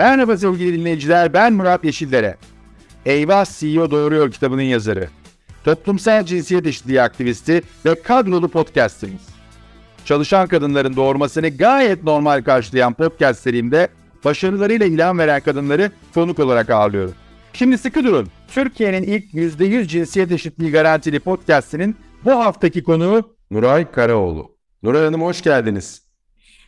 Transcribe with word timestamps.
Merhaba 0.00 0.36
sevgili 0.36 0.78
dinleyiciler, 0.78 1.32
ben 1.32 1.52
Murat 1.52 1.84
Yeşillere. 1.84 2.36
Eyvah 3.06 3.44
CEO 3.58 3.90
Doğuruyor 3.90 4.30
kitabının 4.30 4.62
yazarı. 4.62 5.08
Toplumsal 5.64 6.24
cinsiyet 6.24 6.66
eşitliği 6.66 7.02
aktivisti 7.02 7.62
ve 7.84 8.02
kadrolu 8.02 8.48
podcastimiz. 8.48 9.28
Çalışan 10.04 10.48
kadınların 10.48 10.96
doğurmasını 10.96 11.48
gayet 11.48 12.04
normal 12.04 12.42
karşılayan 12.42 12.94
podcast 12.94 13.40
serimde 13.40 13.88
başarılarıyla 14.24 14.86
ilham 14.86 15.18
veren 15.18 15.40
kadınları 15.40 15.90
konuk 16.14 16.38
olarak 16.38 16.70
ağırlıyorum. 16.70 17.14
Şimdi 17.52 17.78
sıkı 17.78 18.04
durun. 18.04 18.28
Türkiye'nin 18.48 19.02
ilk 19.02 19.34
%100 19.34 19.86
cinsiyet 19.86 20.32
eşitliği 20.32 20.72
garantili 20.72 21.20
podcastinin 21.20 21.96
bu 22.24 22.30
haftaki 22.30 22.82
konuğu 22.82 23.36
Nuray 23.50 23.90
Karaoğlu. 23.90 24.56
Nuray 24.82 25.04
Hanım 25.04 25.22
hoş 25.22 25.42
geldiniz. 25.42 26.02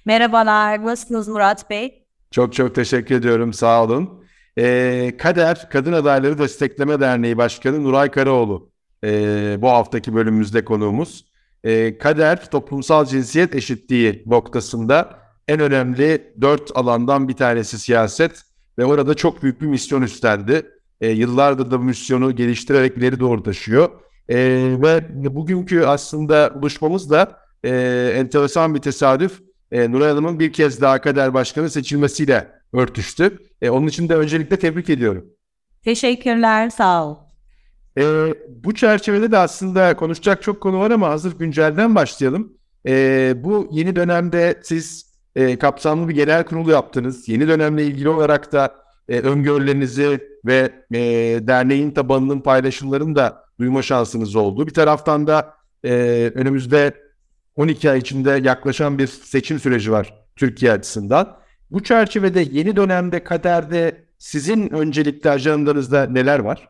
Merhabalar, 0.04 0.84
nasılsınız 0.84 1.28
Murat 1.28 1.70
Bey? 1.70 2.01
Çok 2.32 2.52
çok 2.52 2.74
teşekkür 2.74 3.14
ediyorum, 3.14 3.52
sağ 3.52 3.84
olun. 3.84 4.24
Ee, 4.58 5.12
Kader 5.18 5.68
Kadın 5.70 5.92
Adayları 5.92 6.38
Destekleme 6.38 7.00
Derneği 7.00 7.36
Başkanı 7.36 7.84
Nuray 7.84 8.10
Karaoğlu 8.10 8.70
ee, 9.04 9.56
bu 9.58 9.68
haftaki 9.68 10.14
bölümümüzde 10.14 10.64
konuğumuz. 10.64 11.24
Ee, 11.64 11.98
Kader 11.98 12.50
toplumsal 12.50 13.04
cinsiyet 13.04 13.54
eşitliği 13.54 14.22
noktasında 14.26 15.18
en 15.48 15.60
önemli 15.60 16.32
dört 16.40 16.76
alandan 16.76 17.28
bir 17.28 17.36
tanesi 17.36 17.78
siyaset 17.78 18.42
ve 18.78 18.84
orada 18.84 19.14
çok 19.14 19.42
büyük 19.42 19.60
bir 19.60 19.66
misyon 19.66 20.02
üstlendi. 20.02 20.66
Ee, 21.00 21.08
yıllardır 21.08 21.70
da 21.70 21.80
bu 21.80 21.84
misyonu 21.84 22.36
geliştirerek 22.36 22.96
ileri 22.96 23.20
doğru 23.20 23.42
taşıyor. 23.42 23.90
Ee, 24.28 24.36
ve 24.82 25.34
bugünkü 25.34 25.80
aslında 25.84 26.52
buluşmamız 26.54 27.10
da 27.10 27.38
e, 27.64 27.70
enteresan 28.16 28.74
bir 28.74 28.80
tesadüf. 28.80 29.51
E, 29.72 29.92
Nuray 29.92 30.08
Hanım'ın 30.10 30.38
bir 30.38 30.52
kez 30.52 30.80
daha 30.80 31.00
kader 31.00 31.34
başkanı 31.34 31.70
seçilmesiyle 31.70 32.48
örtüştü. 32.72 33.38
E, 33.62 33.70
onun 33.70 33.86
için 33.86 34.08
de 34.08 34.16
öncelikle 34.16 34.58
tebrik 34.58 34.90
ediyorum. 34.90 35.24
Teşekkürler, 35.84 36.70
sağ 36.70 37.06
ol. 37.06 37.16
E, 37.98 38.02
bu 38.48 38.74
çerçevede 38.74 39.32
de 39.32 39.38
aslında 39.38 39.96
konuşacak 39.96 40.42
çok 40.42 40.60
konu 40.60 40.80
var 40.80 40.90
ama 40.90 41.08
hazır 41.08 41.38
güncelden 41.38 41.94
başlayalım. 41.94 42.52
E, 42.86 43.34
bu 43.36 43.68
yeni 43.72 43.96
dönemde 43.96 44.60
siz 44.62 45.12
e, 45.36 45.58
kapsamlı 45.58 46.08
bir 46.08 46.14
genel 46.14 46.44
kurulu 46.44 46.70
yaptınız. 46.70 47.28
Yeni 47.28 47.48
dönemle 47.48 47.84
ilgili 47.86 48.08
olarak 48.08 48.52
da 48.52 48.74
e, 49.08 49.20
öngörülerinizi 49.20 50.20
ve 50.46 50.72
e, 50.94 51.00
derneğin 51.46 51.90
tabanının 51.90 52.40
paylaşımlarını 52.40 53.16
da 53.16 53.44
duyma 53.60 53.82
şansınız 53.82 54.36
oldu. 54.36 54.66
Bir 54.66 54.74
taraftan 54.74 55.26
da 55.26 55.54
e, 55.84 55.92
önümüzde 56.34 57.01
12 57.56 57.90
ay 57.90 57.98
içinde 57.98 58.40
yaklaşan 58.44 58.98
bir 58.98 59.06
seçim 59.06 59.58
süreci 59.58 59.92
var 59.92 60.14
Türkiye 60.36 60.72
açısından. 60.72 61.36
Bu 61.70 61.82
çerçevede 61.82 62.46
yeni 62.50 62.76
dönemde 62.76 63.24
kaderde 63.24 64.04
sizin 64.18 64.70
öncelikli 64.70 65.30
ajandanızda 65.30 66.06
neler 66.06 66.38
var? 66.38 66.68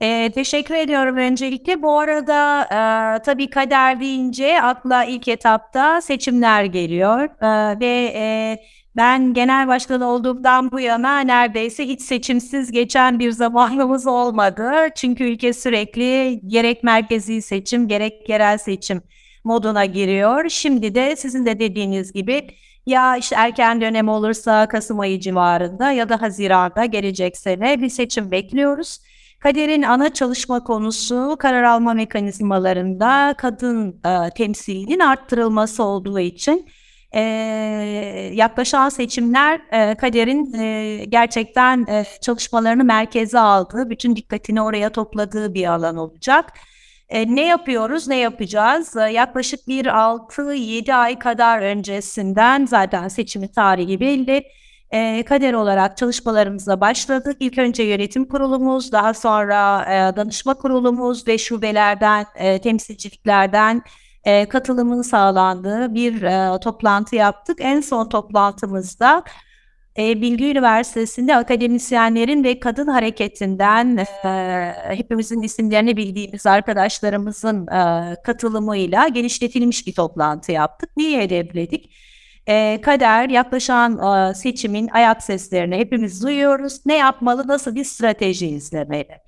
E, 0.00 0.30
teşekkür 0.34 0.74
ediyorum 0.74 1.16
öncelikle. 1.16 1.82
Bu 1.82 1.98
arada 1.98 2.62
e, 2.62 3.22
tabii 3.22 3.50
kader 3.50 4.00
deyince 4.00 4.62
akla 4.62 5.04
ilk 5.04 5.28
etapta 5.28 6.00
seçimler 6.00 6.64
geliyor 6.64 7.20
e, 7.20 7.80
ve 7.80 8.12
e, 8.14 8.56
ben 8.96 9.34
genel 9.34 9.68
başkan 9.68 10.00
olduğumdan 10.00 10.70
bu 10.70 10.80
yana 10.80 11.20
neredeyse 11.20 11.86
hiç 11.86 12.02
seçimsiz 12.02 12.72
geçen 12.72 13.18
bir 13.18 13.30
zamanımız 13.30 14.06
olmadı. 14.06 14.72
Çünkü 14.96 15.24
ülke 15.24 15.52
sürekli 15.52 16.40
gerek 16.46 16.84
merkezi 16.84 17.42
seçim 17.42 17.88
gerek 17.88 18.28
yerel 18.28 18.58
seçim 18.58 19.02
moduna 19.44 19.84
giriyor. 19.84 20.48
Şimdi 20.48 20.94
de 20.94 21.16
sizin 21.16 21.46
de 21.46 21.58
dediğiniz 21.58 22.12
gibi 22.12 22.48
ya 22.86 23.16
işte 23.16 23.36
erken 23.38 23.80
dönem 23.80 24.08
olursa 24.08 24.68
Kasım 24.68 25.00
ayı 25.00 25.20
civarında 25.20 25.92
ya 25.92 26.08
da 26.08 26.22
Haziran'da 26.22 26.84
gelecek 26.84 27.36
sene 27.36 27.82
bir 27.82 27.88
seçim 27.88 28.30
bekliyoruz. 28.30 28.98
Kader'in 29.40 29.82
ana 29.82 30.12
çalışma 30.14 30.64
konusu 30.64 31.36
karar 31.38 31.62
alma 31.62 31.94
mekanizmalarında 31.94 33.34
kadın 33.38 34.00
e, 34.06 34.30
temsilinin 34.30 34.98
arttırılması 34.98 35.82
olduğu 35.82 36.18
için 36.20 36.66
e, 37.14 37.20
yaklaşan 38.32 38.88
seçimler 38.88 39.60
e, 39.72 39.94
Kader'in 39.94 40.54
e, 40.54 41.04
gerçekten 41.04 41.86
e, 41.88 42.04
çalışmalarını 42.20 42.84
merkeze 42.84 43.38
aldığı, 43.38 43.90
bütün 43.90 44.16
dikkatini 44.16 44.62
oraya 44.62 44.90
topladığı 44.90 45.54
bir 45.54 45.66
alan 45.66 45.96
olacak. 45.96 46.52
E, 47.12 47.36
ne 47.36 47.46
yapıyoruz, 47.46 48.08
ne 48.08 48.16
yapacağız? 48.18 48.96
E, 48.96 49.00
yaklaşık 49.00 49.68
bir 49.68 49.86
6-7 49.86 50.94
ay 50.94 51.18
kadar 51.18 51.60
öncesinden 51.60 52.66
zaten 52.66 53.08
seçimi 53.08 53.52
tarihi 53.52 54.00
belli. 54.00 54.44
E, 54.90 55.22
kader 55.22 55.52
olarak 55.52 55.96
çalışmalarımıza 55.96 56.80
başladık. 56.80 57.36
İlk 57.40 57.58
önce 57.58 57.82
yönetim 57.82 58.24
kurulumuz, 58.28 58.92
daha 58.92 59.14
sonra 59.14 59.84
e, 59.84 60.16
danışma 60.16 60.54
kurulumuz 60.54 61.28
ve 61.28 61.38
şubelerden, 61.38 62.26
e, 62.34 62.60
temsilciliklerden 62.60 63.82
e, 64.24 64.48
katılımın 64.48 65.02
sağlandığı 65.02 65.94
bir 65.94 66.22
e, 66.22 66.60
toplantı 66.60 67.16
yaptık. 67.16 67.58
En 67.60 67.80
son 67.80 68.08
toplantımızda 68.08 69.24
e, 69.98 70.20
Bilgi 70.22 70.50
Üniversitesi'nde 70.50 71.36
akademisyenlerin 71.36 72.44
ve 72.44 72.60
kadın 72.60 72.86
hareketinden 72.86 73.96
e, 74.24 74.28
hepimizin 74.96 75.42
isimlerini 75.42 75.96
bildiğimiz 75.96 76.46
arkadaşlarımızın 76.46 77.66
e, 77.66 78.16
katılımıyla 78.24 79.08
genişletilmiş 79.08 79.86
bir 79.86 79.94
toplantı 79.94 80.52
yaptık. 80.52 80.90
Niye 80.96 81.20
hedefledik? 81.22 81.92
E, 82.48 82.80
kader 82.82 83.28
yaklaşan 83.28 83.98
e, 83.98 84.34
seçimin 84.34 84.88
ayak 84.88 85.22
seslerini 85.22 85.76
hepimiz 85.76 86.22
duyuyoruz. 86.22 86.86
Ne 86.86 86.96
yapmalı, 86.96 87.48
nasıl 87.48 87.74
bir 87.74 87.84
strateji 87.84 88.46
izlemeli? 88.46 89.18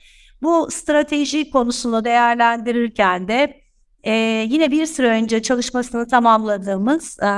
Bu 0.43 0.69
strateji 0.71 1.51
konusunu 1.51 2.05
değerlendirirken 2.05 3.29
de 3.29 3.61
e, 4.05 4.13
yine 4.49 4.71
bir 4.71 4.87
süre 4.87 5.09
önce 5.09 5.43
çalışmasını 5.43 6.09
tamamladığımız 6.09 7.19
e, 7.21 7.29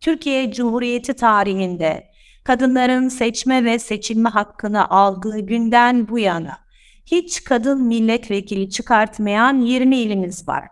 Türkiye 0.00 0.52
Cumhuriyeti 0.52 1.14
tarihinde 1.14 2.10
kadınların 2.44 3.08
seçme 3.08 3.64
ve 3.64 3.78
seçilme 3.78 4.28
hakkını 4.28 4.90
aldığı 4.90 5.38
günden 5.38 6.08
bu 6.08 6.18
yana 6.18 6.58
hiç 7.06 7.44
kadın 7.44 7.82
milletvekili 7.82 8.70
çıkartmayan 8.70 9.60
20 9.60 9.96
ilimiz 9.96 10.48
var. 10.48 10.68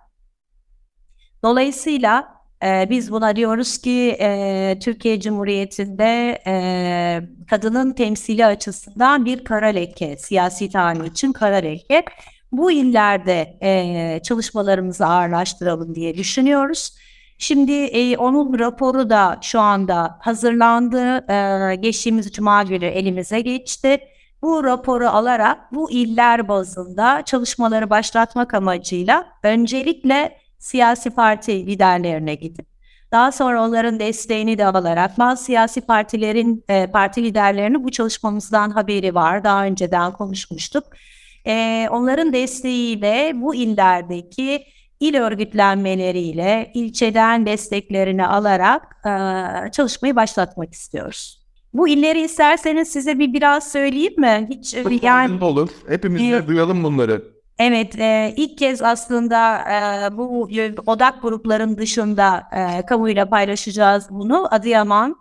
Dolayısıyla 1.43 2.37
e, 2.65 2.87
biz 2.91 3.13
buna 3.13 3.37
diyoruz 3.37 3.79
ki 3.79 4.17
e, 4.21 4.79
Türkiye 4.83 5.21
Cumhuriyeti'nde 5.21 6.43
e, 6.47 6.57
kadının 7.51 7.93
temsili 7.93 8.47
açısından 8.47 9.25
bir 9.25 9.45
kara 9.45 9.67
leke, 9.67 10.17
siyasi 10.17 10.71
tarih 10.71 11.11
için 11.11 11.33
kara 11.33 11.57
leke. 11.57 12.05
Bu 12.53 12.71
illerde 12.71 13.59
e, 13.63 14.21
çalışmalarımızı 14.23 15.07
ağırlaştıralım 15.07 15.95
diye 15.95 16.17
düşünüyoruz. 16.17 16.93
Şimdi 17.39 17.73
e, 17.73 18.17
onun 18.17 18.59
raporu 18.59 19.11
da 19.11 19.39
şu 19.43 19.61
anda 19.61 20.19
hazırlandı. 20.21 21.33
E, 21.33 21.75
geçtiğimiz 21.75 22.33
cuma 22.33 22.63
günü 22.63 22.85
elimize 22.85 23.41
geçti. 23.41 24.01
Bu 24.43 24.65
raporu 24.65 25.09
alarak 25.09 25.73
bu 25.73 25.91
iller 25.91 26.49
bazında 26.49 27.23
çalışmaları 27.25 27.91
başlatmak 27.91 28.55
amacıyla 28.55 29.27
öncelikle 29.43 30.39
siyasi 30.59 31.11
parti 31.11 31.67
liderlerine 31.67 32.35
gidip 32.35 32.77
daha 33.13 33.33
sonra 33.33 33.65
onların 33.65 33.99
desteğini 34.01 34.59
de 34.59 34.67
alarak 34.67 35.19
bazı 35.19 35.45
siyasi 35.45 35.81
partilerin 35.81 36.65
e, 36.69 36.87
parti 36.87 37.23
liderlerinin 37.23 37.85
bu 37.85 37.91
çalışmamızdan 37.91 38.71
haberi 38.71 39.15
var. 39.15 39.45
Daha 39.45 39.65
önceden 39.65 40.13
konuşmuştuk. 40.13 40.85
E, 41.47 41.89
onların 41.91 42.33
desteğiyle 42.33 43.33
bu 43.35 43.55
illerdeki 43.55 44.67
il 45.01 45.21
örgütlenmeleriyle 45.21 46.71
ilçeden 46.75 47.47
desteklerini 47.47 48.27
alarak 48.27 48.97
e, 49.07 49.71
çalışmayı 49.73 50.17
başlatmak 50.17 50.73
istiyoruz. 50.73 51.47
Bu 51.75 51.89
illeri 51.89 52.21
isterseniz 52.21 52.89
size 52.89 53.19
bir 53.19 53.33
biraz 53.33 53.73
söyleyeyim 53.73 54.21
mi? 54.21 54.49
Hiç 54.51 54.77
yani 55.03 55.45
olur. 55.45 55.71
Hepimiz 55.89 56.21
de 56.21 56.37
e, 56.37 56.47
duyalım 56.47 56.85
bunları. 56.85 57.37
Evet, 57.59 57.99
e, 57.99 58.35
ilk 58.37 58.59
kez 58.59 58.83
aslında 58.83 59.59
e, 59.59 60.17
bu 60.17 60.49
odak 60.87 61.23
grupların 61.23 61.77
dışında 61.79 62.43
e, 62.53 62.87
kamuyla 62.87 63.29
paylaşacağız 63.29 64.07
bunu. 64.11 64.49
Adıyaman, 64.51 65.17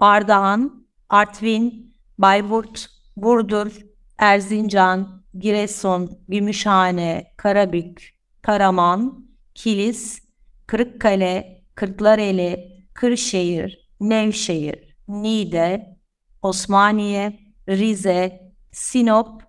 Ardahan, 0.00 0.86
Artvin, 1.08 1.94
Bayburt, 2.18 2.86
Burdur, 3.16 3.72
Erzincan, 4.18 5.22
Giresun, 5.38 6.10
Gümüşhane, 6.28 7.32
Karabük, 7.36 8.19
Karaman, 8.42 9.26
Kilis, 9.54 10.22
Kırıkkale, 10.66 11.62
Kırklareli, 11.74 12.84
Kırşehir, 12.94 13.90
Nevşehir, 14.00 14.96
Niğde, 15.08 15.96
Osmaniye, 16.42 17.40
Rize, 17.68 18.52
Sinop, 18.72 19.42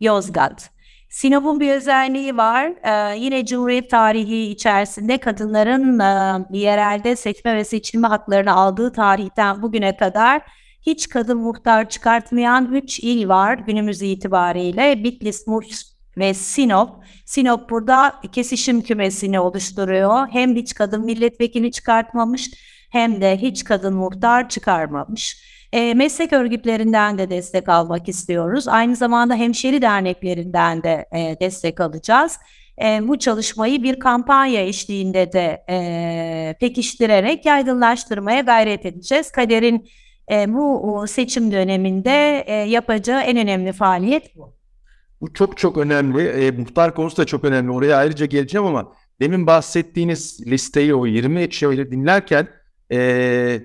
Yozgat. 0.00 0.70
Sinop'un 1.08 1.60
bir 1.60 1.72
özelliği 1.72 2.36
var. 2.36 2.72
Ee, 2.84 3.18
yine 3.18 3.46
Cumhuriyet 3.46 3.90
tarihi 3.90 4.50
içerisinde 4.50 5.18
kadınların 5.18 5.98
e, 5.98 6.58
yerelde 6.58 7.16
seçme 7.16 7.56
ve 7.56 7.64
seçilme 7.64 8.08
haklarını 8.08 8.52
aldığı 8.52 8.92
tarihten 8.92 9.62
bugüne 9.62 9.96
kadar 9.96 10.42
hiç 10.86 11.08
kadın 11.08 11.38
muhtar 11.38 11.88
çıkartmayan 11.88 12.72
3 12.72 13.00
il 13.00 13.28
var 13.28 13.54
günümüz 13.58 14.02
itibariyle. 14.02 15.04
Bitlis, 15.04 15.46
Muş 15.46 15.93
ve 16.18 16.34
Sinop. 16.34 16.90
Sinop 17.24 17.70
burada 17.70 18.14
kesişim 18.32 18.82
kümesini 18.82 19.40
oluşturuyor. 19.40 20.28
Hem 20.30 20.56
hiç 20.56 20.74
kadın 20.74 21.04
milletvekili 21.04 21.72
çıkartmamış 21.72 22.50
hem 22.90 23.20
de 23.20 23.36
hiç 23.36 23.64
kadın 23.64 23.94
muhtar 23.94 24.48
çıkarmamış. 24.48 25.44
E, 25.72 25.94
meslek 25.94 26.32
örgütlerinden 26.32 27.18
de 27.18 27.30
destek 27.30 27.68
almak 27.68 28.08
istiyoruz. 28.08 28.68
Aynı 28.68 28.96
zamanda 28.96 29.34
hemşeri 29.34 29.82
derneklerinden 29.82 30.82
de 30.82 31.06
e, 31.12 31.36
destek 31.40 31.80
alacağız. 31.80 32.38
E, 32.82 33.08
bu 33.08 33.18
çalışmayı 33.18 33.82
bir 33.82 33.98
kampanya 33.98 34.66
eşliğinde 34.66 35.32
de 35.32 35.64
e, 35.68 36.54
pekiştirerek 36.60 37.46
yaygınlaştırmaya 37.46 38.40
gayret 38.40 38.86
edeceğiz. 38.86 39.32
Kader'in 39.32 39.88
e, 40.30 40.54
bu 40.54 41.04
seçim 41.08 41.52
döneminde 41.52 42.44
e, 42.46 42.52
yapacağı 42.52 43.22
en 43.22 43.36
önemli 43.36 43.72
faaliyet 43.72 44.36
bu. 44.36 44.53
Bu 45.20 45.32
çok 45.32 45.58
çok 45.58 45.78
önemli. 45.78 46.22
E, 46.22 46.50
muhtar 46.50 46.94
konusu 46.94 47.16
da 47.16 47.24
çok 47.24 47.44
önemli. 47.44 47.70
Oraya 47.70 47.96
ayrıca 47.96 48.26
geleceğim 48.26 48.66
ama 48.66 48.92
demin 49.20 49.46
bahsettiğiniz 49.46 50.46
listeyi 50.46 50.94
o 50.94 51.06
20 51.06 51.52
şeyleri 51.52 51.90
dinlerken 51.90 52.48
e, 52.92 53.60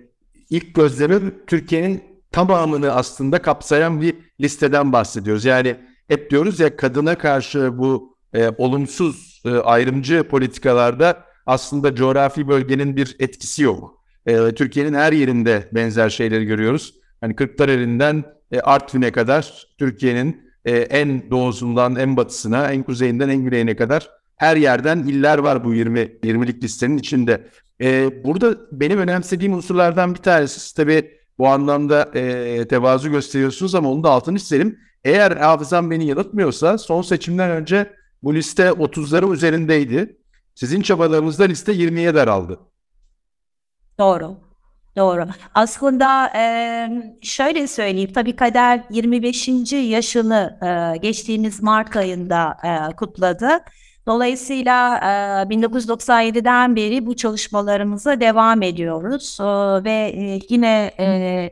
ilk 0.49 0.75
gözlemim 0.75 1.35
Türkiye'nin 1.47 2.03
tamamını 2.31 2.91
aslında 2.91 3.41
kapsayan 3.41 4.01
bir 4.01 4.15
listeden 4.41 4.93
bahsediyoruz. 4.93 5.45
Yani 5.45 5.75
hep 6.07 6.31
diyoruz 6.31 6.59
ya 6.59 6.75
kadına 6.75 7.17
karşı 7.17 7.77
bu 7.77 8.17
e, 8.33 8.49
olumsuz 8.57 9.41
e, 9.45 9.49
ayrımcı 9.49 10.23
politikalarda 10.23 11.23
aslında 11.45 11.95
coğrafi 11.95 12.47
bölgenin 12.47 12.95
bir 12.95 13.15
etkisi 13.19 13.63
yok. 13.63 14.03
E, 14.25 14.51
Türkiye'nin 14.51 14.93
her 14.93 15.13
yerinde 15.13 15.69
benzer 15.71 16.09
şeyleri 16.09 16.45
görüyoruz. 16.45 16.93
Hani 17.21 17.35
Kırklareli'nden 17.35 18.23
e, 18.51 18.59
Artvin'e 18.59 19.11
kadar 19.11 19.67
Türkiye'nin 19.77 20.48
e, 20.65 20.77
en 20.77 21.31
doğusundan 21.31 21.95
en 21.95 22.17
batısına, 22.17 22.71
en 22.71 22.83
kuzeyinden 22.83 23.29
en 23.29 23.44
güneyine 23.44 23.75
kadar 23.75 24.09
her 24.35 24.57
yerden 24.57 24.97
iller 24.97 25.38
var 25.38 25.63
bu 25.63 25.73
20 25.73 26.00
20'lik 26.00 26.63
listenin 26.63 26.97
içinde. 26.97 27.47
E, 27.81 28.23
burada 28.23 28.57
benim 28.71 29.00
önemsediğim 29.00 29.53
unsurlardan 29.53 30.13
bir 30.13 30.19
tanesi 30.19 30.75
tabii 30.75 31.11
bu 31.38 31.47
anlamda 31.47 32.09
e, 32.13 32.67
tevazu 32.67 33.11
gösteriyorsunuz 33.11 33.75
ama 33.75 33.91
onu 33.91 34.03
da 34.03 34.09
altını 34.09 34.39
çizelim. 34.39 34.79
Eğer 35.03 35.31
hafızam 35.31 35.91
beni 35.91 36.06
yanıltmıyorsa 36.06 36.77
son 36.77 37.01
seçimden 37.01 37.51
önce 37.51 37.94
bu 38.23 38.35
liste 38.35 38.63
30'ları 38.63 39.33
üzerindeydi. 39.33 40.17
Sizin 40.56 40.81
çabalarınızda 40.81 41.44
liste 41.44 41.73
20'ye 41.73 42.15
daraldı. 42.15 42.59
Doğru. 44.00 44.48
Doğru. 44.99 45.27
Aslında 45.55 46.31
e, 46.35 46.43
şöyle 47.21 47.67
söyleyeyim. 47.67 48.11
Tabii 48.13 48.35
Kader 48.35 48.83
25. 48.89 49.47
yaşını 49.73 50.57
e, 50.63 50.97
geçtiğimiz 50.97 51.63
Mart 51.63 51.95
ayında 51.95 52.57
e, 52.63 52.95
kutladı. 52.95 53.49
Dolayısıyla 54.07 54.97
e, 54.97 55.55
1997'den 55.55 56.75
beri 56.75 57.05
bu 57.05 57.15
çalışmalarımıza 57.15 58.19
devam 58.19 58.61
ediyoruz 58.61 59.37
e, 59.41 59.43
ve 59.83 60.13
e, 60.15 60.39
yine 60.49 60.91
e, 60.99 61.51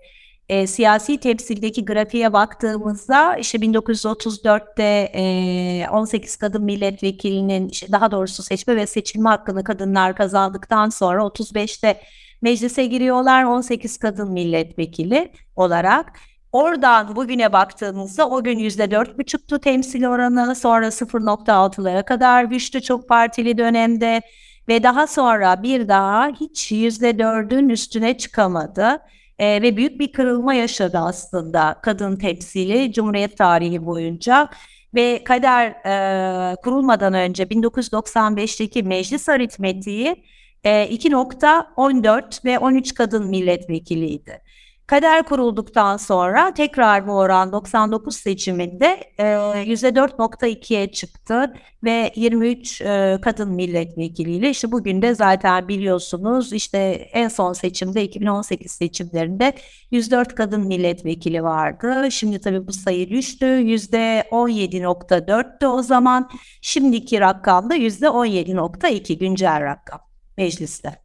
e, 0.49 0.67
siyasi 0.67 1.17
temsildeki 1.17 1.85
grafiğe 1.85 2.33
baktığımızda 2.33 3.37
işte 3.37 3.57
1934'te 3.57 5.11
e, 5.13 5.89
18 5.89 6.35
kadın 6.35 6.63
milletvekilinin 6.63 7.71
daha 7.91 8.11
doğrusu 8.11 8.43
seçme 8.43 8.75
ve 8.75 8.87
seçilme 8.87 9.29
hakkını 9.29 9.63
kadınlar 9.63 10.15
kazandıktan 10.15 10.89
sonra 10.89 11.21
35'te 11.21 12.01
meclise 12.41 12.85
giriyorlar 12.85 13.43
18 13.43 13.97
kadın 13.97 14.31
milletvekili 14.31 15.31
olarak. 15.55 16.13
Oradan 16.51 17.15
bugüne 17.15 17.53
baktığımızda 17.53 18.29
o 18.29 18.43
gün 18.43 18.59
yüzde 18.59 18.91
dört 18.91 19.19
buçuktu 19.19 19.59
temsil 19.59 20.05
oranı 20.05 20.55
sonra 20.55 20.87
0.6'lara 20.87 22.05
kadar 22.05 22.51
düştü 22.51 22.81
çok 22.81 23.09
partili 23.09 23.57
dönemde 23.57 24.21
ve 24.67 24.83
daha 24.83 25.07
sonra 25.07 25.63
bir 25.63 25.87
daha 25.87 26.27
hiç 26.27 26.71
yüzde 26.71 27.19
dördün 27.19 27.69
üstüne 27.69 28.17
çıkamadı. 28.17 28.99
E, 29.39 29.61
ve 29.61 29.77
büyük 29.77 29.99
bir 29.99 30.11
kırılma 30.11 30.53
yaşadı 30.53 30.97
aslında 30.97 31.79
kadın 31.81 32.15
temsili 32.15 32.93
Cumhuriyet 32.93 33.37
tarihi 33.37 33.85
boyunca 33.85 34.49
ve 34.95 35.23
kader 35.23 35.67
e, 35.69 36.55
kurulmadan 36.55 37.13
önce 37.13 37.43
1995'teki 37.43 38.83
meclis 38.83 39.29
aritmetiği 39.29 40.23
2.14 40.63 42.45
ve 42.45 42.59
13 42.59 42.93
kadın 42.93 43.27
milletvekiliydi. 43.27 44.41
Kader 44.87 45.23
kurulduktan 45.23 45.97
sonra 45.97 46.53
tekrar 46.53 47.07
bu 47.07 47.11
oran 47.11 47.51
99 47.51 48.15
seçiminde 48.15 49.03
e, 49.17 49.23
%4.2'ye 49.23 50.91
çıktı 50.91 51.53
ve 51.83 52.11
23 52.15 52.81
e, 52.81 53.17
kadın 53.21 53.51
milletvekiliyle 53.51 54.49
işte 54.49 54.71
bugün 54.71 55.01
de 55.01 55.15
zaten 55.15 55.67
biliyorsunuz 55.67 56.53
işte 56.53 56.77
en 57.13 57.27
son 57.27 57.53
seçimde 57.53 58.03
2018 58.03 58.71
seçimlerinde 58.71 59.53
104 59.91 60.35
kadın 60.35 60.67
milletvekili 60.67 61.43
vardı. 61.43 62.11
Şimdi 62.11 62.39
tabii 62.39 62.67
bu 62.67 62.73
sayı 62.73 63.09
düştü 63.09 63.45
%17.4'tü 63.45 65.65
o 65.65 65.81
zaman 65.81 66.29
şimdiki 66.61 67.19
rakamda 67.19 67.77
%17.2 67.77 69.19
güncel 69.19 69.61
rakam 69.61 70.06
mecliste. 70.37 71.01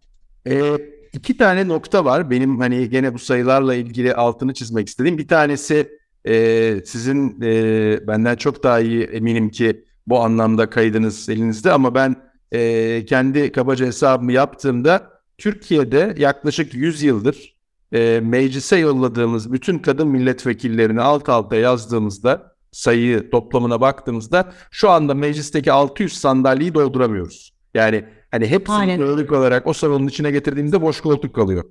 Evet 0.46 0.80
iki 1.12 1.36
tane 1.36 1.68
nokta 1.68 2.04
var. 2.04 2.30
Benim 2.30 2.58
hani 2.58 2.90
gene 2.90 3.14
bu 3.14 3.18
sayılarla 3.18 3.74
ilgili 3.74 4.14
altını 4.14 4.54
çizmek 4.54 4.88
istediğim. 4.88 5.18
Bir 5.18 5.28
tanesi 5.28 5.98
e, 6.24 6.76
sizin 6.84 7.40
e, 7.42 8.06
benden 8.06 8.36
çok 8.36 8.62
daha 8.62 8.80
iyi 8.80 9.02
eminim 9.02 9.50
ki 9.50 9.84
bu 10.06 10.20
anlamda 10.20 10.70
kaydınız 10.70 11.28
elinizde 11.28 11.72
ama 11.72 11.94
ben 11.94 12.16
e, 12.52 13.04
kendi 13.04 13.52
kabaca 13.52 13.86
hesabımı 13.86 14.32
yaptığımda 14.32 15.10
Türkiye'de 15.38 16.14
yaklaşık 16.18 16.74
100 16.74 17.02
yıldır 17.02 17.56
e, 17.92 18.20
meclise 18.22 18.76
yolladığımız 18.76 19.52
bütün 19.52 19.78
kadın 19.78 20.08
milletvekillerini 20.08 21.00
alt 21.00 21.28
alta 21.28 21.56
yazdığımızda 21.56 22.52
sayı 22.72 23.30
toplamına 23.30 23.80
baktığımızda 23.80 24.52
şu 24.70 24.90
anda 24.90 25.14
meclisteki 25.14 25.72
600 25.72 26.12
sandalyeyi 26.12 26.74
dolduramıyoruz. 26.74 27.52
Yani 27.74 28.04
Hani 28.32 28.46
hepsini 28.46 29.04
ağırlık 29.04 29.32
olarak 29.32 29.66
o 29.66 29.72
salonun 29.72 30.06
içine 30.06 30.30
getirdiğimizde 30.30 30.82
boş 30.82 31.00
koltuk 31.00 31.34
kalıyor. 31.34 31.64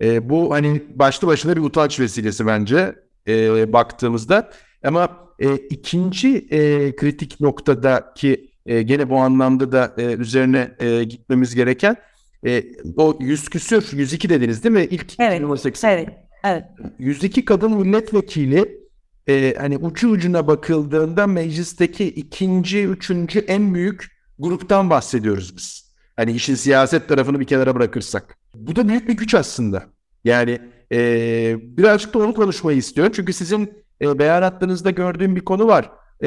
E, 0.00 0.28
bu 0.28 0.54
hani 0.54 0.82
başlı 0.94 1.28
başına 1.28 1.56
bir 1.56 1.60
utanç 1.60 2.00
vesilesi 2.00 2.46
bence 2.46 2.94
e, 3.28 3.72
baktığımızda. 3.72 4.50
Ama 4.84 5.08
e, 5.38 5.56
ikinci 5.56 6.46
e, 6.50 6.96
kritik 6.96 7.40
noktadaki 7.40 8.50
e, 8.66 8.82
gene 8.82 9.10
bu 9.10 9.16
anlamda 9.16 9.72
da 9.72 9.94
e, 9.98 10.02
üzerine 10.02 10.70
e, 10.80 11.04
gitmemiz 11.04 11.54
gereken 11.54 11.96
e, 12.46 12.64
o 12.96 13.16
yüz 13.20 13.48
küsür, 13.48 13.88
102 13.92 14.28
dediniz 14.28 14.64
değil 14.64 14.74
mi? 14.74 14.84
İlk 14.90 15.20
evet, 15.20 15.36
2018. 15.36 15.84
Evet, 15.84 16.08
evet. 16.44 16.64
102 16.98 17.44
kadın 17.44 17.72
milletvekili 17.72 18.78
e, 19.28 19.54
hani 19.58 19.76
ucu 19.76 20.10
ucuna 20.10 20.46
bakıldığında 20.46 21.26
meclisteki 21.26 22.04
ikinci, 22.04 22.84
üçüncü 22.84 23.38
en 23.38 23.74
büyük 23.74 24.15
gruptan 24.38 24.90
bahsediyoruz 24.90 25.56
biz. 25.56 25.96
Hani 26.16 26.32
işin 26.32 26.54
siyaset 26.54 27.08
tarafını 27.08 27.40
bir 27.40 27.44
kenara 27.44 27.74
bırakırsak. 27.74 28.38
Bu 28.54 28.76
da 28.76 28.88
büyük 28.88 29.08
bir 29.08 29.16
güç 29.16 29.34
aslında. 29.34 29.84
Yani 30.24 30.60
e, 30.92 30.98
birazcık 31.60 32.14
da 32.14 32.18
onu 32.18 32.34
konuşmayı 32.34 32.78
istiyorum. 32.78 33.12
Çünkü 33.16 33.32
sizin 33.32 33.84
e, 34.02 34.18
beyanatlarınızda 34.18 34.90
gördüğüm 34.90 35.36
bir 35.36 35.44
konu 35.44 35.66
var. 35.66 35.90
E, 36.22 36.26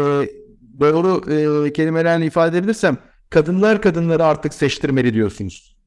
doğru 0.79 1.31
e, 1.65 1.73
kelimelerle 1.73 2.25
ifade 2.25 2.57
edebilirsem 2.57 2.97
kadınlar 3.29 3.81
kadınları 3.81 4.25
artık 4.25 4.53
seçtirmeli 4.53 5.13
diyorsunuz. 5.13 5.79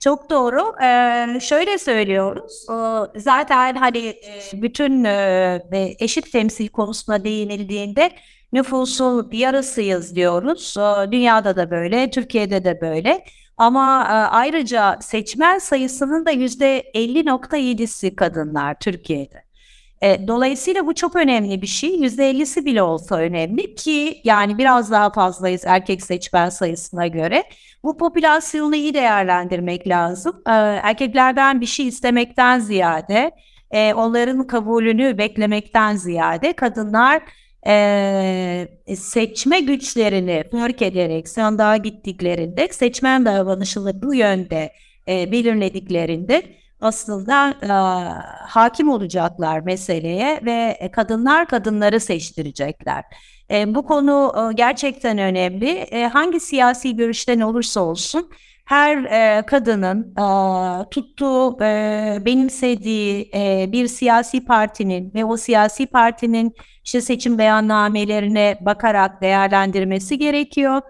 Çok 0.00 0.30
doğru. 0.30 0.82
Ee, 0.82 1.40
şöyle 1.40 1.78
söylüyoruz. 1.78 2.66
Ee, 2.70 3.20
zaten 3.20 3.74
hani 3.74 4.14
bütün 4.52 5.04
e, 5.04 5.96
eşit 5.98 6.32
temsil 6.32 6.68
konusuna 6.68 7.24
değinildiğinde 7.24 8.10
nüfusun 8.52 9.28
yarısıyız 9.32 10.16
diyoruz. 10.16 10.74
Ee, 10.78 11.12
dünyada 11.12 11.56
da 11.56 11.70
böyle, 11.70 12.10
Türkiye'de 12.10 12.64
de 12.64 12.80
böyle. 12.80 13.24
Ama 13.56 14.02
e, 14.02 14.12
ayrıca 14.12 14.98
seçmen 15.00 15.58
sayısının 15.58 16.26
da 16.26 16.32
%50.7'si 16.32 18.16
kadınlar 18.16 18.74
Türkiye'de. 18.80 19.42
E, 20.02 20.28
dolayısıyla 20.28 20.86
bu 20.86 20.94
çok 20.94 21.16
önemli 21.16 21.62
bir 21.62 21.66
şey. 21.66 21.90
%50'si 21.90 22.64
bile 22.64 22.82
olsa 22.82 23.16
önemli 23.16 23.74
ki 23.74 24.20
yani 24.24 24.58
biraz 24.58 24.90
daha 24.90 25.12
fazlayız 25.12 25.62
erkek 25.66 26.02
seçmen 26.02 26.48
sayısına 26.48 27.06
göre. 27.06 27.44
Bu 27.84 27.96
popülasyonu 27.96 28.76
iyi 28.76 28.94
değerlendirmek 28.94 29.88
lazım. 29.88 30.42
E, 30.46 30.52
erkeklerden 30.82 31.60
bir 31.60 31.66
şey 31.66 31.88
istemekten 31.88 32.58
ziyade, 32.58 33.30
onların 33.94 34.46
kabulünü 34.46 35.18
beklemekten 35.18 35.96
ziyade 35.96 36.52
kadınlar 36.52 37.22
e, 37.66 38.68
seçme 38.96 39.60
güçlerini 39.60 40.44
fark 40.50 40.82
ederek 40.82 41.28
sandığa 41.28 41.76
gittiklerinde 41.76 42.68
seçmen 42.70 43.24
davranışını 43.24 44.02
bu 44.02 44.14
yönde 44.14 44.72
e, 45.08 45.32
belirlediklerinde 45.32 46.42
aslında 46.80 47.54
e, 47.62 47.68
hakim 48.48 48.88
olacaklar 48.88 49.60
meseleye 49.60 50.40
ve 50.44 50.90
kadınlar 50.92 51.46
kadınları 51.46 52.00
seçtirecekler. 52.00 53.04
E, 53.50 53.74
bu 53.74 53.86
konu 53.86 54.34
e, 54.36 54.54
gerçekten 54.54 55.18
önemli. 55.18 55.68
E, 55.68 56.06
hangi 56.06 56.40
siyasi 56.40 56.96
görüşten 56.96 57.40
olursa 57.40 57.80
olsun 57.80 58.30
her 58.68 59.04
e, 59.04 59.46
kadının 59.46 60.14
e, 60.18 60.88
tuttuğu, 60.90 61.62
e, 61.62 62.18
benimsediği 62.24 63.30
e, 63.34 63.72
bir 63.72 63.86
siyasi 63.86 64.44
partinin 64.44 65.14
ve 65.14 65.24
o 65.24 65.36
siyasi 65.36 65.86
partinin 65.86 66.54
işte 66.84 67.00
seçim 67.00 67.38
beyannamelerine 67.38 68.58
bakarak 68.60 69.22
değerlendirmesi 69.22 70.18
gerekiyor. 70.18 70.82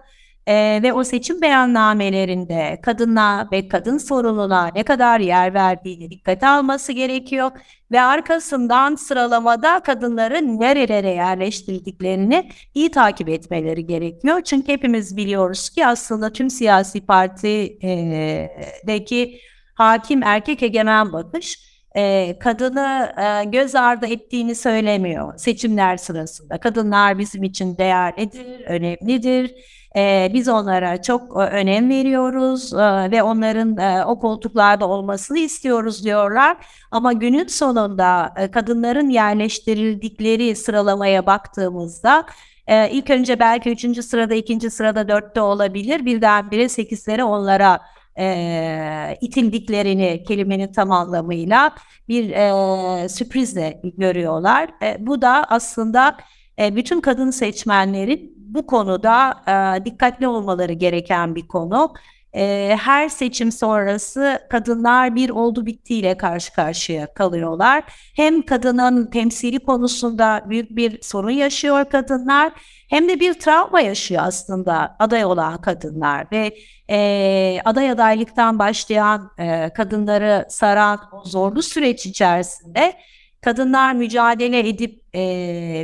E, 0.49 0.79
ve 0.83 0.93
o 0.93 1.03
seçim 1.03 1.41
beyannamelerinde 1.41 2.79
kadına 2.83 3.49
ve 3.51 3.67
kadın 3.67 3.97
sorununa 3.97 4.71
ne 4.75 4.83
kadar 4.83 5.19
yer 5.19 5.53
verdiğini 5.53 6.11
dikkate 6.11 6.47
alması 6.47 6.91
gerekiyor 6.91 7.51
ve 7.91 8.01
arkasından 8.01 8.95
sıralamada 8.95 9.79
kadınların 9.79 10.59
nerelere 10.59 11.09
yerleştirdiklerini 11.09 12.49
iyi 12.73 12.91
takip 12.91 13.29
etmeleri 13.29 13.85
gerekiyor. 13.85 14.41
Çünkü 14.41 14.71
hepimiz 14.71 15.17
biliyoruz 15.17 15.69
ki 15.69 15.87
aslında 15.87 16.33
tüm 16.33 16.49
siyasi 16.49 17.05
partideki 17.05 19.39
hakim 19.75 20.23
erkek 20.23 20.63
egemen 20.63 21.13
bakış 21.13 21.69
e, 21.95 22.35
kadını 22.39 23.13
e, 23.21 23.43
göz 23.43 23.75
ardı 23.75 24.05
ettiğini 24.05 24.55
söylemiyor 24.55 25.37
seçimler 25.37 25.97
sırasında. 25.97 26.59
Kadınlar 26.59 27.19
bizim 27.19 27.43
için 27.43 27.77
değerlidir, 27.77 28.65
önemlidir 28.65 29.51
e, 29.95 30.31
biz 30.33 30.47
onlara 30.47 31.01
çok 31.01 31.21
e, 31.21 31.39
önem 31.39 31.89
veriyoruz 31.89 32.73
e, 32.73 33.11
ve 33.11 33.23
onların 33.23 33.77
e, 33.77 34.05
o 34.05 34.19
koltuklarda 34.19 34.87
olmasını 34.87 35.39
istiyoruz 35.39 36.05
diyorlar. 36.05 36.57
Ama 36.91 37.13
günün 37.13 37.47
sonunda 37.47 38.33
e, 38.37 38.51
kadınların 38.51 39.09
yerleştirildikleri 39.09 40.55
sıralamaya 40.55 41.25
baktığımızda 41.25 42.25
e, 42.67 42.89
ilk 42.91 43.09
önce 43.09 43.39
belki 43.39 43.69
üçüncü 43.69 44.03
sırada, 44.03 44.35
ikinci 44.35 44.69
sırada 44.69 45.07
dörtte 45.07 45.41
olabilir. 45.41 46.05
Birdenbire 46.05 46.69
sekizlere 46.69 47.23
onlara 47.23 47.79
e, 48.19 49.17
itildiklerini 49.21 50.23
kelimenin 50.27 50.71
tam 50.71 50.91
anlamıyla 50.91 51.71
bir 52.07 52.29
e, 52.29 53.09
sürprizle 53.09 53.81
görüyorlar. 53.83 54.69
E, 54.83 54.97
bu 54.99 55.21
da 55.21 55.43
aslında 55.49 56.17
e, 56.59 56.75
bütün 56.75 57.01
kadın 57.01 57.31
seçmenlerin 57.31 58.38
bu 58.53 58.67
konuda 58.67 59.35
e, 59.47 59.85
dikkatli 59.85 60.27
olmaları 60.27 60.73
gereken 60.73 61.35
bir 61.35 61.47
konu. 61.47 61.93
E, 62.33 62.75
her 62.81 63.09
seçim 63.09 63.51
sonrası 63.51 64.39
kadınlar 64.49 65.15
bir 65.15 65.29
oldu 65.29 65.65
bittiyle 65.65 66.17
karşı 66.17 66.53
karşıya 66.53 67.13
kalıyorlar. 67.13 67.83
Hem 68.15 68.41
kadının 68.41 69.09
temsili 69.09 69.59
konusunda 69.59 70.45
büyük 70.49 70.69
bir 70.69 71.01
sorun 71.01 71.29
yaşıyor 71.29 71.85
kadınlar 71.85 72.51
hem 72.89 73.09
de 73.09 73.19
bir 73.19 73.33
travma 73.33 73.81
yaşıyor 73.81 74.21
aslında 74.25 74.95
aday 74.99 75.25
olan 75.25 75.61
kadınlar 75.61 76.27
ve 76.31 76.55
e, 76.89 77.59
aday 77.65 77.91
adaylıktan 77.91 78.59
başlayan 78.59 79.31
e, 79.37 79.69
kadınları 79.73 80.45
saran 80.49 80.99
o 81.11 81.25
zorlu 81.25 81.61
süreç 81.61 82.05
içerisinde 82.05 82.93
kadınlar 83.41 83.93
mücadele 83.93 84.69
edip 84.69 85.03
e, 85.13 85.21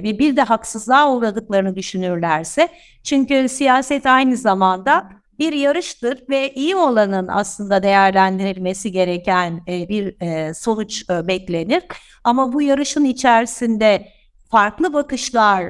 ve 0.04 0.20
bir 0.20 0.36
de 0.36 0.42
haksızlığa 0.42 1.12
uğradıklarını 1.12 1.76
düşünürlerse 1.76 2.70
çünkü 3.04 3.50
siyaset 3.50 4.06
aynı 4.06 4.38
zamanda 4.38 5.10
bir 5.40 5.54
yarıştır 5.54 6.24
ve 6.30 6.54
iyi 6.54 6.76
olanın 6.76 7.28
aslında 7.28 7.84
değerlendirilmesi 7.84 8.92
gereken 8.92 9.64
e, 9.68 9.90
bir 9.90 10.22
e, 10.22 10.54
sonuç 10.54 11.10
beklenir. 11.10 11.84
Ama 12.24 12.54
bu 12.54 12.62
yarışın 12.62 13.06
içerisinde 13.06 14.08
farklı 14.52 14.94
bakışlar 14.94 15.64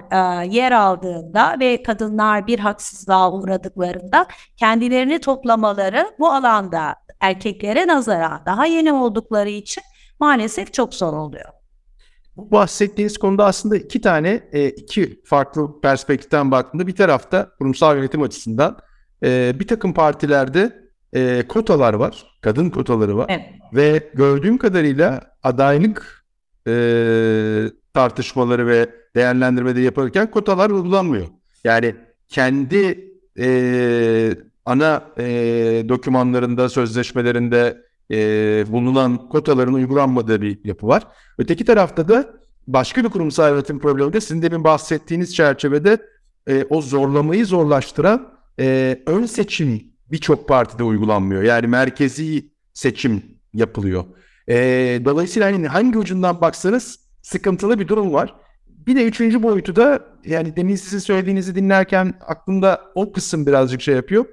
yer 0.44 0.72
aldığında 0.72 1.56
ve 1.60 1.84
kadınlar 1.84 2.48
bir 2.48 2.60
haksızlığa 2.60 3.32
uğradıklarında 3.32 4.28
kendilerini 4.58 5.20
toplamaları 5.20 6.08
bu 6.20 6.32
alanda 6.32 6.96
erkeklere 7.20 7.88
nazaran 7.88 8.42
daha 8.46 8.66
yeni 8.66 8.94
oldukları 8.94 9.50
için 9.50 9.84
maalesef 10.20 10.74
çok 10.74 10.94
zor 10.94 11.14
oluyor. 11.14 11.65
Bu 12.38 12.52
bahsettiğiniz 12.52 13.18
konuda 13.18 13.46
aslında 13.46 13.78
iki 13.78 14.02
tane, 14.02 14.50
e, 14.52 14.70
iki 14.70 15.22
farklı 15.26 15.82
perspektiften 15.82 16.52
baktığında 16.52 16.88
bir 16.88 16.96
tarafta 16.96 17.50
kurumsal 17.58 17.98
yönetim 17.98 18.22
açısından 18.22 18.78
e, 19.24 19.60
bir 19.60 19.68
takım 19.68 19.94
partilerde 19.94 20.86
e, 21.14 21.44
kotalar 21.48 21.94
var, 21.94 22.38
kadın 22.42 22.70
kotaları 22.70 23.18
var 23.18 23.26
evet. 23.30 23.46
ve 23.74 24.10
gördüğüm 24.14 24.58
kadarıyla 24.58 25.22
adaylık 25.44 26.26
e, 26.68 26.74
tartışmaları 27.94 28.68
ve 28.68 28.90
değerlendirmede 29.16 29.82
yaparken 29.82 30.32
kotalar 30.32 30.70
uygulanmıyor. 30.70 31.28
Yani 31.64 31.96
kendi 32.28 33.12
e, 33.40 34.36
ana 34.66 35.04
e, 35.18 35.24
dokümanlarında, 35.90 36.70
sözleşmelerinde 36.70 37.85
e, 38.12 38.18
bulunan 38.70 39.30
kotaların 39.30 39.74
uygulanmadığı 39.74 40.42
bir 40.42 40.60
yapı 40.64 40.88
var. 40.88 41.08
Öteki 41.38 41.66
tarafta 41.66 42.08
da 42.08 42.30
başka 42.68 43.04
bir 43.04 43.10
kurumsal 43.10 43.52
yönetim 43.52 43.80
problemi 43.80 44.14
de 44.14 44.22
sizin 44.22 44.42
demin 44.42 44.64
bahsettiğiniz 44.64 45.36
çerçevede 45.36 45.98
e, 46.48 46.66
o 46.70 46.82
zorlamayı 46.82 47.46
zorlaştıran 47.46 48.34
e, 48.60 49.00
ön 49.06 49.26
seçim 49.26 49.84
birçok 50.12 50.48
partide 50.48 50.84
uygulanmıyor. 50.84 51.44
Yani 51.44 51.68
merkezi 51.68 52.52
seçim 52.74 53.24
yapılıyor. 53.54 54.06
E, 54.50 54.56
dolayısıyla 55.06 55.54
hani 55.54 55.68
hangi 55.68 55.98
ucundan 55.98 56.42
baksanız 56.42 57.00
sıkıntılı 57.22 57.80
bir 57.80 57.88
durum 57.88 58.14
var. 58.14 58.36
Bir 58.68 58.96
de 58.96 59.06
üçüncü 59.06 59.44
boyutu 59.44 59.76
da 59.76 60.06
yani 60.26 60.56
demin 60.56 60.76
sizin 60.76 61.00
söylediğinizi 61.00 61.56
dinlerken 61.56 62.14
aklımda 62.28 62.82
o 62.96 63.12
kısım 63.12 63.46
birazcık 63.46 63.82
şey 63.82 63.96
yapıyor. 63.96 64.26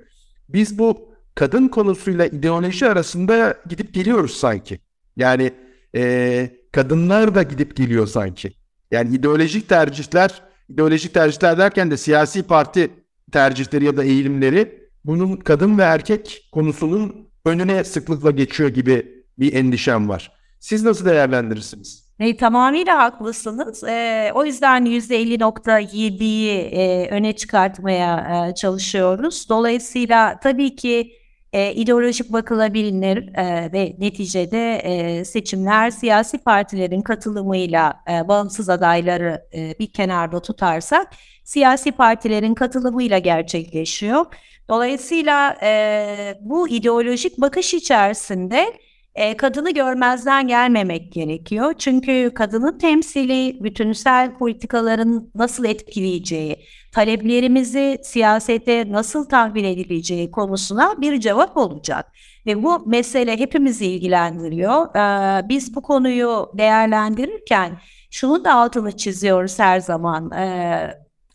Biz 0.48 0.78
bu 0.78 1.11
kadın 1.34 1.68
konusuyla 1.68 2.26
ideoloji 2.26 2.88
arasında 2.88 3.54
gidip 3.68 3.94
geliyoruz 3.94 4.36
sanki. 4.36 4.78
Yani 5.16 5.52
e, 5.96 6.50
kadınlar 6.72 7.34
da 7.34 7.42
gidip 7.42 7.76
geliyor 7.76 8.06
sanki. 8.06 8.52
Yani 8.90 9.16
ideolojik 9.16 9.68
tercihler, 9.68 10.42
ideolojik 10.68 11.14
tercihler 11.14 11.58
derken 11.58 11.90
de 11.90 11.96
siyasi 11.96 12.42
parti 12.42 12.90
tercihleri 13.32 13.84
ya 13.84 13.96
da 13.96 14.04
eğilimleri 14.04 14.88
bunun 15.04 15.36
kadın 15.36 15.78
ve 15.78 15.82
erkek 15.82 16.48
konusunun 16.52 17.28
önüne 17.44 17.84
sıklıkla 17.84 18.30
geçiyor 18.30 18.68
gibi 18.68 19.24
bir 19.38 19.52
endişem 19.52 20.08
var. 20.08 20.32
Siz 20.60 20.84
nasıl 20.84 21.06
değerlendirirsiniz? 21.06 22.12
E, 22.18 22.36
tamamıyla 22.36 22.98
haklısınız. 22.98 23.84
E, 23.84 24.30
o 24.34 24.44
yüzden 24.44 24.86
%50.7'yi 24.86 26.58
e, 26.58 27.08
öne 27.10 27.32
çıkartmaya 27.36 28.48
e, 28.48 28.54
çalışıyoruz. 28.54 29.48
Dolayısıyla 29.48 30.40
tabii 30.40 30.76
ki 30.76 31.12
e, 31.52 31.72
ideolojik 31.74 32.32
bakılabilir 32.32 33.28
e, 33.36 33.72
ve 33.72 33.96
neticede 33.98 34.76
e, 34.76 35.24
seçimler 35.24 35.90
siyasi 35.90 36.38
partilerin 36.38 37.02
katılımıyla 37.02 38.02
e, 38.10 38.28
bağımsız 38.28 38.68
adayları 38.68 39.48
e, 39.54 39.74
bir 39.78 39.92
kenarda 39.92 40.42
tutarsak 40.42 41.08
siyasi 41.44 41.92
partilerin 41.92 42.54
katılımıyla 42.54 43.18
gerçekleşiyor. 43.18 44.26
Dolayısıyla 44.68 45.56
e, 45.62 46.38
bu 46.40 46.68
ideolojik 46.68 47.40
bakış 47.40 47.74
içerisinde 47.74 48.72
e, 49.14 49.36
kadını 49.36 49.70
görmezden 49.70 50.48
gelmemek 50.48 51.12
gerekiyor. 51.12 51.74
Çünkü 51.78 52.32
kadının 52.34 52.78
temsili 52.78 53.58
bütünsel 53.64 54.34
politikaların 54.34 55.30
nasıl 55.34 55.64
etkileyeceği, 55.64 56.56
taleplerimizi 56.92 57.98
siyasete 58.02 58.92
nasıl 58.92 59.24
tahvil 59.24 59.64
edileceği 59.64 60.30
konusuna 60.30 61.00
bir 61.00 61.20
cevap 61.20 61.56
olacak. 61.56 62.12
Ve 62.46 62.62
bu 62.62 62.86
mesele 62.86 63.36
hepimizi 63.36 63.86
ilgilendiriyor. 63.86 64.96
Ee, 64.96 65.48
biz 65.48 65.74
bu 65.74 65.82
konuyu 65.82 66.50
değerlendirirken 66.54 67.78
şunu 68.10 68.44
da 68.44 68.54
altını 68.54 68.96
çiziyoruz 68.96 69.58
her 69.58 69.80
zaman. 69.80 70.30
Ee, 70.30 70.90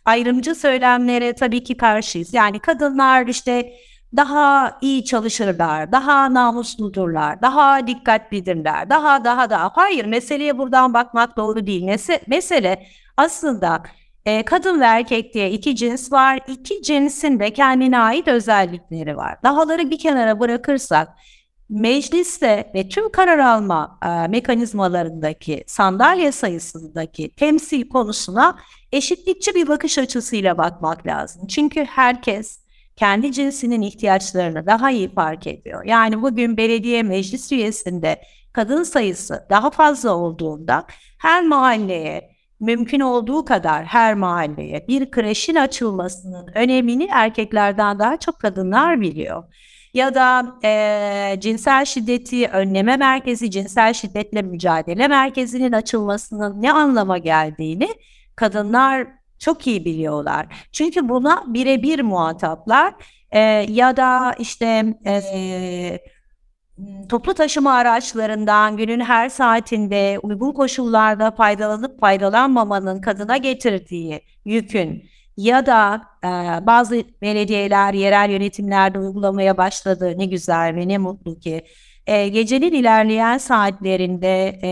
ayrımcı 0.06 0.56
söylemlere 0.56 1.34
tabii 1.34 1.64
ki 1.64 1.78
karşıyız. 1.78 2.34
Yani 2.34 2.60
kadınlar 2.60 3.28
işte 3.28 3.74
daha 4.16 4.78
iyi 4.82 5.06
çalışırlar, 5.06 5.92
daha 5.92 6.34
namusludurlar, 6.34 7.42
daha 7.42 7.88
dikkatlidirler, 7.88 8.90
daha 8.90 9.24
daha 9.24 9.50
daha. 9.50 9.72
Hayır, 9.74 10.06
meseleye 10.06 10.58
buradan 10.58 10.94
bakmak 10.94 11.38
doğru 11.38 11.68
değil. 11.68 11.84
Mesele 12.28 12.86
aslında 13.18 13.84
e, 14.28 14.44
kadın 14.44 14.80
ve 14.80 14.86
erkek 14.86 15.34
diye 15.34 15.52
iki 15.52 15.76
cins 15.76 16.12
var. 16.12 16.40
İki 16.48 16.82
cinsin 16.82 17.40
de 17.40 17.54
kendine 17.54 18.00
ait 18.00 18.28
özellikleri 18.28 19.18
var. 19.18 19.38
Dahaları 19.44 19.90
bir 19.90 20.00
kenara 20.00 20.40
bırakırsak 20.40 21.10
mecliste 21.70 22.72
ve 22.76 22.90
tüm 22.90 23.12
karar 23.12 23.40
alma 23.40 24.00
e, 24.06 24.28
mekanizmalarındaki 24.28 25.64
sandalye 25.68 26.32
sayısındaki 26.32 27.36
temsil 27.36 27.90
konusuna 27.90 28.58
eşitlikçi 28.92 29.56
bir 29.56 29.68
bakış 29.68 29.98
açısıyla 29.98 30.58
bakmak 30.58 31.08
lazım. 31.08 31.48
Çünkü 31.48 31.86
herkes 31.86 32.60
kendi 32.96 33.32
cinsinin 33.32 33.82
ihtiyaçlarını 33.82 34.66
daha 34.66 34.92
iyi 34.92 35.14
fark 35.14 35.48
ediyor. 35.48 35.86
Yani 35.86 36.22
bugün 36.22 36.58
belediye 36.58 37.04
meclis 37.04 37.52
üyesinde 37.52 38.22
kadın 38.54 38.84
sayısı 38.84 39.46
daha 39.50 39.70
fazla 39.70 40.16
olduğunda 40.16 40.86
her 41.18 41.44
mahalleye 41.44 42.37
mümkün 42.60 43.00
olduğu 43.00 43.46
kadar 43.46 43.86
her 43.86 44.14
mahalleye 44.14 44.88
bir 44.88 45.12
kreşin 45.12 45.56
açılmasının 45.56 46.48
önemini 46.56 47.08
erkeklerden 47.12 48.00
daha 48.00 48.18
çok 48.18 48.40
kadınlar 48.40 49.02
biliyor. 49.02 49.44
Ya 49.94 50.16
da 50.16 50.56
e, 50.64 51.40
cinsel 51.40 51.86
şiddeti 51.86 52.48
önleme 52.48 52.98
merkezi, 52.98 53.52
cinsel 53.52 53.94
şiddetle 53.94 54.42
mücadele 54.42 55.08
merkezinin 55.08 55.72
açılmasının 55.72 56.62
ne 56.62 56.72
anlama 56.72 57.18
geldiğini 57.18 57.88
kadınlar 58.36 59.08
çok 59.40 59.68
iyi 59.68 59.86
biliyorlar. 59.86 60.68
Çünkü 60.72 61.10
buna 61.10 61.44
birebir 61.48 62.00
muhataplar 62.00 62.94
e, 63.32 63.40
ya 63.70 63.98
da 63.98 64.36
işte 64.40 64.94
e, 65.06 66.00
toplu 67.10 67.34
taşıma 67.34 67.74
araçlarından 67.74 68.78
günün 68.78 69.00
her 69.00 69.30
saatinde 69.30 70.20
uygun 70.24 70.52
koşullarda 70.52 71.32
faydalanıp 71.32 72.00
faydalanmamanın 72.00 73.02
kadına 73.02 73.38
getirdiği 73.38 74.22
yükün 74.46 75.04
ya 75.38 75.66
da 75.66 76.02
e, 76.24 76.28
bazı 76.66 77.04
belediyeler, 77.22 77.94
yerel 77.94 78.30
yönetimlerde 78.30 79.00
uygulamaya 79.00 79.58
başladı. 79.58 80.14
Ne 80.18 80.26
güzel 80.26 80.76
ve 80.76 80.88
ne 80.88 80.98
mutlu 80.98 81.40
ki. 81.40 81.64
E, 82.08 82.28
gecenin 82.28 82.74
ilerleyen 82.74 83.38
saatlerinde 83.38 84.60
e, 84.64 84.70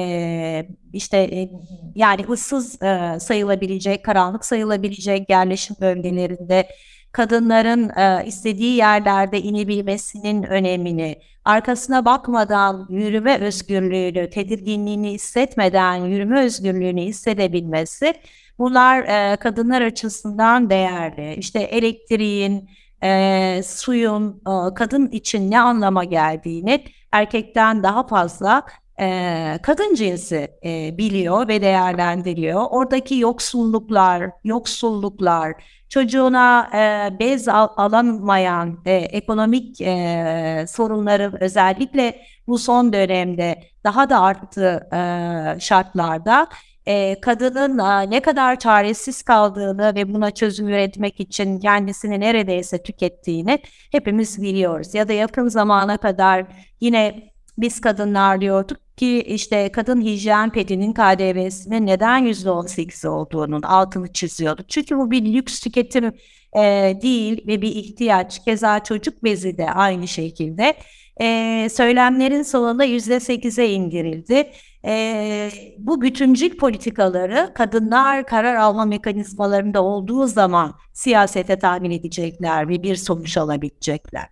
işte 0.94 1.18
e, 1.18 1.50
yani 1.96 2.26
ıssız 2.30 2.82
e, 2.82 3.20
sayılabilecek, 3.20 4.06
karanlık 4.06 4.46
sayılabilecek 4.46 5.30
yerleşim 5.30 5.76
bölgelerinde 5.82 6.68
kadınların 7.16 7.90
e, 7.90 8.26
istediği 8.26 8.76
yerlerde 8.76 9.42
inebilmesinin 9.42 10.44
önemini, 10.44 11.22
arkasına 11.46 12.06
bakmadan 12.06 12.88
yürüme 12.90 13.40
özgürlüğünü, 13.40 14.30
tedirginliğini 14.30 15.12
hissetmeden 15.12 15.96
yürüme 15.96 16.44
özgürlüğünü 16.46 17.02
hissedebilmesi 17.02 18.14
bunlar 18.60 19.04
e, 19.04 19.36
kadınlar 19.36 19.82
açısından 19.82 20.70
değerli. 20.70 21.36
İşte 21.36 21.60
elektriğin, 21.60 22.70
e, 23.04 23.62
suyun 23.66 24.42
e, 24.48 24.74
kadın 24.74 25.08
için 25.08 25.52
ne 25.52 25.60
anlama 25.60 26.04
geldiğini 26.04 26.84
erkekten 27.12 27.84
daha 27.84 28.08
fazla 28.08 28.64
e, 29.00 29.60
kadın 29.64 29.96
cinsi 29.96 30.48
e, 30.66 30.98
biliyor 30.98 31.48
ve 31.48 31.62
değerlendiriyor. 31.62 32.66
Oradaki 32.70 33.16
yoksulluklar, 33.16 34.32
yoksulluklar, 34.44 35.54
çocuğuna 35.90 36.70
e, 36.74 37.20
bez 37.20 37.48
al, 37.48 37.68
alamayan 37.78 38.80
e, 38.86 38.94
ekonomik 38.94 39.82
e, 39.82 40.66
sorunları 40.68 41.38
özellikle 41.40 42.22
bu 42.48 42.58
son 42.58 42.94
dönemde 42.94 43.64
daha 43.84 44.10
da 44.10 44.22
arttı 44.22 44.90
e, 44.94 45.60
şartlarda 45.60 46.48
e, 46.86 47.22
kadının 47.22 47.80
e, 47.80 48.10
ne 48.10 48.22
kadar 48.22 48.60
çaresiz 48.60 49.24
kaldığını 49.24 49.96
ve 49.96 50.14
buna 50.14 50.32
çözüm 50.32 50.68
üretmek 50.68 51.20
için 51.20 51.60
kendisini 51.60 52.20
neredeyse 52.20 52.84
tükettiğini 52.84 53.60
hepimiz 53.92 54.42
biliyoruz. 54.42 54.96
Ya 54.96 55.08
da 55.08 55.14
yakın 55.14 55.48
zamana 55.48 55.98
kadar 55.98 56.46
yine 56.82 57.35
biz 57.58 57.82
kadınlar 57.82 58.42
diyorduk 58.42 58.78
ki 58.98 59.22
işte 59.22 59.72
kadın 59.72 60.02
hijyen 60.02 60.50
pedinin 60.50 60.94
KDV'sinin 60.94 61.88
neden 61.88 62.24
%18 62.24 63.08
olduğunun 63.08 63.62
altını 63.62 64.14
çiziyordu. 64.14 64.62
Çünkü 64.68 64.98
bu 64.98 65.12
bir 65.12 65.34
lüks 65.34 65.60
tüketim 65.60 66.12
e, 66.58 66.62
değil 67.02 67.48
ve 67.48 67.62
bir 67.62 67.76
ihtiyaç. 67.76 68.46
Keza 68.46 68.84
çocuk 68.84 69.24
bezi 69.24 69.58
de 69.58 69.72
aynı 69.72 70.08
şekilde. 70.08 70.74
E, 71.22 71.68
söylemlerin 71.72 72.44
sonunda 72.44 72.86
%8'e 72.86 73.70
indirildi. 73.70 74.52
E, 74.86 75.50
bu 75.78 76.02
bütüncül 76.02 76.58
politikaları 76.58 77.52
kadınlar 77.56 78.26
karar 78.26 78.56
alma 78.56 78.86
mekanizmalarında 78.86 79.84
olduğu 79.84 80.28
zaman 80.28 80.74
siyasete 80.94 81.60
tahmin 81.60 81.92
edecekler 81.92 82.70
ve 82.70 82.84
bir 82.84 82.96
sonuç 82.96 83.38
alabilecekler. 83.38 84.26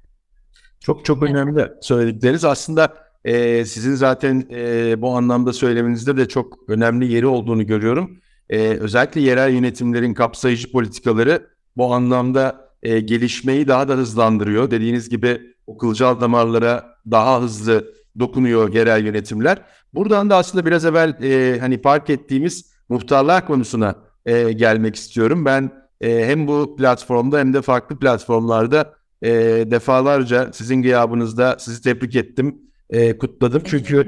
Çok 0.80 1.06
çok 1.06 1.24
önemli 1.24 1.68
söyledikleriniz. 1.82 2.46
Aslında 2.46 2.94
e, 3.26 3.66
sizin 3.66 3.96
zaten 3.96 4.48
e, 4.52 5.02
bu 5.02 5.18
anlamda 5.18 5.54
söylemenizde 5.54 6.18
de 6.18 6.28
çok 6.28 6.60
önemli 6.68 7.14
yeri 7.14 7.28
olduğunu 7.28 7.68
görüyorum. 7.68 8.20
E, 8.50 8.60
özellikle 8.60 9.22
yerel 9.22 9.54
yönetimlerin 9.54 10.14
kapsayıcı 10.14 10.72
politikaları 10.72 11.48
bu 11.78 11.94
anlamda 11.94 12.70
e, 12.84 13.00
gelişmeyi 13.00 13.68
daha 13.68 13.88
da 13.88 13.94
hızlandırıyor. 13.94 14.72
Dediğiniz 14.72 15.10
gibi 15.10 15.42
o 15.68 15.78
kılcal 15.78 16.22
damarlara 16.22 16.86
daha 17.12 17.42
hızlı 17.42 17.94
dokunuyor 18.20 18.74
yerel 18.74 19.06
yönetimler. 19.06 19.62
Buradan 19.94 20.30
da 20.30 20.38
aslında 20.38 20.66
biraz 20.66 20.86
evvel 20.86 21.24
e, 21.24 21.60
hani 21.60 21.82
fark 21.82 22.10
ettiğimiz 22.10 22.74
muhtarlar 22.90 23.48
konusuna 23.48 23.96
e, 24.26 24.52
gelmek 24.52 24.96
istiyorum. 24.96 25.46
Ben 25.46 25.72
e, 26.02 26.26
hem 26.26 26.48
bu 26.48 26.76
platformda 26.76 27.40
hem 27.40 27.54
de 27.54 27.62
farklı 27.62 28.00
platformlarda 28.00 28.94
e, 29.22 29.32
defalarca 29.72 30.54
sizin 30.54 30.82
gıyabınızda 30.82 31.56
sizi 31.60 31.82
tebrik 31.82 32.16
ettim 32.16 32.62
e, 32.90 33.18
kutladım. 33.18 33.62
Çünkü 33.66 34.06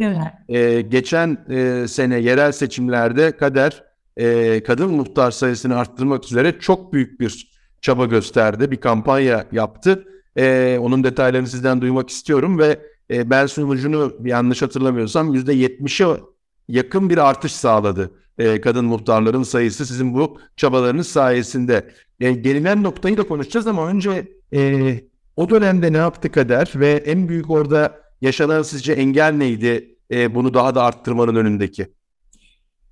e, 0.49 0.81
geçen 0.81 1.45
e, 1.49 1.87
sene 1.87 2.19
yerel 2.19 2.51
seçimlerde 2.51 3.37
Kader 3.37 3.83
e, 4.17 4.63
kadın 4.63 4.91
muhtar 4.91 5.31
sayısını 5.31 5.77
arttırmak 5.77 6.25
üzere 6.25 6.59
çok 6.59 6.93
büyük 6.93 7.19
bir 7.19 7.55
çaba 7.81 8.05
gösterdi. 8.05 8.71
Bir 8.71 8.77
kampanya 8.77 9.45
yaptı. 9.51 10.05
E, 10.37 10.77
onun 10.81 11.03
detaylarını 11.03 11.47
sizden 11.47 11.81
duymak 11.81 12.09
istiyorum 12.09 12.59
ve 12.59 12.79
e, 13.11 13.29
ben 13.29 13.45
sunucunu 13.45 14.13
yanlış 14.23 14.61
hatırlamıyorsam 14.61 15.35
%70'e 15.35 16.21
yakın 16.67 17.09
bir 17.09 17.17
artış 17.29 17.51
sağladı. 17.51 18.11
E, 18.37 18.61
kadın 18.61 18.85
muhtarların 18.85 19.43
sayısı 19.43 19.85
sizin 19.85 20.13
bu 20.13 20.37
çabalarınız 20.57 21.07
sayesinde. 21.07 21.89
E, 22.19 22.31
gelinen 22.31 22.83
noktayı 22.83 23.17
da 23.17 23.27
konuşacağız 23.27 23.67
ama 23.67 23.87
önce 23.87 24.27
e, 24.53 24.99
o 25.35 25.49
dönemde 25.49 25.93
ne 25.93 25.97
yaptı 25.97 26.31
Kader 26.31 26.71
ve 26.75 26.91
en 26.91 27.29
büyük 27.29 27.49
orada 27.49 28.04
yaşanan 28.25 28.61
sizce 28.61 28.93
engel 28.93 29.33
neydi 29.33 29.97
e, 30.11 30.35
bunu 30.35 30.53
daha 30.53 30.75
da 30.75 30.83
arttırmanın 30.83 31.35
önündeki? 31.35 31.87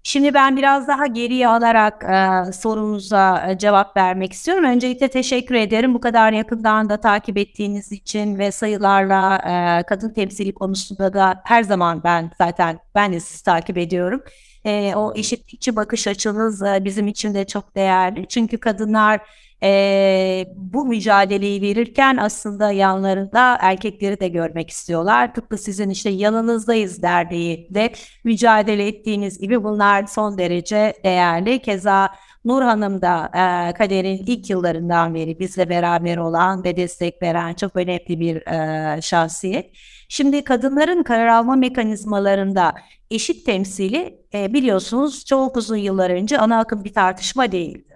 Şimdi 0.05 0.33
ben 0.33 0.57
biraz 0.57 0.87
daha 0.87 1.07
geriye 1.07 1.47
alarak 1.47 2.03
e, 2.03 2.51
sorunuza 2.51 3.47
e, 3.49 3.57
cevap 3.57 3.97
vermek 3.97 4.33
istiyorum. 4.33 4.63
Öncelikle 4.63 5.07
teşekkür 5.07 5.55
ederim 5.55 5.93
bu 5.93 6.01
kadar 6.01 6.31
yakından 6.31 6.89
da 6.89 6.97
takip 7.01 7.37
ettiğiniz 7.37 7.91
için 7.91 8.39
ve 8.39 8.51
sayılarla 8.51 9.35
e, 9.37 9.83
kadın 9.83 10.09
temsili 10.13 10.53
konusunda 10.53 11.13
da 11.13 11.41
her 11.45 11.63
zaman 11.63 12.03
ben 12.03 12.31
zaten 12.37 12.79
ben 12.95 13.13
de 13.13 13.19
sizi 13.19 13.43
takip 13.43 13.77
ediyorum. 13.77 14.23
E, 14.65 14.95
o 14.95 15.13
eşitlikçi 15.15 15.75
bakış 15.75 16.07
açınız 16.07 16.61
e, 16.61 16.81
bizim 16.85 17.07
için 17.07 17.33
de 17.33 17.47
çok 17.47 17.75
değerli. 17.75 18.27
Çünkü 18.27 18.57
kadınlar 18.57 19.21
e, 19.63 20.45
bu 20.55 20.85
mücadeleyi 20.85 21.61
verirken 21.61 22.17
aslında 22.17 22.71
yanlarında 22.71 23.57
erkekleri 23.61 24.19
de 24.19 24.27
görmek 24.27 24.69
istiyorlar. 24.69 25.33
Tıpkı 25.33 25.57
sizin 25.57 25.89
işte 25.89 26.09
yanınızdayız 26.09 27.01
derneği 27.01 27.67
de 27.73 27.93
mücadele 28.23 28.87
ettiğiniz 28.87 29.39
gibi 29.39 29.63
bunlar 29.63 30.05
son 30.07 30.37
derece 30.37 30.93
değerli. 31.03 31.59
Keza 31.59 32.09
Nur 32.45 32.61
Hanım 32.61 33.01
da 33.01 33.25
e, 33.33 33.73
kaderin 33.73 34.23
ilk 34.27 34.49
yıllarından 34.49 35.15
beri 35.15 35.39
bizle 35.39 35.69
beraber 35.69 36.17
olan 36.17 36.63
ve 36.63 36.77
destek 36.77 37.21
veren 37.21 37.53
çok 37.53 37.75
önemli 37.75 38.19
bir 38.19 38.35
e, 38.47 39.01
şahsiyet. 39.01 39.71
Şimdi 40.09 40.43
kadınların 40.43 41.03
karar 41.03 41.27
alma 41.27 41.55
mekanizmalarında 41.55 42.73
eşit 43.11 43.45
temsili 43.45 44.19
e, 44.33 44.53
biliyorsunuz 44.53 45.25
çok 45.25 45.57
uzun 45.57 45.77
yıllar 45.77 46.09
önce 46.09 46.37
ana 46.37 46.59
akım 46.59 46.83
bir 46.83 46.93
tartışma 46.93 47.51
değildi. 47.51 47.92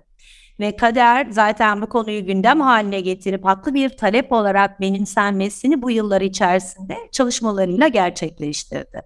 Ve 0.60 0.76
kader 0.76 1.28
zaten 1.30 1.82
bu 1.82 1.90
konuyu 1.90 2.26
gündem 2.26 2.62
haline 2.62 3.02
getirip 3.02 3.46
haklı 3.46 3.74
bir 3.74 3.90
talep 3.90 4.32
olarak 4.32 4.82
benimsenmesini 4.82 5.82
bu 5.82 5.92
yıllar 5.92 6.22
içerisinde 6.22 6.96
çalışmalarıyla 7.12 7.88
gerçekleştirdi. 7.88 9.02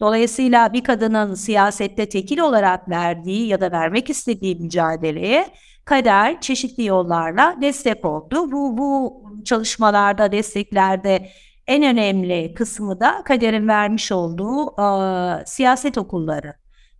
Dolayısıyla 0.00 0.72
bir 0.72 0.84
kadının 0.84 1.34
siyasette 1.34 2.08
tekil 2.08 2.38
olarak 2.38 2.88
verdiği 2.88 3.46
ya 3.46 3.60
da 3.60 3.72
vermek 3.72 4.10
istediği 4.10 4.56
mücadeleye 4.56 5.46
kader 5.84 6.40
çeşitli 6.40 6.84
yollarla 6.84 7.56
destek 7.60 8.04
oldu. 8.04 8.52
Bu, 8.52 8.78
bu 8.78 9.22
çalışmalarda, 9.44 10.32
desteklerde 10.32 11.28
en 11.66 11.82
önemli 11.82 12.54
kısmı 12.54 13.00
da 13.00 13.22
kaderin 13.24 13.68
vermiş 13.68 14.12
olduğu 14.12 14.80
e, 14.80 15.46
siyaset 15.46 15.98
okulları 15.98 16.54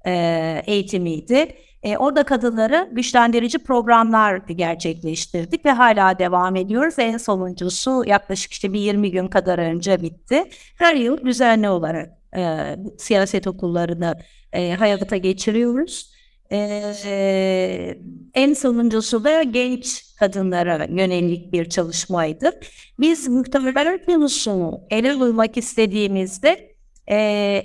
e, 0.06 0.62
eğitimiydi. 0.66 1.56
E, 1.86 1.96
orada 1.96 2.22
kadınları 2.22 2.88
güçlendirici 2.92 3.58
programlar 3.58 4.36
gerçekleştirdik 4.36 5.64
ve 5.64 5.70
hala 5.70 6.18
devam 6.18 6.56
ediyoruz. 6.56 6.94
En 6.98 7.16
sonuncusu 7.16 8.04
yaklaşık 8.06 8.52
işte 8.52 8.72
bir 8.72 8.80
20 8.80 9.10
gün 9.10 9.28
kadar 9.28 9.58
önce 9.58 10.02
bitti. 10.02 10.44
Her 10.78 10.94
yıl 10.94 11.24
düzenli 11.24 11.68
olarak 11.68 12.10
e, 12.36 12.76
siyaset 12.98 13.46
okullarını 13.46 14.14
e, 14.52 14.74
hayata 14.74 15.16
geçiriyoruz. 15.16 16.12
E, 16.50 16.56
e, 17.04 17.98
en 18.34 18.54
sonuncusu 18.54 19.24
da 19.24 19.42
genç 19.42 20.14
kadınlara 20.18 20.84
yönelik 20.84 21.52
bir 21.52 21.68
çalışmaydı. 21.68 22.60
Biz 23.00 23.28
muhtemelen 23.28 24.04
konusunu 24.06 24.80
ele 24.90 25.12
almak 25.12 25.56
istediğimizde 25.56 26.75
E, 27.08 27.14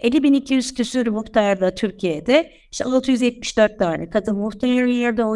50.200 0.03 0.75
küsür 0.75 1.07
muhtarla 1.07 1.75
Türkiye'de 1.75 2.51
işte 2.71 2.85
674 2.85 3.79
tane 3.79 4.09
kadın 4.09 4.37
muhtar 4.37 4.67
yerde 4.67 5.25
o 5.25 5.35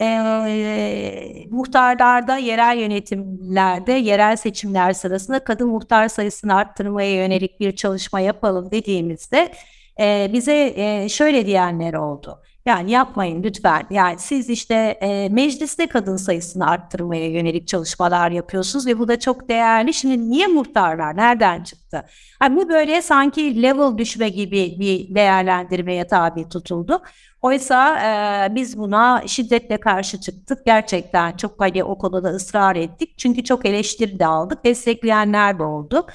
e, 0.00 1.46
muhtarlarda, 1.50 2.36
yerel 2.36 2.78
yönetimlerde, 2.78 3.92
yerel 3.92 4.36
seçimler 4.36 4.92
sırasında 4.92 5.44
kadın 5.44 5.68
muhtar 5.68 6.08
sayısını 6.08 6.54
arttırmaya 6.54 7.14
yönelik 7.14 7.60
bir 7.60 7.76
çalışma 7.76 8.20
yapalım 8.20 8.70
dediğimizde 8.70 9.52
e, 10.00 10.30
bize 10.32 10.72
e, 10.76 11.08
şöyle 11.08 11.46
diyenler 11.46 11.94
oldu. 11.94 12.42
Yani 12.66 12.90
yapmayın 12.90 13.42
lütfen. 13.42 13.82
Yani 13.90 14.18
siz 14.18 14.50
işte 14.50 14.74
e, 14.74 15.28
mecliste 15.28 15.86
kadın 15.86 16.16
sayısını 16.16 16.66
arttırmaya 16.70 17.28
yönelik 17.28 17.68
çalışmalar 17.68 18.30
yapıyorsunuz 18.30 18.86
ve 18.86 18.98
bu 18.98 19.08
da 19.08 19.18
çok 19.20 19.48
değerli. 19.48 19.94
Şimdi 19.94 20.30
niye 20.30 20.46
muhtarlar? 20.46 21.16
Nereden 21.16 21.62
çıktı? 21.62 22.04
Yani 22.42 22.56
bu 22.56 22.68
böyle 22.68 23.02
sanki 23.02 23.62
level 23.62 23.98
düşme 23.98 24.28
gibi 24.28 24.76
bir 24.80 25.14
değerlendirmeye 25.14 26.06
tabi 26.06 26.48
tutuldu. 26.48 27.02
Oysa 27.42 27.98
e, 27.98 28.54
biz 28.54 28.78
buna 28.78 29.22
şiddetle 29.26 29.80
karşı 29.80 30.20
çıktık. 30.20 30.66
Gerçekten 30.66 31.36
çok 31.36 31.60
hani 31.60 31.84
o 31.84 31.98
konuda 31.98 32.28
ısrar 32.28 32.76
ettik. 32.76 33.18
Çünkü 33.18 33.44
çok 33.44 33.66
eleştiri 33.66 34.18
de 34.18 34.26
aldık. 34.26 34.64
Destekleyenler 34.64 35.58
de 35.58 35.62
oldu. 35.62 36.06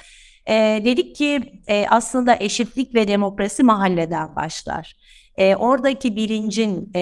E, 0.46 0.80
dedik 0.84 1.16
ki 1.16 1.60
e, 1.68 1.86
aslında 1.88 2.36
eşitlik 2.40 2.94
ve 2.94 3.08
demokrasi 3.08 3.62
mahalleden 3.62 4.36
başlar. 4.36 4.96
E, 5.38 5.56
oradaki 5.56 6.16
bilincin 6.16 6.90
e, 6.94 7.00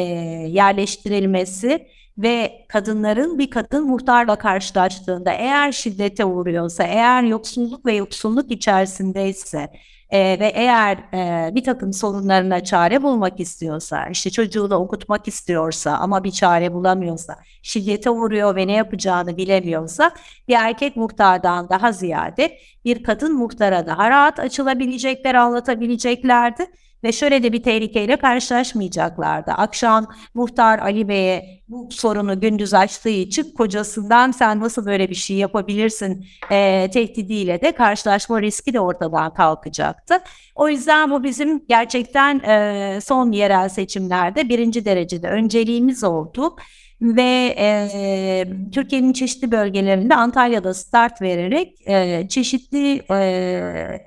yerleştirilmesi 0.48 1.86
ve 2.18 2.66
kadınların 2.68 3.38
bir 3.38 3.50
kadın 3.50 3.86
muhtarla 3.86 4.36
karşılaştığında 4.36 5.32
eğer 5.32 5.72
şiddete 5.72 6.24
uğruyorsa, 6.24 6.84
eğer 6.84 7.22
yoksulluk 7.22 7.86
ve 7.86 7.94
yoksulluk 7.94 8.50
içerisindeyse 8.50 9.68
e, 10.10 10.18
ve 10.18 10.46
eğer 10.54 10.96
e, 11.14 11.54
bir 11.54 11.64
takım 11.64 11.92
sorunlarına 11.92 12.64
çare 12.64 13.02
bulmak 13.02 13.40
istiyorsa, 13.40 14.06
işte 14.06 14.30
çocuğunu 14.30 14.74
okutmak 14.74 15.28
istiyorsa 15.28 15.92
ama 15.92 16.24
bir 16.24 16.30
çare 16.30 16.72
bulamıyorsa, 16.72 17.36
şiddete 17.62 18.10
uğruyor 18.10 18.56
ve 18.56 18.66
ne 18.66 18.72
yapacağını 18.72 19.36
bilemiyorsa 19.36 20.10
bir 20.48 20.54
erkek 20.54 20.96
muhtardan 20.96 21.68
daha 21.68 21.92
ziyade 21.92 22.58
bir 22.84 23.02
kadın 23.02 23.34
muhtara 23.34 23.86
daha 23.86 24.10
rahat 24.10 24.38
açılabilecekler, 24.38 25.34
anlatabileceklerdi 25.34 26.66
ve 27.06 27.12
şöyle 27.12 27.42
de 27.42 27.52
bir 27.52 27.62
tehlikeyle 27.62 28.16
karşılaşmayacaklardı. 28.16 29.50
Akşam 29.50 30.06
muhtar 30.34 30.78
Ali 30.78 31.08
Bey'e 31.08 31.62
bu 31.68 31.88
sorunu 31.90 32.40
gündüz 32.40 32.74
açtığı 32.74 33.08
için 33.08 33.54
kocasından 33.54 34.30
sen 34.30 34.60
nasıl 34.60 34.86
böyle 34.86 35.10
bir 35.10 35.14
şey 35.14 35.36
yapabilirsin 35.36 36.26
e, 36.50 36.90
tehdidiyle 36.92 37.60
de 37.60 37.72
karşılaşma 37.72 38.42
riski 38.42 38.72
de 38.72 38.80
ortadan 38.80 39.34
kalkacaktı. 39.34 40.18
O 40.54 40.68
yüzden 40.68 41.10
bu 41.10 41.24
bizim 41.24 41.66
gerçekten 41.68 42.38
e, 42.38 42.98
son 43.00 43.32
yerel 43.32 43.68
seçimlerde 43.68 44.48
birinci 44.48 44.84
derecede 44.84 45.28
önceliğimiz 45.28 46.04
oldu 46.04 46.56
ve 47.00 47.54
e, 47.58 48.46
Türkiye'nin 48.72 49.12
çeşitli 49.12 49.52
bölgelerinde 49.52 50.14
Antalya'da 50.14 50.74
start 50.74 51.22
vererek 51.22 51.88
e, 51.88 52.28
çeşitli 52.28 53.02
e, 53.10 54.06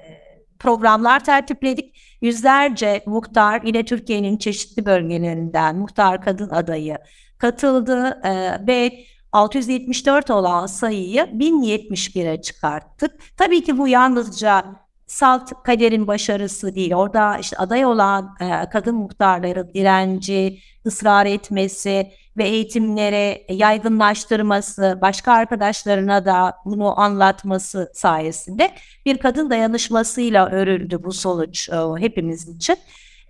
programlar 0.59 1.23
tertipledik. 1.23 2.08
Yüzlerce 2.21 3.03
muhtar 3.05 3.61
yine 3.63 3.85
Türkiye'nin 3.85 4.37
çeşitli 4.37 4.85
bölgelerinden 4.85 5.75
muhtar 5.75 6.21
kadın 6.21 6.49
adayı 6.49 6.97
katıldı 7.37 8.19
e, 8.23 8.67
ve 8.67 9.05
674 9.31 10.29
olan 10.29 10.65
sayıyı 10.65 11.21
1071'e 11.21 12.41
çıkarttık. 12.41 13.11
Tabii 13.37 13.63
ki 13.63 13.77
bu 13.77 13.87
yalnızca 13.87 14.65
salt 15.07 15.51
kaderin 15.63 16.07
başarısı 16.07 16.75
değil. 16.75 16.93
Orada 16.93 17.37
işte 17.37 17.57
aday 17.57 17.85
olan 17.85 18.35
e, 18.39 18.69
kadın 18.69 18.95
muhtarların 18.95 19.73
direnci, 19.73 20.59
ısrar 20.85 21.25
etmesi 21.25 22.11
ve 22.39 22.43
eğitimlere 22.43 23.45
yaygınlaştırması, 23.49 24.99
başka 25.01 25.33
arkadaşlarına 25.33 26.25
da 26.25 26.53
bunu 26.65 26.99
anlatması 26.99 27.91
sayesinde 27.93 28.71
bir 29.05 29.17
kadın 29.17 29.49
dayanışmasıyla 29.49 30.49
örüldü 30.49 31.03
bu 31.03 31.13
sonuç 31.13 31.69
e, 31.69 31.75
hepimiz 31.99 32.47
için. 32.47 32.75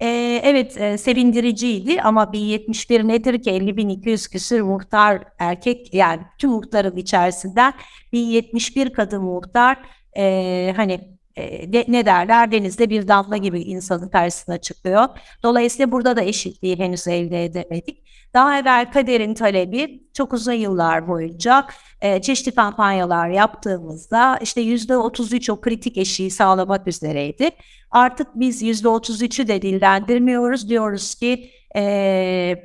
Ee, 0.02 0.42
evet 0.44 0.78
e, 0.78 0.98
sevindiriciydi 0.98 2.02
ama 2.02 2.34
1071 2.34 3.08
nedir 3.08 3.44
ki 3.44 3.50
50.200 3.50 4.32
küsür 4.32 4.62
muhtar 4.62 5.24
erkek 5.40 5.94
yani 5.94 6.22
tüm 6.38 6.50
muhtarın 6.50 6.96
içerisinden 6.96 7.74
1071 8.14 8.94
kadın 8.94 9.24
muhtar 9.24 9.78
e, 10.18 10.74
hani 10.76 11.19
e, 11.36 11.74
de, 11.74 11.86
ne 11.88 12.06
derler 12.06 12.52
denizde 12.52 12.90
bir 12.90 13.08
damla 13.08 13.38
gibi 13.38 13.62
insanın 13.62 14.10
karşısına 14.10 14.58
çıkıyor. 14.58 15.06
Dolayısıyla 15.44 15.92
burada 15.92 16.18
da 16.18 16.22
eşitliği 16.22 16.80
henüz 16.80 17.08
elde 17.08 17.46
edemedik. 17.46 18.04
Daha 18.34 18.60
evvel 18.60 18.92
kaderin 18.92 19.34
talebi 19.34 20.04
çok 20.14 20.34
uzun 20.34 20.54
yıllar 20.54 21.08
boyunca 21.08 21.68
e, 22.02 22.22
çeşitli 22.22 22.56
kampanyalar 22.56 23.30
yaptığımızda 23.30 24.38
işte 24.42 24.62
yüzde 24.62 24.98
33 24.98 25.50
o 25.50 25.62
kritik 25.62 25.98
eşiği 25.98 26.32
sağlamak 26.32 26.88
üzereydi. 26.88 27.50
Artık 27.92 28.28
biz 28.36 28.62
yüzde 28.62 28.88
33'ü 28.88 29.48
de 29.48 29.62
dillendirmiyoruz. 29.62 30.70
Diyoruz 30.70 31.16
ki 31.16 31.50
e, 31.76 32.56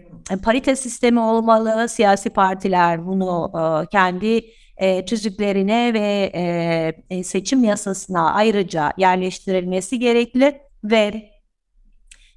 parite 0.42 0.77
sistemi 0.77 1.20
olmalı. 1.20 1.88
Siyasi 1.88 2.31
partiler 2.31 3.07
bunu 3.07 3.53
e, 3.55 3.87
kendi 3.87 4.44
e, 4.76 5.04
tüzüklerine 5.04 5.94
ve 5.94 6.30
e, 7.10 7.24
seçim 7.24 7.64
yasasına 7.64 8.32
ayrıca 8.32 8.92
yerleştirilmesi 8.98 9.98
gerekli 9.98 10.60
ve 10.84 11.30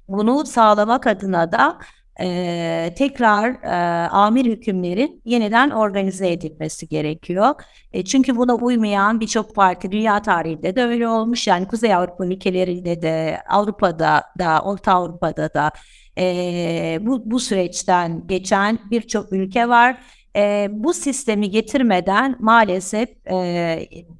bunu 0.08 0.46
sağlamak 0.46 1.06
adına 1.06 1.52
da 1.52 1.78
e, 2.20 2.94
tekrar 2.98 3.50
e, 3.50 4.08
amir 4.08 4.44
hükümlerin 4.44 5.22
yeniden 5.24 5.70
organize 5.70 6.32
edilmesi 6.32 6.88
gerekiyor. 6.88 7.54
E, 7.92 8.04
çünkü 8.04 8.36
buna 8.36 8.54
uymayan 8.54 9.20
birçok 9.20 9.54
parti 9.54 9.92
dünya 9.92 10.22
tarihinde 10.22 10.76
de 10.76 10.84
öyle 10.84 11.08
olmuş. 11.08 11.46
Yani 11.46 11.68
Kuzey 11.68 11.94
Avrupa 11.94 12.26
ülkelerinde 12.26 13.02
de 13.02 13.38
Avrupa'da 13.48 14.22
da 14.38 14.60
Orta 14.62 14.92
Avrupa'da 14.92 15.54
da 15.54 15.70
e, 16.18 16.98
bu, 17.00 17.30
bu 17.30 17.40
süreçten 17.40 18.26
geçen 18.26 18.78
birçok 18.90 19.32
ülke 19.32 19.68
var. 19.68 19.98
E, 20.38 20.68
bu 20.70 20.94
sistemi 20.94 21.50
getirmeden 21.50 22.36
maalesef 22.40 23.08
e, 23.26 23.36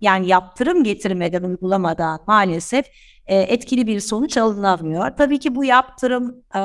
yani 0.00 0.28
yaptırım 0.28 0.84
getirmeden 0.84 1.42
uygulamadan 1.42 2.20
maalesef 2.26 2.86
e, 3.26 3.36
etkili 3.36 3.86
bir 3.86 4.00
sonuç 4.00 4.36
alınamıyor. 4.36 5.16
Tabii 5.16 5.38
ki 5.38 5.54
bu 5.54 5.64
yaptırım 5.64 6.44
e, 6.54 6.60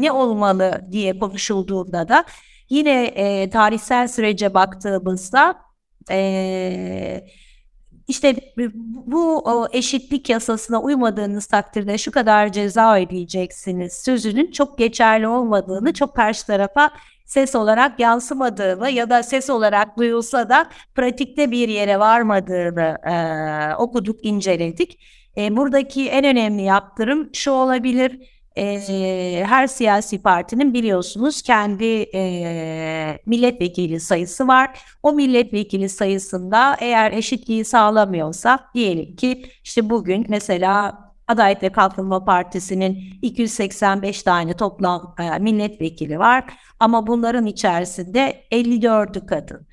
ne 0.00 0.12
olmalı 0.12 0.80
diye 0.92 1.18
konuşulduğunda 1.18 2.08
da 2.08 2.24
yine 2.70 3.04
e, 3.04 3.50
tarihsel 3.50 4.08
sürece 4.08 4.54
baktığımızda 4.54 5.54
e, 6.10 7.26
işte 8.08 8.36
bu 9.06 9.44
eşitlik 9.72 10.28
yasasına 10.30 10.82
uymadığınız 10.82 11.46
takdirde 11.46 11.98
şu 11.98 12.10
kadar 12.10 12.52
ceza 12.52 12.96
ödeyeceksiniz 12.96 13.92
sözünün 13.92 14.50
çok 14.50 14.78
geçerli 14.78 15.28
olmadığını, 15.28 15.92
çok 15.92 16.16
karşı 16.16 16.46
tarafa 16.46 16.90
ses 17.24 17.54
olarak 17.54 18.00
yansımadığını 18.00 18.90
ya 18.90 19.10
da 19.10 19.22
ses 19.22 19.50
olarak 19.50 19.98
duyulsa 19.98 20.48
da 20.48 20.66
pratikte 20.94 21.50
bir 21.50 21.68
yere 21.68 21.98
varmadığını 21.98 22.98
e, 23.04 23.76
okuduk, 23.76 24.24
inceledik. 24.24 24.98
E, 25.36 25.56
buradaki 25.56 26.08
en 26.08 26.24
önemli 26.24 26.62
yaptırım 26.62 27.30
şu 27.32 27.50
olabilir. 27.50 28.20
E, 28.56 29.44
her 29.46 29.66
siyasi 29.66 30.22
partinin 30.22 30.74
biliyorsunuz 30.74 31.42
kendi 31.42 32.06
e, 32.14 33.18
milletvekili 33.26 34.00
sayısı 34.00 34.48
var. 34.48 34.78
O 35.02 35.12
milletvekili 35.12 35.88
sayısında 35.88 36.76
eğer 36.80 37.12
eşitliği 37.12 37.64
sağlamıyorsa 37.64 38.58
diyelim 38.74 39.16
ki 39.16 39.46
işte 39.64 39.90
bugün 39.90 40.26
mesela 40.28 41.03
Adalet 41.28 41.62
ve 41.62 41.72
Kalkınma 41.72 42.24
Partisi'nin 42.24 43.18
285 43.22 44.22
tane 44.22 44.52
toplam 44.52 45.14
e, 45.18 45.38
milletvekili 45.38 46.18
var 46.18 46.44
ama 46.80 47.06
bunların 47.06 47.46
içerisinde 47.46 48.44
54'ü 48.52 49.26
kadın. 49.26 49.66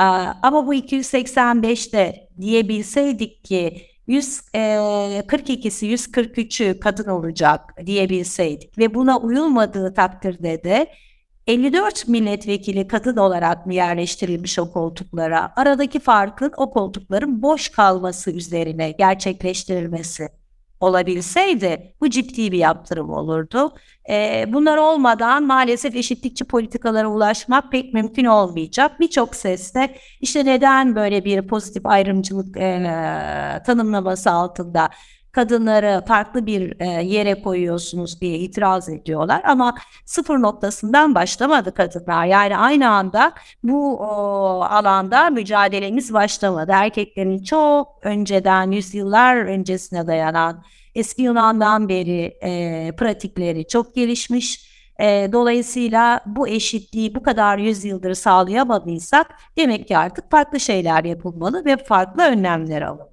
E, 0.00 0.04
ama 0.42 0.66
bu 0.66 0.74
285'te 0.74 2.28
diyebilseydik 2.40 3.44
ki 3.44 3.86
142'si 4.08 5.86
e, 5.86 5.94
143'ü 5.94 6.80
kadın 6.80 7.10
olacak 7.10 7.60
diyebilseydik 7.86 8.78
ve 8.78 8.94
buna 8.94 9.18
uyulmadığı 9.18 9.94
takdirde 9.94 10.64
de 10.64 10.86
54 11.46 12.08
milletvekili 12.08 12.88
kadın 12.88 13.16
olarak 13.16 13.66
mı 13.66 13.74
yerleştirilmiş 13.74 14.58
o 14.58 14.72
koltuklara? 14.72 15.52
Aradaki 15.56 16.00
farkın 16.00 16.52
o 16.56 16.70
koltukların 16.70 17.42
boş 17.42 17.68
kalması 17.68 18.30
üzerine 18.30 18.90
gerçekleştirilmesi 18.90 20.28
olabilseydi 20.80 21.94
bu 22.00 22.10
ciddi 22.10 22.52
bir 22.52 22.58
yaptırım 22.58 23.10
olurdu. 23.10 23.72
E, 24.10 24.44
bunlar 24.48 24.76
olmadan 24.76 25.42
maalesef 25.42 25.96
eşitlikçi 25.96 26.44
politikalara 26.44 27.08
ulaşmak 27.08 27.72
pek 27.72 27.94
mümkün 27.94 28.24
olmayacak. 28.24 29.00
Birçok 29.00 29.36
seste 29.36 29.94
işte 30.20 30.44
neden 30.44 30.96
böyle 30.96 31.24
bir 31.24 31.46
pozitif 31.46 31.86
ayrımcılık 31.86 32.56
e, 32.56 32.92
tanımlaması 33.66 34.30
altında 34.30 34.90
kadınları 35.32 36.04
farklı 36.06 36.46
bir 36.46 36.80
e, 36.80 36.86
yere 36.86 37.42
koyuyorsunuz 37.42 38.20
diye 38.20 38.38
itiraz 38.38 38.88
ediyorlar 38.88 39.42
ama 39.44 39.74
sıfır 40.04 40.38
noktasından 40.38 41.14
başlamadı 41.14 41.74
kadınlar. 41.74 42.24
Yani 42.24 42.56
aynı 42.56 42.90
anda 42.90 43.32
bu 43.62 44.04
alanda 44.64 45.30
mücadelemiz 45.30 46.12
başlamadı. 46.12 46.72
Erkeklerin 46.74 47.42
çok 47.42 47.98
önceden, 48.02 48.70
yüzyıllar 48.70 49.36
öncesine 49.36 50.06
dayanan 50.06 50.64
eski 50.94 51.22
Yunan'dan 51.22 51.88
beri 51.88 52.38
e, 52.42 52.92
pratikleri 52.96 53.68
çok 53.68 53.94
gelişmiş. 53.94 54.70
E, 55.00 55.28
dolayısıyla 55.32 56.20
bu 56.26 56.48
eşitliği 56.48 57.14
bu 57.14 57.22
kadar 57.22 57.58
yüzyıldır 57.58 58.14
sağlayamadıysak 58.14 59.26
demek 59.56 59.88
ki 59.88 59.98
artık 59.98 60.30
farklı 60.30 60.60
şeyler 60.60 61.04
yapılmalı 61.04 61.64
ve 61.64 61.76
farklı 61.76 62.22
önlemler 62.22 62.82
alınmalı. 62.82 63.09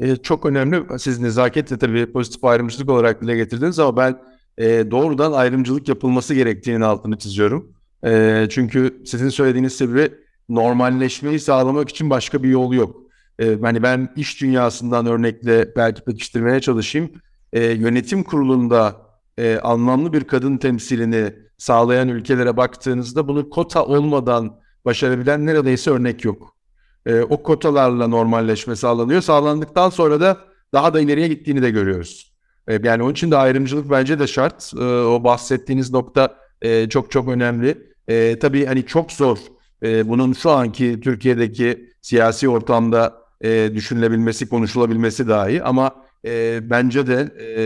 E, 0.00 0.16
çok 0.16 0.46
önemli. 0.46 0.98
Siz 0.98 1.20
nezaketle 1.20 1.78
tabii 1.78 2.12
pozitif 2.12 2.44
ayrımcılık 2.44 2.90
olarak 2.90 3.22
dile 3.22 3.36
getirdiniz 3.36 3.78
ama 3.78 3.96
ben 3.96 4.18
e, 4.58 4.90
doğrudan 4.90 5.32
ayrımcılık 5.32 5.88
yapılması 5.88 6.34
gerektiğini 6.34 6.84
altını 6.84 7.18
çiziyorum. 7.18 7.72
E, 8.04 8.46
çünkü 8.50 9.02
sizin 9.06 9.28
söylediğiniz 9.28 9.76
sebebi 9.76 10.14
normalleşmeyi 10.48 11.40
sağlamak 11.40 11.88
için 11.88 12.10
başka 12.10 12.42
bir 12.42 12.48
yol 12.48 12.72
yok. 12.72 12.96
E, 13.38 13.58
hani 13.62 13.82
ben 13.82 14.08
iş 14.16 14.40
dünyasından 14.40 15.06
örnekle 15.06 15.76
belki 15.76 16.04
pekiştirmeye 16.04 16.60
çalışayım. 16.60 17.10
E, 17.52 17.64
yönetim 17.64 18.22
kurulunda 18.22 18.96
e, 19.38 19.58
anlamlı 19.58 20.12
bir 20.12 20.24
kadın 20.24 20.56
temsilini 20.56 21.34
sağlayan 21.58 22.08
ülkelere 22.08 22.56
baktığınızda 22.56 23.28
bunu 23.28 23.50
kota 23.50 23.84
olmadan 23.84 24.60
başarabilen 24.84 25.46
neredeyse 25.46 25.90
örnek 25.90 26.24
yok 26.24 26.59
e, 27.06 27.20
o 27.20 27.42
kotalarla 27.42 28.08
normalleşme 28.08 28.76
sağlanıyor. 28.76 29.20
Sağlandıktan 29.20 29.90
sonra 29.90 30.20
da 30.20 30.38
daha 30.72 30.94
da 30.94 31.00
ileriye 31.00 31.28
gittiğini 31.28 31.62
de 31.62 31.70
görüyoruz. 31.70 32.32
E, 32.68 32.80
yani 32.82 33.02
onun 33.02 33.12
için 33.12 33.30
de 33.30 33.36
ayrımcılık 33.36 33.90
bence 33.90 34.18
de 34.18 34.26
şart. 34.26 34.72
E, 34.80 34.84
o 34.84 35.24
bahsettiğiniz 35.24 35.92
nokta 35.92 36.36
e, 36.62 36.88
çok 36.88 37.10
çok 37.10 37.28
önemli. 37.28 37.90
E, 38.08 38.38
tabii 38.38 38.66
hani 38.66 38.86
çok 38.86 39.12
zor 39.12 39.38
e, 39.82 40.08
bunun 40.08 40.32
şu 40.32 40.50
anki 40.50 41.00
Türkiye'deki 41.00 41.90
siyasi 42.02 42.48
ortamda 42.48 43.14
e, 43.40 43.70
düşünülebilmesi, 43.74 44.48
konuşulabilmesi 44.48 45.28
dahi 45.28 45.62
ama 45.62 45.94
e, 46.24 46.60
bence 46.70 47.06
de 47.06 47.32
e, 47.56 47.62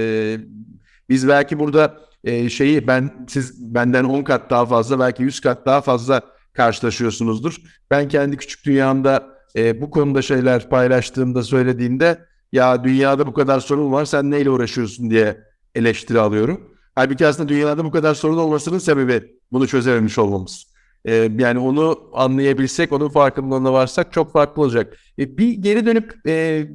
biz 1.08 1.28
belki 1.28 1.58
burada 1.58 1.98
e, 2.24 2.48
şeyi 2.48 2.86
ben 2.86 3.26
siz 3.28 3.74
benden 3.74 4.04
10 4.04 4.22
kat 4.22 4.50
daha 4.50 4.66
fazla 4.66 4.98
belki 4.98 5.22
100 5.22 5.40
kat 5.40 5.66
daha 5.66 5.80
fazla 5.80 6.22
karşılaşıyorsunuzdur. 6.54 7.56
Ben 7.90 8.08
kendi 8.08 8.36
küçük 8.36 8.66
dünyamda 8.66 9.26
e, 9.56 9.80
bu 9.80 9.90
konuda 9.90 10.22
şeyler 10.22 10.68
paylaştığımda 10.68 11.42
söylediğimde 11.42 12.18
ya 12.52 12.84
dünyada 12.84 13.26
bu 13.26 13.32
kadar 13.32 13.60
sorun 13.60 13.92
var 13.92 14.04
sen 14.04 14.30
neyle 14.30 14.50
uğraşıyorsun 14.50 15.10
diye 15.10 15.40
eleştiri 15.74 16.20
alıyorum. 16.20 16.60
Halbuki 16.94 17.26
aslında 17.26 17.48
dünyada 17.48 17.84
bu 17.84 17.90
kadar 17.90 18.14
sorun 18.14 18.36
olmasının 18.36 18.78
sebebi 18.78 19.34
bunu 19.52 19.68
çözememiş 19.68 20.18
olmamız. 20.18 20.74
E, 21.04 21.14
yani 21.14 21.58
onu 21.58 21.98
anlayabilsek, 22.12 22.92
onun 22.92 23.08
farkındalığına 23.08 23.72
varsak 23.72 24.12
çok 24.12 24.32
farklı 24.32 24.62
olacak. 24.62 24.96
E, 25.18 25.38
bir 25.38 25.52
geri 25.52 25.86
dönüp 25.86 26.14
e, 26.26 26.66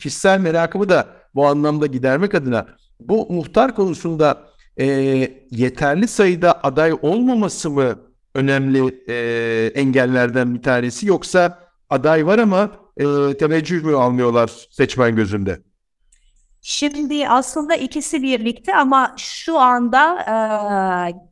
kişisel 0.00 0.40
merakımı 0.40 0.88
da 0.88 1.06
bu 1.34 1.46
anlamda 1.46 1.86
gidermek 1.86 2.34
adına 2.34 2.66
bu 3.00 3.32
muhtar 3.32 3.74
konusunda 3.74 4.42
e, 4.76 4.86
yeterli 5.50 6.08
sayıda 6.08 6.62
aday 6.62 6.92
olmaması 7.02 7.70
mı 7.70 7.96
önemli 8.34 9.02
e, 9.08 9.66
engellerden 9.74 10.54
bir 10.54 10.62
tanesi 10.62 11.06
yoksa 11.06 11.58
aday 11.90 12.26
var 12.26 12.38
ama 12.38 12.70
e, 12.96 13.04
teveccüh 13.36 13.84
mü 13.84 13.94
almıyorlar 13.94 14.50
seçmen 14.70 15.16
gözünde? 15.16 15.58
Şimdi 16.64 17.28
aslında 17.28 17.74
ikisi 17.74 18.22
birlikte 18.22 18.76
ama 18.76 19.14
şu 19.18 19.58
anda 19.58 20.18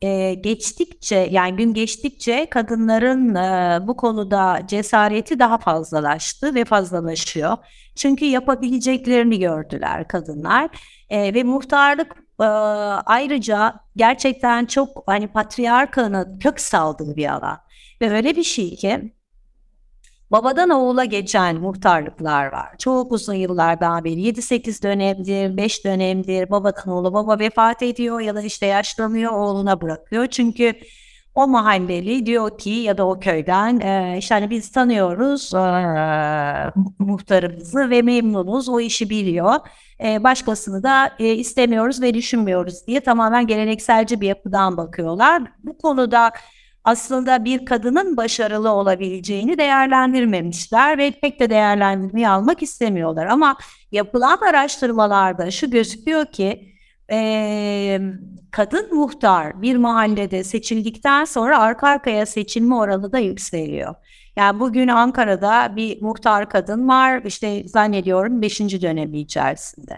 e, 0.01 0.07
e, 0.07 0.33
geçtikçe 0.33 1.27
yani 1.31 1.55
gün 1.55 1.73
geçtikçe 1.73 2.47
kadınların 2.49 3.35
e, 3.35 3.79
bu 3.87 3.97
konuda 3.97 4.61
cesareti 4.67 5.39
daha 5.39 5.57
fazlalaştı 5.57 6.55
ve 6.55 6.65
fazlalaşıyor. 6.65 7.57
Çünkü 7.95 8.25
yapabileceklerini 8.25 9.39
gördüler 9.39 10.07
kadınlar 10.07 10.69
e, 11.09 11.33
ve 11.33 11.43
muhtarlık 11.43 12.15
e, 12.41 12.45
ayrıca 13.05 13.75
gerçekten 13.95 14.65
çok 14.65 15.03
hani 15.05 15.27
patriarkanın 15.27 16.39
kök 16.39 16.59
saldığı 16.59 17.15
bir 17.15 17.33
alan 17.33 17.57
ve 18.01 18.11
öyle 18.11 18.35
bir 18.35 18.43
şey 18.43 18.75
ki 18.75 19.13
babadan 20.31 20.69
oğula 20.69 21.05
geçen 21.05 21.55
muhtarlıklar 21.55 22.45
var. 22.51 22.69
Çok 22.77 23.11
uzun 23.11 23.33
yıllardan 23.33 24.03
beri 24.03 24.21
7-8 24.21 24.83
dönemdir, 24.83 25.57
5 25.57 25.85
dönemdir 25.85 26.49
babadan 26.49 26.87
oğula 26.87 27.13
baba 27.13 27.39
vefat 27.39 27.83
ediyor 27.83 28.19
ya 28.19 28.35
da 28.35 28.41
işte 28.41 28.65
yaşlanıyor 28.65 29.31
oğluna 29.31 29.81
bırakıyor. 29.81 30.27
Çünkü 30.27 30.73
o 31.35 31.47
mahalleli 31.47 32.25
diyor 32.25 32.57
ki 32.57 32.69
ya 32.69 32.97
da 32.97 33.07
o 33.07 33.19
köyden 33.19 33.79
e, 33.79 34.17
işte 34.17 34.35
hani 34.35 34.49
biz 34.49 34.71
tanıyoruz 34.71 35.53
e, 35.53 35.57
muhtarımızı 36.99 37.89
ve 37.89 38.01
memnunuz 38.01 38.69
o 38.69 38.79
işi 38.79 39.09
biliyor. 39.09 39.55
E, 40.03 40.23
başkasını 40.23 40.83
da 40.83 41.11
e, 41.19 41.35
istemiyoruz 41.35 42.01
ve 42.01 42.13
düşünmüyoruz 42.13 42.87
diye 42.87 42.99
tamamen 42.99 43.47
gelenekselci 43.47 44.21
bir 44.21 44.27
yapıdan 44.27 44.77
bakıyorlar. 44.77 45.43
Bu 45.63 45.77
konuda 45.77 46.31
aslında 46.83 47.45
bir 47.45 47.65
kadının 47.65 48.17
başarılı 48.17 48.71
olabileceğini 48.71 49.57
değerlendirmemişler 49.57 50.97
ve 50.97 51.11
pek 51.11 51.39
de 51.39 51.49
değerlendirmeyi 51.49 52.29
almak 52.29 52.63
istemiyorlar. 52.63 53.25
Ama 53.25 53.57
yapılan 53.91 54.37
araştırmalarda 54.37 55.51
şu 55.51 55.71
gözüküyor 55.71 56.25
ki 56.25 56.70
e, 57.11 58.01
kadın 58.51 58.95
muhtar 58.95 59.61
bir 59.61 59.75
mahallede 59.75 60.43
seçildikten 60.43 61.25
sonra 61.25 61.59
arka 61.59 61.87
arkaya 61.87 62.25
seçilme 62.25 62.75
oranı 62.75 63.11
da 63.11 63.19
yükseliyor. 63.19 63.95
Yani 64.35 64.59
bugün 64.59 64.87
Ankara'da 64.87 65.75
bir 65.75 66.01
muhtar 66.01 66.49
kadın 66.49 66.87
var 66.87 67.21
işte 67.25 67.67
zannediyorum 67.67 68.41
5. 68.41 68.59
dönemi 68.59 69.19
içerisinde. 69.19 69.97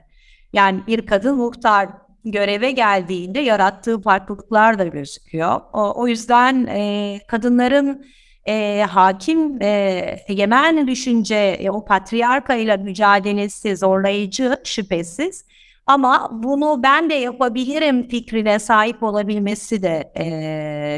Yani 0.53 0.87
bir 0.87 1.05
kadın 1.05 1.37
muhtar 1.37 1.89
göreve 2.25 2.71
geldiğinde 2.71 3.39
yarattığı 3.39 4.01
farklılıklar 4.01 4.79
da 4.79 4.85
gözüküyor. 4.85 5.61
O, 5.73 6.01
o 6.01 6.07
yüzden 6.07 6.65
e, 6.65 7.19
kadınların 7.27 8.05
e, 8.47 8.85
hakim 8.89 9.61
e, 9.61 10.15
egemen 10.27 10.87
düşünce 10.87 11.35
e, 11.35 11.69
o 11.69 11.85
patriarka 11.85 12.55
ile 12.55 12.77
mücadelesi 12.77 13.77
zorlayıcı 13.77 14.57
şüphesiz. 14.63 15.45
Ama 15.87 16.29
bunu 16.43 16.83
ben 16.83 17.09
de 17.09 17.13
yapabilirim 17.13 18.07
fikrine 18.07 18.59
sahip 18.59 19.03
olabilmesi 19.03 19.83
de 19.83 20.11
e, 20.15 20.25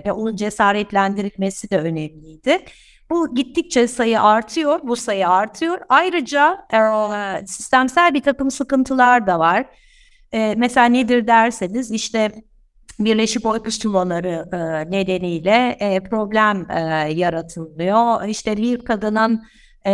ve 0.06 0.12
onun 0.12 0.36
cesaretlendirilmesi 0.36 1.70
de 1.70 1.78
önemliydi. 1.78 2.60
Bu 3.10 3.36
gittikçe 3.36 3.88
sayı 3.88 4.22
artıyor, 4.22 4.80
bu 4.84 4.96
sayı 4.96 5.30
artıyor. 5.30 5.80
Ayrıca 5.90 6.58
e, 6.74 7.46
sistemsel 7.46 8.14
bir 8.14 8.22
takım 8.22 8.52
sıkıntılar 8.52 9.28
da 9.28 9.40
var. 9.40 9.66
E, 10.34 10.54
mesela 10.58 10.86
nedir 10.86 11.28
derseniz 11.28 11.92
işte 11.92 12.32
Birleşik 13.00 13.46
Oy 13.46 13.64
Pusumaları 13.64 14.46
e, 14.54 14.92
nedeniyle 14.92 15.78
e, 15.80 16.04
problem 16.04 16.68
e, 16.72 16.80
yaratılıyor. 17.14 18.28
İşte 18.28 18.58
bir 18.58 18.86
kadının 18.86 19.44
e, 19.86 19.92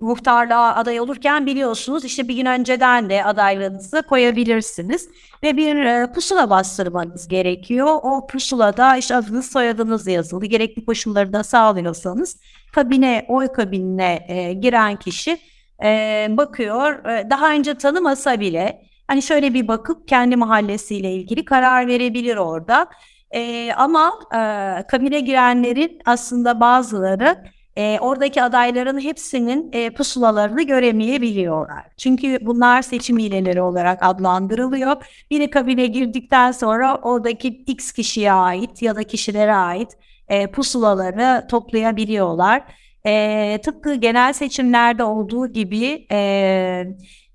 muhtarlığa 0.00 0.74
aday 0.74 1.00
olurken 1.00 1.46
biliyorsunuz 1.46 2.04
işte 2.04 2.28
bir 2.28 2.34
gün 2.36 2.46
önceden 2.46 3.10
de 3.10 3.24
adaylığınızı 3.24 4.02
koyabilirsiniz 4.02 5.08
ve 5.42 5.56
bir 5.56 5.76
e, 5.76 6.12
pusula 6.12 6.50
bastırmanız 6.50 7.28
gerekiyor. 7.28 7.98
O 8.02 8.26
pusulada 8.26 8.96
işte 8.96 9.16
adınız 9.16 9.50
soyadınız 9.52 10.06
yazılı. 10.06 10.46
Gerekli 10.46 10.84
koşulları 10.84 11.32
da 11.32 11.44
sağlıyorsanız 11.44 12.36
kabine, 12.72 13.26
oy 13.28 13.48
kabinine 13.48 14.26
e, 14.28 14.52
giren 14.52 14.96
kişi 14.96 15.38
e, 15.84 16.26
bakıyor. 16.30 17.04
E, 17.04 17.30
daha 17.30 17.50
önce 17.52 17.74
tanımasa 17.74 18.40
bile 18.40 18.82
hani 19.06 19.22
şöyle 19.22 19.54
bir 19.54 19.68
bakıp 19.68 20.08
kendi 20.08 20.36
mahallesiyle 20.36 21.12
ilgili 21.12 21.44
karar 21.44 21.86
verebilir 21.86 22.36
orada. 22.36 22.86
E, 23.30 23.72
ama 23.72 24.12
e, 24.32 24.38
kabine 24.86 25.20
girenlerin 25.20 25.98
aslında 26.06 26.60
bazıları 26.60 27.44
e, 27.76 27.98
oradaki 28.00 28.42
adayların 28.42 29.00
hepsinin 29.00 29.70
e, 29.72 29.90
pusulalarını 29.90 30.62
göremeyebiliyorlar. 30.62 31.84
Çünkü 31.96 32.38
bunlar 32.42 32.82
seçim 32.82 33.18
hileleri 33.18 33.62
olarak 33.62 33.98
adlandırılıyor. 34.02 34.96
Biri 35.30 35.50
kabine 35.50 35.86
girdikten 35.86 36.52
sonra 36.52 36.96
oradaki 37.02 37.48
X 37.48 37.92
kişiye 37.92 38.32
ait 38.32 38.82
ya 38.82 38.96
da 38.96 39.02
kişilere 39.02 39.54
ait 39.54 39.96
e, 40.28 40.46
pusulaları 40.46 41.46
toplayabiliyorlar. 41.48 42.62
E, 43.06 43.58
tıpkı 43.64 43.94
genel 43.94 44.32
seçimlerde 44.32 45.04
olduğu 45.04 45.52
gibi 45.52 46.06
e, 46.10 46.84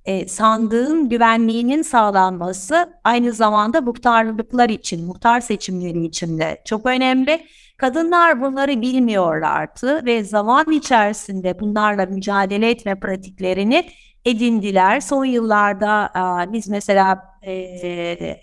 e, 0.05 0.27
sandığın 0.27 1.09
güvenliğinin 1.09 1.81
sağlanması 1.81 2.93
aynı 3.03 3.33
zamanda 3.33 3.81
muhtarlıklar 3.81 4.69
için, 4.69 5.05
muhtar 5.05 5.41
seçimleri 5.41 6.05
için 6.05 6.39
de 6.39 6.61
çok 6.65 6.85
önemli. 6.85 7.45
Kadınlar 7.77 8.41
bunları 8.41 8.81
bilmiyorlardı 8.81 10.05
ve 10.05 10.23
zaman 10.23 10.71
içerisinde 10.71 11.59
bunlarla 11.59 12.05
mücadele 12.05 12.69
etme 12.69 12.99
pratiklerini 12.99 13.89
edindiler. 14.25 14.99
Son 14.99 15.25
yıllarda 15.25 16.11
biz 16.53 16.67
mesela 16.67 17.39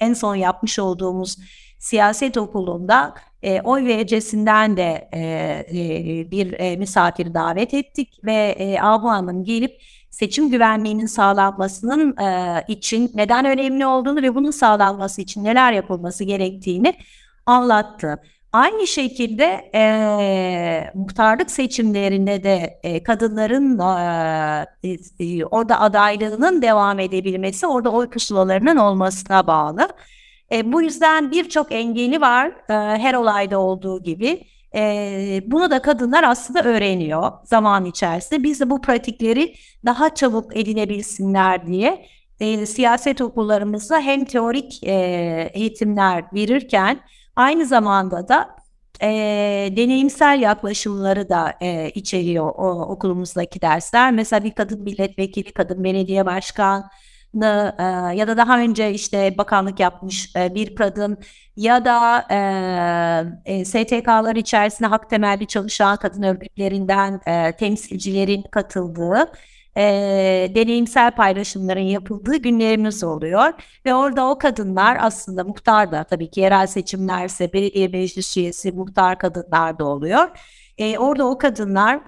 en 0.01 0.13
son 0.13 0.35
yapmış 0.35 0.79
olduğumuz 0.79 1.37
siyaset 1.79 2.37
okulunda 2.37 3.15
oy 3.65 3.85
vericisinden 3.85 4.77
de 4.77 5.09
bir 6.31 6.77
misafir 6.79 7.35
davet 7.35 7.75
ettik 7.75 8.25
ve 8.25 8.57
e, 8.59 8.81
Ahu 8.81 9.09
Hanım 9.09 9.45
gelip 9.45 9.83
seçim 10.11 10.51
güvenliğinin 10.51 11.07
sağlanmasının 11.07 12.17
için 12.69 13.11
neden 13.15 13.45
önemli 13.45 13.87
olduğunu 13.87 14.23
ve 14.23 14.35
bunun 14.35 14.51
sağlanması 14.51 15.23
için 15.23 15.45
neler 15.45 15.73
yapılması 15.73 16.25
gerektiğini 16.25 16.95
anlattı. 17.47 18.19
Aynı 18.53 18.87
şekilde 18.87 19.71
e, 19.75 20.91
muhtarlık 20.95 21.51
seçimlerinde 21.51 22.43
de 22.45 22.81
e, 22.83 23.03
kadınların 23.03 23.79
e, 24.83 24.97
e, 25.21 25.45
orada 25.45 25.81
adaylığının 25.81 26.63
devam 26.63 26.99
edebilmesi, 26.99 27.67
orada 27.67 27.93
oy 27.93 28.11
pusulalarının 28.11 28.77
olmasına 28.77 29.47
bağlı. 29.47 29.89
E, 30.53 30.73
bu 30.73 30.83
yüzden 30.83 31.31
birçok 31.31 31.73
engeli 31.73 32.21
var 32.21 32.47
e, 32.49 32.73
her 32.99 33.15
olayda 33.15 33.59
olduğu 33.59 34.03
gibi. 34.03 34.45
E, 34.75 35.43
bunu 35.47 35.71
da 35.71 35.83
kadınlar 35.83 36.25
aslında 36.25 36.63
öğreniyor 36.63 37.33
zaman 37.45 37.85
içerisinde. 37.85 38.43
Biz 38.43 38.61
de 38.61 38.71
bu 38.71 38.81
pratikleri 38.81 39.55
daha 39.85 40.15
çabuk 40.15 40.57
edinebilsinler 40.57 41.67
diye 41.67 42.07
e, 42.41 42.67
siyaset 42.67 43.21
okullarımızda 43.21 44.01
hem 44.01 44.25
teorik 44.25 44.85
e, 44.85 44.93
eğitimler 45.55 46.25
verirken 46.35 47.01
Aynı 47.37 47.67
zamanda 47.67 48.29
da 48.29 48.57
e, 49.03 49.09
deneyimsel 49.77 50.41
yaklaşımları 50.41 51.29
da 51.29 51.55
e, 51.61 51.91
içeriyor 51.91 52.47
o, 52.47 52.81
okulumuzdaki 52.83 53.61
dersler. 53.61 54.13
Mesela 54.13 54.45
bir 54.45 54.55
kadın 54.55 54.83
milletvekili, 54.83 55.53
kadın 55.53 55.85
belediye 55.85 56.27
başkanı 56.27 57.75
e, 57.79 57.83
ya 58.17 58.29
da 58.29 58.37
daha 58.37 58.59
önce 58.59 58.91
işte 58.95 59.35
bakanlık 59.39 59.81
yapmış 59.81 60.37
e, 60.37 60.55
bir 60.55 60.77
kadın 60.77 61.19
ya 61.57 61.85
da 61.85 62.27
e, 63.45 63.55
e, 63.55 63.65
STK'lar 63.65 64.37
içerisinde 64.37 64.89
hak 64.89 65.11
temelli 65.11 65.47
çalışan 65.47 65.97
kadın 65.97 66.23
örgütlerinden 66.23 67.21
e, 67.27 67.57
temsilcilerin 67.57 68.43
katıldığı 68.43 69.33
e, 69.77 69.83
deneyimsel 70.55 71.11
paylaşımların 71.11 71.81
yapıldığı 71.81 72.37
günlerimiz 72.37 73.05
oluyor. 73.05 73.53
Ve 73.87 73.95
orada 73.95 74.29
o 74.29 74.39
kadınlar 74.39 74.99
aslında 75.01 75.45
muhtar 75.45 75.93
da 75.93 76.05
tabii 76.05 76.31
ki 76.31 76.41
yerel 76.41 76.67
seçimlerse 76.67 77.53
belediye 77.53 77.89
meclis 77.89 78.37
üyesi 78.37 78.73
muhtar 78.73 79.19
kadınlar 79.19 79.79
da 79.79 79.85
oluyor. 79.85 80.29
E, 80.79 80.99
orada 80.99 81.27
o 81.27 81.39
kadınlar 81.39 82.01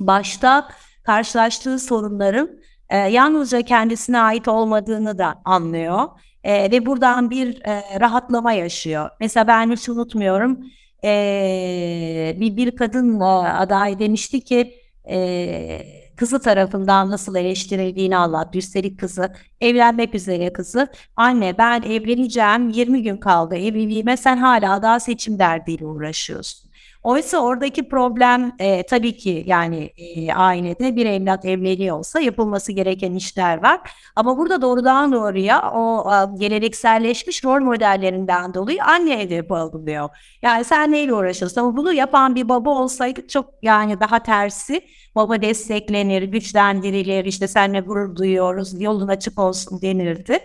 başta 0.00 0.68
karşılaştığı 1.04 1.78
sorunların 1.78 2.50
e, 2.90 2.96
yalnızca 2.96 3.62
kendisine 3.62 4.20
ait 4.20 4.48
olmadığını 4.48 5.18
da 5.18 5.34
anlıyor. 5.44 6.08
E, 6.44 6.70
ve 6.70 6.86
buradan 6.86 7.30
bir 7.30 7.62
e, 7.64 8.00
rahatlama 8.00 8.52
yaşıyor. 8.52 9.10
Mesela 9.20 9.46
ben 9.46 9.70
hiç 9.70 9.88
unutmuyorum 9.88 10.60
e, 11.04 12.36
bir, 12.40 12.56
bir 12.56 12.76
kadın 12.76 13.20
aday 13.20 13.98
demişti 13.98 14.40
ki 14.40 14.74
e, 15.08 16.03
kızı 16.16 16.40
tarafından 16.40 17.10
nasıl 17.10 17.36
eleştirildiğini 17.36 18.16
anlattı. 18.16 18.58
Üstelik 18.58 19.00
kızı 19.00 19.32
evlenmek 19.60 20.14
üzere 20.14 20.52
kızı. 20.52 20.88
Anne 21.16 21.58
ben 21.58 21.82
evleneceğim 21.82 22.70
20 22.70 23.02
gün 23.02 23.16
kaldı 23.16 23.56
evliliğime 23.56 24.16
sen 24.16 24.36
hala 24.36 24.82
daha 24.82 25.00
seçim 25.00 25.38
derdiyle 25.38 25.86
uğraşıyorsun. 25.86 26.70
Oysa 27.04 27.38
oradaki 27.38 27.88
problem 27.88 28.52
e, 28.58 28.82
tabii 28.86 29.16
ki 29.16 29.44
yani 29.46 29.90
e, 29.96 30.32
ailede 30.34 30.96
bir 30.96 31.06
evlat 31.06 31.44
evleniyorsa 31.44 32.20
yapılması 32.20 32.72
gereken 32.72 33.14
işler 33.14 33.62
var. 33.62 33.80
Ama 34.16 34.38
burada 34.38 34.62
doğrudan 34.62 35.12
doğruya 35.12 35.72
o 35.72 36.08
a, 36.08 36.24
gelenekselleşmiş 36.38 37.44
rol 37.44 37.60
modellerinden 37.60 38.54
dolayı 38.54 38.84
anne 38.84 39.18
hedefi 39.18 39.54
alınıyor. 39.54 40.08
Yani 40.42 40.64
sen 40.64 40.92
neyle 40.92 41.14
uğraşıyorsun? 41.14 41.60
Ama 41.60 41.76
bunu 41.76 41.92
yapan 41.92 42.34
bir 42.34 42.48
baba 42.48 42.70
olsaydı 42.70 43.28
çok 43.28 43.50
yani 43.62 44.00
daha 44.00 44.22
tersi 44.22 44.80
baba 45.14 45.42
desteklenir, 45.42 46.22
güçlendirilir, 46.22 47.24
işte 47.24 47.48
seninle 47.48 47.80
gurur 47.80 48.16
duyuyoruz, 48.16 48.80
yolun 48.80 49.08
açık 49.08 49.38
olsun 49.38 49.82
denirdi. 49.82 50.38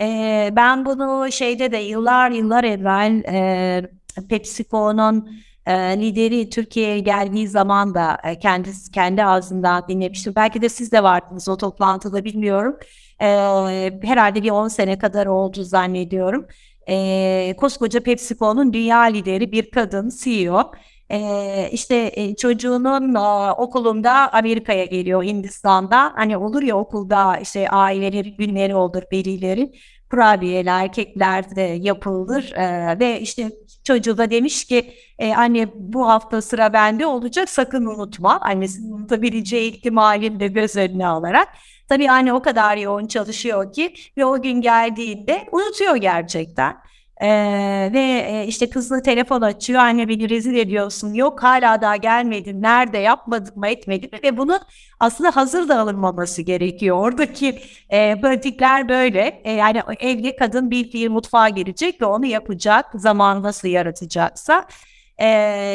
E, 0.00 0.48
ben 0.52 0.84
bunu 0.84 1.32
şeyde 1.32 1.72
de 1.72 1.76
yıllar 1.76 2.30
yıllar 2.30 2.64
evvel 2.64 3.22
e, 3.24 3.90
PepsiCo'nun 4.28 5.30
e, 5.66 5.72
lideri 6.00 6.50
Türkiye'ye 6.50 6.98
geldiği 6.98 7.48
zaman 7.48 7.94
da 7.94 8.18
e, 8.24 8.38
kendisi 8.38 8.92
kendi 8.92 9.24
ağzından 9.24 9.88
dinlemiştim. 9.88 10.32
Belki 10.36 10.62
de 10.62 10.68
siz 10.68 10.92
de 10.92 11.02
vardınız 11.02 11.48
o 11.48 11.56
toplantıda 11.56 12.24
bilmiyorum. 12.24 12.76
E, 13.20 13.26
herhalde 14.02 14.42
bir 14.42 14.50
10 14.50 14.68
sene 14.68 14.98
kadar 14.98 15.26
oldu 15.26 15.62
zannediyorum. 15.62 16.46
E, 16.88 17.54
koskoca 17.56 18.00
PepsiCo'nun 18.00 18.72
dünya 18.72 19.00
lideri 19.00 19.52
bir 19.52 19.70
kadın 19.70 20.12
CEO 20.22 20.72
e, 21.10 21.68
işte 21.72 22.10
e, 22.14 22.36
çocuğunun 22.36 23.14
e, 23.14 23.52
okulunda 23.52 24.32
Amerika'ya 24.32 24.84
geliyor 24.84 25.24
Hindistan'da. 25.24 26.12
Hani 26.16 26.36
olur 26.36 26.62
ya 26.62 26.76
okulda 26.76 27.36
işte 27.36 27.68
aileleri 27.68 28.36
günleri 28.36 28.74
olur 28.74 29.02
velilerin 29.12 29.74
kurabiyeler, 30.14 30.92
kekler 30.92 31.56
de 31.56 31.60
yapılır 31.60 32.52
e, 32.52 32.98
ve 32.98 33.20
işte 33.20 33.50
çocuğu 33.84 34.18
da 34.18 34.30
demiş 34.30 34.64
ki 34.64 34.94
e, 35.18 35.34
anne 35.34 35.68
bu 35.74 36.08
hafta 36.08 36.42
sıra 36.42 36.72
bende 36.72 37.06
olacak 37.06 37.48
sakın 37.48 37.86
unutma. 37.86 38.40
Annesinin 38.40 38.92
unutabileceği 38.92 39.72
ihtimalini 39.72 40.40
de 40.40 40.46
göz 40.46 40.76
önüne 40.76 41.06
alarak. 41.06 41.48
Tabii 41.88 42.10
anne 42.10 42.32
o 42.32 42.42
kadar 42.42 42.76
yoğun 42.76 43.06
çalışıyor 43.06 43.72
ki 43.72 43.94
ve 44.16 44.24
o 44.24 44.42
gün 44.42 44.60
geldiğinde 44.60 45.48
unutuyor 45.52 45.96
gerçekten. 45.96 46.76
Ee, 47.22 47.90
ve 47.92 48.44
işte 48.48 48.70
kızla 48.70 49.02
telefon 49.02 49.40
açıyor 49.40 49.80
anne 49.80 50.08
beni 50.08 50.30
rezil 50.30 50.54
ediyorsun. 50.56 51.14
Yok 51.14 51.42
hala 51.42 51.80
daha 51.80 51.96
gelmedin 51.96 52.62
nerede? 52.62 52.98
Yapmadık 52.98 53.56
mı? 53.56 53.68
Etmedik. 53.68 54.24
Ve 54.24 54.36
bunun 54.36 54.58
aslında 55.00 55.36
hazır 55.36 55.68
da 55.68 55.78
alınmaması 55.78 56.42
gerekiyor. 56.42 56.96
Oradaki 56.98 57.58
e, 57.90 58.20
pratikler 58.20 58.88
böyle. 58.88 59.40
E, 59.44 59.52
yani 59.52 59.82
evli 60.00 60.36
kadın 60.36 60.70
bir 60.70 60.90
fiil 60.90 61.10
mutfağa 61.10 61.48
girecek 61.48 62.02
ve 62.02 62.06
onu 62.06 62.26
yapacak 62.26 62.86
zaman 62.94 63.42
nasıl 63.42 63.68
yaratacaksa. 63.68 64.66
E, 65.18 65.28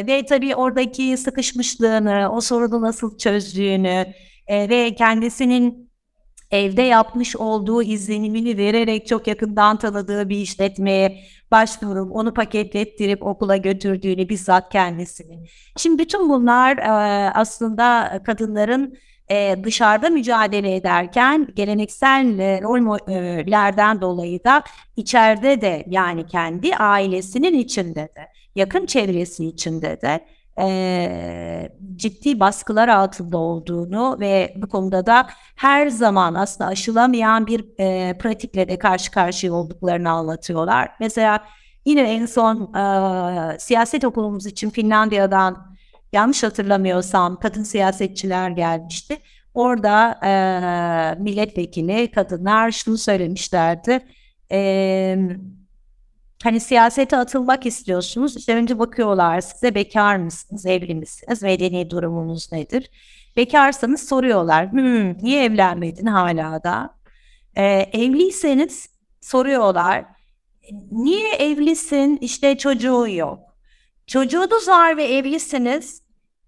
ve 0.08 0.26
tabii 0.26 0.56
oradaki 0.56 1.18
sıkışmışlığını 1.18 2.30
o 2.32 2.42
sorunu 2.42 2.82
nasıl 2.82 3.18
çözdüğünü 3.18 4.06
e, 4.48 4.70
ve 4.70 4.96
kendisinin 4.96 5.89
evde 6.52 6.82
yapmış 6.82 7.36
olduğu 7.36 7.84
izlenimini 7.84 8.58
vererek 8.58 9.08
çok 9.08 9.28
yakından 9.28 9.78
tanıdığı 9.78 10.30
bir 10.30 10.38
işletmeye 10.38 11.24
başvurup 11.52 12.16
onu 12.16 12.34
paketlettirip 12.34 13.24
okula 13.24 13.58
götürdüğünü 13.58 14.30
bizzat 14.30 14.70
kendisini. 14.72 15.46
Şimdi 15.78 16.04
bütün 16.04 16.30
bunlar 16.30 16.78
e, 16.78 16.92
aslında 17.34 18.20
kadınların 18.26 18.98
e, 19.32 19.56
dışarıda 19.64 20.10
mücadele 20.10 20.76
ederken 20.76 21.48
geleneksel 21.56 22.40
e, 22.40 22.62
rollerden 22.62 24.02
dolayı 24.02 24.44
da 24.44 24.64
içeride 24.96 25.62
de 25.62 25.86
yani 25.88 26.28
kendi 26.28 26.76
ailesinin 26.76 27.54
içinde 27.54 28.10
de 28.16 28.28
yakın 28.56 28.86
çevresi 28.86 29.46
içinde 29.46 30.02
de 30.02 30.26
e, 30.60 31.70
ciddi 31.96 32.40
baskılar 32.40 32.88
altında 32.88 33.38
olduğunu 33.38 34.18
ve 34.20 34.54
bu 34.56 34.70
konuda 34.70 35.06
da 35.06 35.28
her 35.56 35.88
zaman 35.88 36.34
aslında 36.34 36.70
aşılamayan 36.70 37.48
bir 37.48 37.66
e, 37.80 38.18
pratikle 38.18 38.68
de 38.68 38.78
karşı 38.80 39.12
karşıya 39.12 39.54
olduklarını 39.54 40.10
anlatıyorlar. 40.10 40.92
Mesela 41.00 41.44
yine 41.86 42.02
en 42.02 42.26
son 42.26 42.74
e, 42.74 43.60
siyaset 43.60 44.04
okulumuz 44.04 44.46
için 44.46 44.70
Finlandiya'dan 44.70 45.76
yanlış 46.14 46.44
hatırlamıyorsam 46.44 47.40
kadın 47.40 47.64
siyasetçiler 47.64 48.50
gelmişti. 48.50 49.18
Orada 49.54 50.20
e, 50.26 50.32
milletvekili 51.22 52.12
kadınlar 52.12 52.72
şunu 52.72 52.98
söylemişlerdi. 52.98 54.06
E, 54.52 55.18
hani 56.44 56.60
siyasete 56.60 57.18
atılmak 57.18 57.66
istiyorsunuz. 57.66 58.38
İşte 58.38 58.56
önce 58.56 58.80
bakıyorlar 58.80 59.42
size 59.42 59.76
bekar 59.76 60.16
mısınız, 60.16 60.66
evli 60.66 60.96
misiniz, 60.96 61.44
medeni 61.44 61.90
durumunuz 61.90 62.52
nedir? 62.52 62.90
Bekarsanız 63.38 64.08
soruyorlar, 64.08 64.72
hmm, 64.72 65.18
niye 65.24 65.44
evlenmedin 65.44 66.06
hala 66.06 66.64
da? 66.64 67.00
Ee, 67.56 67.90
evliyseniz 67.94 68.90
soruyorlar, 69.22 70.06
niye 70.92 71.34
evlisin, 71.34 72.18
işte 72.22 72.58
çocuğu 72.58 73.08
yok. 73.10 73.40
Çocuğunuz 74.08 74.68
var 74.68 74.98
ve 74.98 75.04
evlisiniz, 75.04 76.02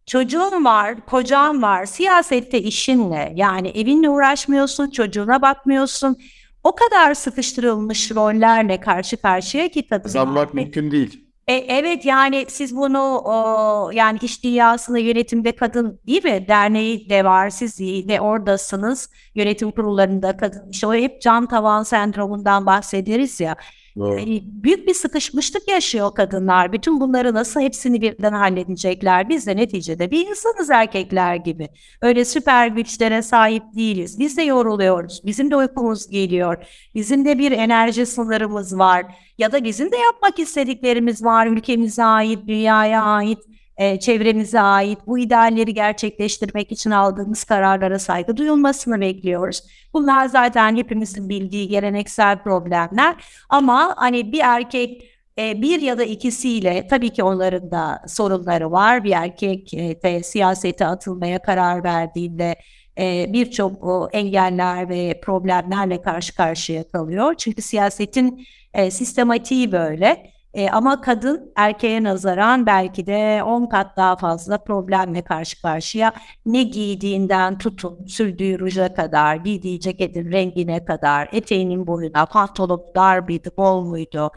çocuğun 0.06 0.66
var, 0.66 1.06
kocan 1.06 1.62
var, 1.62 1.86
siyasette 1.86 2.62
işinle 2.62 3.34
yani 3.36 3.68
evinle 3.68 4.10
uğraşmıyorsun, 4.10 4.90
çocuğuna 4.90 5.42
bakmıyorsun. 5.42 6.18
O 6.64 6.76
kadar 6.76 7.14
sıkıştırılmış 7.14 8.12
rollerle 8.12 8.80
karşı 8.80 9.18
karşıya 9.18 9.70
ki 9.70 9.88
kadınlar. 9.88 10.04
Kazanmak 10.04 10.54
mümkün 10.54 10.92
değil. 10.92 11.32
E, 11.48 11.54
evet 11.54 12.06
yani 12.06 12.46
siz 12.50 12.76
bunu 12.76 13.22
o, 13.26 13.92
yani 13.94 14.20
iş 14.22 14.44
dünyasında 14.44 14.98
yönetimde 14.98 15.52
kadın 15.52 16.00
değil 16.08 16.24
mi? 16.24 16.46
Derneği 16.48 17.10
de 17.10 17.26
var 17.26 17.50
siz 17.50 17.80
de 17.80 18.22
oradasınız. 18.22 19.10
Yönetim 19.36 19.72
kurullarında 19.72 20.38
kadın. 20.38 20.70
İşte 20.70 20.88
o 20.88 20.94
hep 20.94 21.22
can 21.22 21.48
tavan 21.48 21.84
sendromundan 21.84 22.66
bahsederiz 22.66 23.40
ya. 23.40 23.56
Doğru. 23.98 24.20
Yani 24.20 24.44
büyük 24.46 24.88
bir 24.88 24.94
sıkışmışlık 24.94 25.68
yaşıyor 25.68 26.16
kadınlar. 26.16 26.74
Bütün 26.74 27.02
bunları 27.02 27.34
nasıl 27.34 27.62
hepsini 27.62 28.02
birden 28.02 28.34
halledecekler? 28.34 29.30
Biz 29.30 29.48
de 29.48 29.56
neticede 29.56 30.12
bir 30.12 30.28
insanız 30.28 30.70
erkekler 30.70 31.36
gibi. 31.36 31.70
Öyle 32.02 32.26
süper 32.26 32.68
güçlere 32.68 33.22
sahip 33.22 33.64
değiliz. 33.76 34.20
Biz 34.20 34.38
de 34.38 34.42
yoruluyoruz. 34.42 35.22
Bizim 35.26 35.52
de 35.52 35.56
uykumuz 35.56 36.08
geliyor. 36.10 36.66
Bizim 36.96 37.26
de 37.26 37.40
bir 37.40 37.52
enerji 37.52 38.06
sınırımız 38.06 38.78
var. 38.78 39.06
Ya 39.38 39.52
da 39.52 39.64
bizim 39.64 39.92
de 39.92 39.98
yapmak 39.98 40.40
istediklerimiz 40.40 41.24
var. 41.24 41.48
Ülkemize 41.48 42.04
ait, 42.04 42.48
dünyaya 42.48 43.04
ait 43.04 43.40
e, 43.82 44.00
çevremize 44.00 44.62
ait 44.62 45.00
bu 45.08 45.20
idealleri 45.20 45.74
gerçekleştirmek 45.74 46.72
için 46.72 46.92
aldığımız 46.92 47.44
kararlara 47.44 48.00
saygı 48.00 48.38
duyulmasını 48.38 49.02
bekliyoruz. 49.02 49.64
Bunlar 49.94 50.26
zaten 50.26 50.76
hepimizin 50.76 51.30
bildiği 51.30 51.68
geleneksel 51.68 52.44
problemler 52.44 53.16
ama 53.50 53.94
hani 53.98 54.32
bir 54.32 54.42
erkek 54.44 55.12
e, 55.40 55.62
bir 55.62 55.82
ya 55.82 55.98
da 55.98 56.04
ikisiyle 56.04 56.88
tabii 56.88 57.10
ki 57.10 57.24
onların 57.24 57.72
da 57.72 58.02
sorunları 58.08 58.72
var. 58.72 59.04
Bir 59.04 59.12
erkek 59.12 59.74
e, 59.74 60.02
de 60.04 60.24
siyasete 60.24 60.86
atılmaya 60.86 61.42
karar 61.42 61.84
verdiğinde 61.84 62.56
e, 63.00 63.34
birçok 63.34 64.10
engeller 64.14 64.90
ve 64.90 65.22
problemlerle 65.24 66.02
karşı 66.02 66.36
karşıya 66.36 66.88
kalıyor. 66.88 67.36
Çünkü 67.38 67.62
siyasetin 67.62 68.48
e, 68.74 68.92
sistematiği 68.92 69.72
böyle. 69.72 70.31
E, 70.54 70.70
ama 70.70 71.02
kadın 71.02 71.54
erkeğe 71.56 72.04
nazaran 72.04 72.66
belki 72.66 73.08
de 73.08 73.44
10 73.44 73.66
kat 73.66 73.98
daha 73.98 74.16
fazla 74.16 74.58
problemle 74.58 75.22
karşı 75.22 75.62
karşıya. 75.62 76.14
Ne 76.46 76.64
giydiğinden 76.64 77.58
tutun, 77.58 78.06
sürdüğü 78.06 78.60
ruja 78.60 78.94
kadar, 78.94 79.36
giydiği 79.36 79.80
ceketin 79.80 80.32
rengine 80.32 80.86
kadar, 80.86 81.30
eteğinin 81.32 81.88
boyuna, 81.88 82.26
pantolon 82.26 82.84
dar 82.96 83.20
mıydı, 83.20 83.50
bol 83.58 83.82
muydu, 83.86 84.32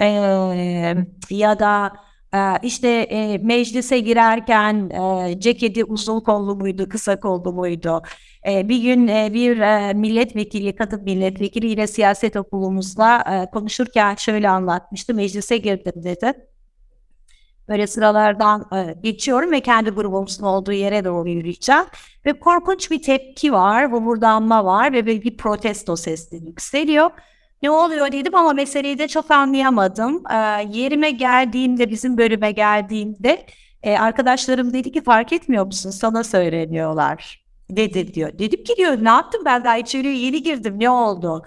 e, 0.00 0.06
ya 1.30 1.58
da 1.58 1.92
işte 2.62 2.88
e, 2.88 3.38
meclise 3.38 3.98
girerken 4.00 4.90
e, 4.90 5.40
ceketi 5.40 5.84
uzun 5.84 6.20
kollu 6.20 6.56
muydu, 6.56 6.88
kısa 6.88 7.20
kollu 7.20 7.52
muydu, 7.52 8.02
e, 8.48 8.68
bir 8.68 8.82
gün 8.82 9.08
e, 9.08 9.34
bir 9.34 9.58
e, 9.58 9.94
milletvekili, 9.94 10.76
kadın 10.76 11.02
milletvekiliyle 11.02 11.86
siyaset 11.86 12.36
okulumuzla 12.36 13.24
e, 13.32 13.50
konuşurken 13.50 14.14
şöyle 14.14 14.48
anlatmıştı. 14.48 15.14
Meclise 15.14 15.56
girdim 15.56 16.04
dedi. 16.04 16.32
Böyle 17.68 17.86
sıralardan 17.86 18.68
e, 18.74 18.94
geçiyorum 19.02 19.50
ve 19.50 19.60
kendi 19.60 19.90
grubumuzun 19.90 20.44
olduğu 20.44 20.72
yere 20.72 21.04
doğru 21.04 21.28
yürüyeceğim. 21.28 21.84
Ve 22.26 22.38
korkunç 22.38 22.90
bir 22.90 23.02
tepki 23.02 23.52
var, 23.52 23.90
vurdanma 23.90 24.64
var 24.64 24.92
ve 24.92 25.06
bir 25.06 25.36
protesto 25.36 25.96
sesleri 25.96 26.44
yükseliyor. 26.44 27.10
Ne 27.62 27.70
oluyor 27.70 28.12
dedim 28.12 28.34
ama 28.34 28.52
meseleyi 28.52 28.98
de 28.98 29.08
çok 29.08 29.30
anlayamadım. 29.30 30.22
E, 30.30 30.34
yerime 30.78 31.10
geldiğimde, 31.10 31.90
bizim 31.90 32.18
bölüme 32.18 32.52
geldiğimde 32.52 33.46
e, 33.82 33.98
arkadaşlarım 33.98 34.72
dedi 34.72 34.92
ki 34.92 35.02
fark 35.02 35.32
etmiyor 35.32 35.66
musun? 35.66 35.90
Sana 35.90 36.24
söyleniyorlar 36.24 37.44
dedi 37.70 38.14
diyor. 38.14 38.38
Dedim 38.38 38.64
ki 38.64 38.76
diyor 38.76 39.04
ne 39.04 39.08
yaptım 39.08 39.42
ben 39.44 39.64
daha 39.64 39.78
içeriye 39.78 40.14
yeni 40.14 40.42
girdim 40.42 40.80
ne 40.80 40.90
oldu? 40.90 41.42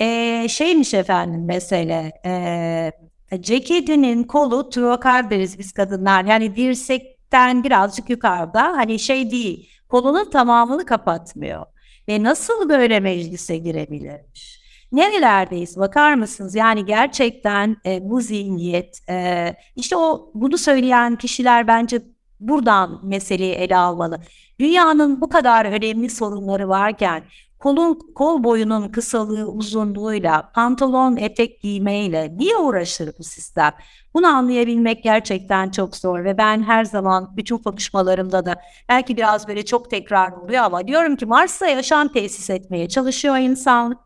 Ee, 0.00 0.46
şeymiş 0.48 0.94
efendim 0.94 1.44
mesele 1.44 2.12
e, 2.26 2.92
ceketinin 3.40 4.24
kolu 4.24 4.70
trokar 4.70 5.30
deriz 5.30 5.58
biz 5.58 5.72
kadınlar 5.72 6.24
yani 6.24 6.56
dirsekten 6.56 7.64
birazcık 7.64 8.10
yukarıda 8.10 8.62
hani 8.62 8.98
şey 8.98 9.30
değil 9.30 9.70
kolunun 9.88 10.30
tamamını 10.30 10.84
kapatmıyor. 10.84 11.66
Ve 12.08 12.22
nasıl 12.22 12.68
böyle 12.68 13.00
meclise 13.00 13.56
girebilirmiş? 13.56 14.55
Nerelerdeyiz 14.92 15.78
bakar 15.78 16.14
mısınız? 16.14 16.54
Yani 16.54 16.84
gerçekten 16.84 17.76
e, 17.86 18.10
bu 18.10 18.20
zihniyet 18.20 19.00
e, 19.08 19.54
işte 19.76 19.96
o 19.96 20.30
bunu 20.34 20.58
söyleyen 20.58 21.16
kişiler 21.16 21.66
bence 21.66 22.02
buradan 22.40 23.00
meseleyi 23.02 23.52
ele 23.52 23.76
almalı. 23.76 24.20
Dünyanın 24.60 25.20
bu 25.20 25.28
kadar 25.28 25.64
önemli 25.64 26.10
sorunları 26.10 26.68
varken 26.68 27.22
kolun 27.58 27.98
kol 28.14 28.44
boyunun 28.44 28.88
kısalığı 28.88 29.46
uzunluğuyla 29.46 30.50
pantolon 30.54 31.16
etek 31.16 31.62
giymeyle 31.62 32.36
niye 32.38 32.56
uğraşır 32.56 33.10
bu 33.18 33.24
sistem? 33.24 33.72
Bunu 34.14 34.26
anlayabilmek 34.26 35.02
gerçekten 35.02 35.70
çok 35.70 35.96
zor 35.96 36.24
ve 36.24 36.38
ben 36.38 36.62
her 36.62 36.84
zaman 36.84 37.36
bütün 37.36 37.58
konuşmalarımda 37.58 38.46
da 38.46 38.56
belki 38.88 39.16
biraz 39.16 39.48
böyle 39.48 39.64
çok 39.64 39.90
tekrar 39.90 40.32
oluyor 40.32 40.64
ama 40.64 40.86
diyorum 40.86 41.16
ki 41.16 41.26
Mars'ta 41.26 41.66
yaşam 41.66 42.08
tesis 42.08 42.50
etmeye 42.50 42.88
çalışıyor 42.88 43.36
insanlık 43.36 43.98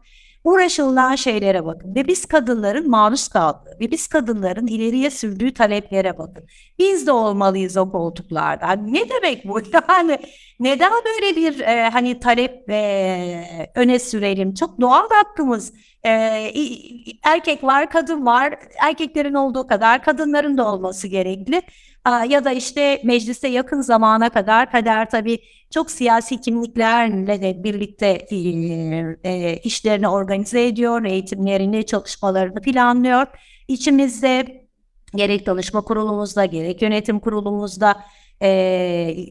uğraşılan 0.45 1.15
şeylere 1.15 1.65
bakın 1.65 1.95
ve 1.95 2.07
biz 2.09 2.27
kadınların 2.27 2.91
maruz 2.91 3.29
kaldığı 3.29 3.77
ve 3.81 3.91
biz 3.91 4.07
kadınların 4.07 4.67
ileriye 4.67 5.11
sürdüğü 5.11 5.55
taleplere 5.55 6.19
bakın. 6.19 6.47
Biz 6.79 7.07
de 7.07 7.13
olmalıyız 7.13 7.77
o 7.77 7.91
koltuklarda. 7.91 8.73
Ne 8.73 9.09
demek 9.09 9.45
bu? 9.45 9.61
Yani 9.89 10.19
neden 10.61 10.93
böyle 11.05 11.37
bir 11.37 11.61
e, 11.61 11.91
hani 11.91 12.21
talep 12.21 12.71
e, 12.71 13.71
öne 13.75 13.99
sürelim? 13.99 14.55
Çok 14.55 14.81
doğal 14.81 15.09
hakkımız. 15.11 15.73
E, 16.07 16.11
erkek 17.25 17.65
var, 17.65 17.91
kadın 17.91 18.27
var. 18.27 18.55
Erkeklerin 18.83 19.35
olduğu 19.35 19.67
kadar 19.67 20.03
kadınların 20.03 20.59
da 20.59 20.73
olması 20.73 21.09
gerekli. 21.09 21.63
Ya 22.29 22.45
da 22.45 22.53
işte 22.53 23.01
meclise 23.05 23.49
yakın 23.49 23.81
zamana 23.81 24.31
kadar 24.31 24.71
kader 24.71 25.11
tabii 25.11 25.39
çok 25.71 25.91
siyasi 25.91 26.41
kimliklerle 26.41 27.43
de 27.43 27.65
birlikte 27.65 28.07
e, 29.25 29.57
işlerini 29.57 30.09
organize 30.09 30.67
ediyor, 30.67 31.05
eğitimlerini, 31.05 31.87
çalışmalarını 31.87 32.61
planlıyor. 32.61 33.27
İçimizde 33.69 34.67
gerek 35.15 35.47
danışma 35.47 35.81
kurulumuzda, 35.81 36.45
gerek 36.45 36.83
yönetim 36.83 37.21
kurulumuzda, 37.21 38.05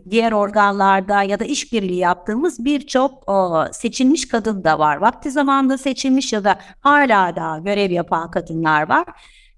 diğer 0.09 0.32
organlarda 0.32 1.24
ya 1.24 1.39
da 1.39 1.45
işbirliği 1.45 1.97
yaptığımız 1.99 2.65
birçok 2.65 3.24
seçilmiş 3.72 4.28
kadın 4.28 4.63
da 4.63 4.80
var. 4.80 4.97
Vakti 4.97 5.32
zamanında 5.32 5.78
seçilmiş 5.78 6.34
ya 6.34 6.43
da 6.43 6.59
hala 6.80 7.36
da 7.36 7.59
görev 7.65 7.91
yapan 7.91 8.32
kadınlar 8.32 8.89
var. 8.89 9.05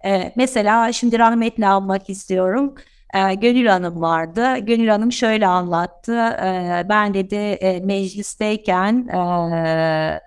E, 0.05 0.33
mesela 0.35 0.93
şimdi 0.93 1.19
rahmetli 1.19 1.67
almak 1.67 2.09
istiyorum 2.09 2.75
e, 3.13 3.33
Gönül 3.35 3.65
Hanım 3.65 4.01
vardı. 4.01 4.57
Gönül 4.57 4.87
Hanım 4.87 5.11
şöyle 5.11 5.47
anlattı. 5.47 6.13
E, 6.43 6.85
ben 6.89 7.13
dedi 7.13 7.35
e, 7.35 7.79
meclisteyken 7.79 9.07
e, 9.07 10.21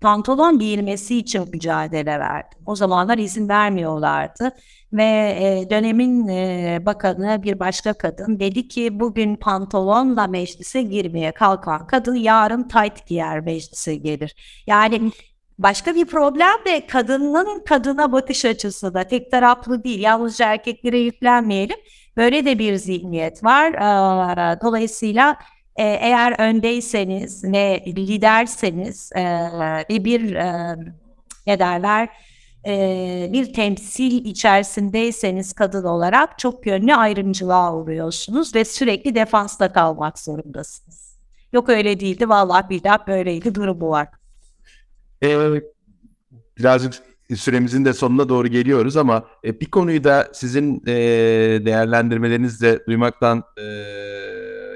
pantolon 0.00 0.58
giyilmesi 0.58 1.16
için 1.18 1.48
mücadele 1.52 2.18
verdim. 2.18 2.58
O 2.66 2.76
zamanlar 2.76 3.18
izin 3.18 3.48
vermiyorlardı 3.48 4.50
ve 4.92 5.36
e, 5.40 5.70
dönemin 5.70 6.28
e, 6.28 6.78
bakanı 6.86 7.42
bir 7.42 7.60
başka 7.60 7.92
kadın 7.92 8.40
dedi 8.40 8.68
ki 8.68 9.00
bugün 9.00 9.36
pantolonla 9.36 10.26
meclise 10.26 10.82
girmeye 10.82 11.32
kalkan 11.32 11.86
kadın 11.86 12.14
yarın 12.14 12.68
tight 12.68 13.06
giyer 13.06 13.40
meclise 13.40 13.96
gelir. 13.96 14.34
Yani 14.66 15.12
Başka 15.62 15.94
bir 15.94 16.04
problem 16.04 16.64
de 16.66 16.86
kadının 16.86 17.64
kadına 17.64 18.12
bakış 18.12 18.44
açısı 18.44 18.94
da 18.94 19.04
tek 19.04 19.30
taraflı 19.30 19.84
değil. 19.84 20.00
Yalnızca 20.00 20.46
erkeklere 20.52 20.98
yüklenmeyelim. 20.98 21.76
Böyle 22.16 22.44
de 22.44 22.58
bir 22.58 22.76
zihniyet 22.76 23.44
var. 23.44 23.72
Dolayısıyla 24.60 25.36
eğer 25.76 26.40
öndeyseniz 26.40 27.44
ve 27.44 27.84
liderseniz 27.86 29.10
bir 29.90 30.34
e, 30.34 30.76
ne 31.46 31.58
derler 31.58 32.08
bir 33.32 33.52
temsil 33.52 34.24
içerisindeyseniz 34.24 35.52
kadın 35.52 35.84
olarak 35.84 36.38
çok 36.38 36.66
yönlü 36.66 36.94
ayrımcılığa 36.94 37.76
uğruyorsunuz 37.76 38.54
ve 38.54 38.64
sürekli 38.64 39.14
defansta 39.14 39.72
kalmak 39.72 40.18
zorundasınız. 40.18 41.18
Yok 41.52 41.68
öyle 41.68 42.00
değildi 42.00 42.28
vallahi 42.28 42.68
billahi 42.70 43.06
böyleydi 43.06 43.54
durumu 43.54 43.90
var. 43.90 44.08
Ee, 45.22 45.62
birazcık 46.58 47.02
süremizin 47.36 47.84
de 47.84 47.92
sonuna 47.92 48.28
doğru 48.28 48.48
geliyoruz 48.48 48.96
ama 48.96 49.24
e, 49.44 49.60
bir 49.60 49.66
konuyu 49.66 50.04
da 50.04 50.28
sizin 50.32 50.82
e, 50.86 50.92
değerlendirmelerinizle 51.64 52.86
duymaktan 52.86 53.44
e, 53.58 53.64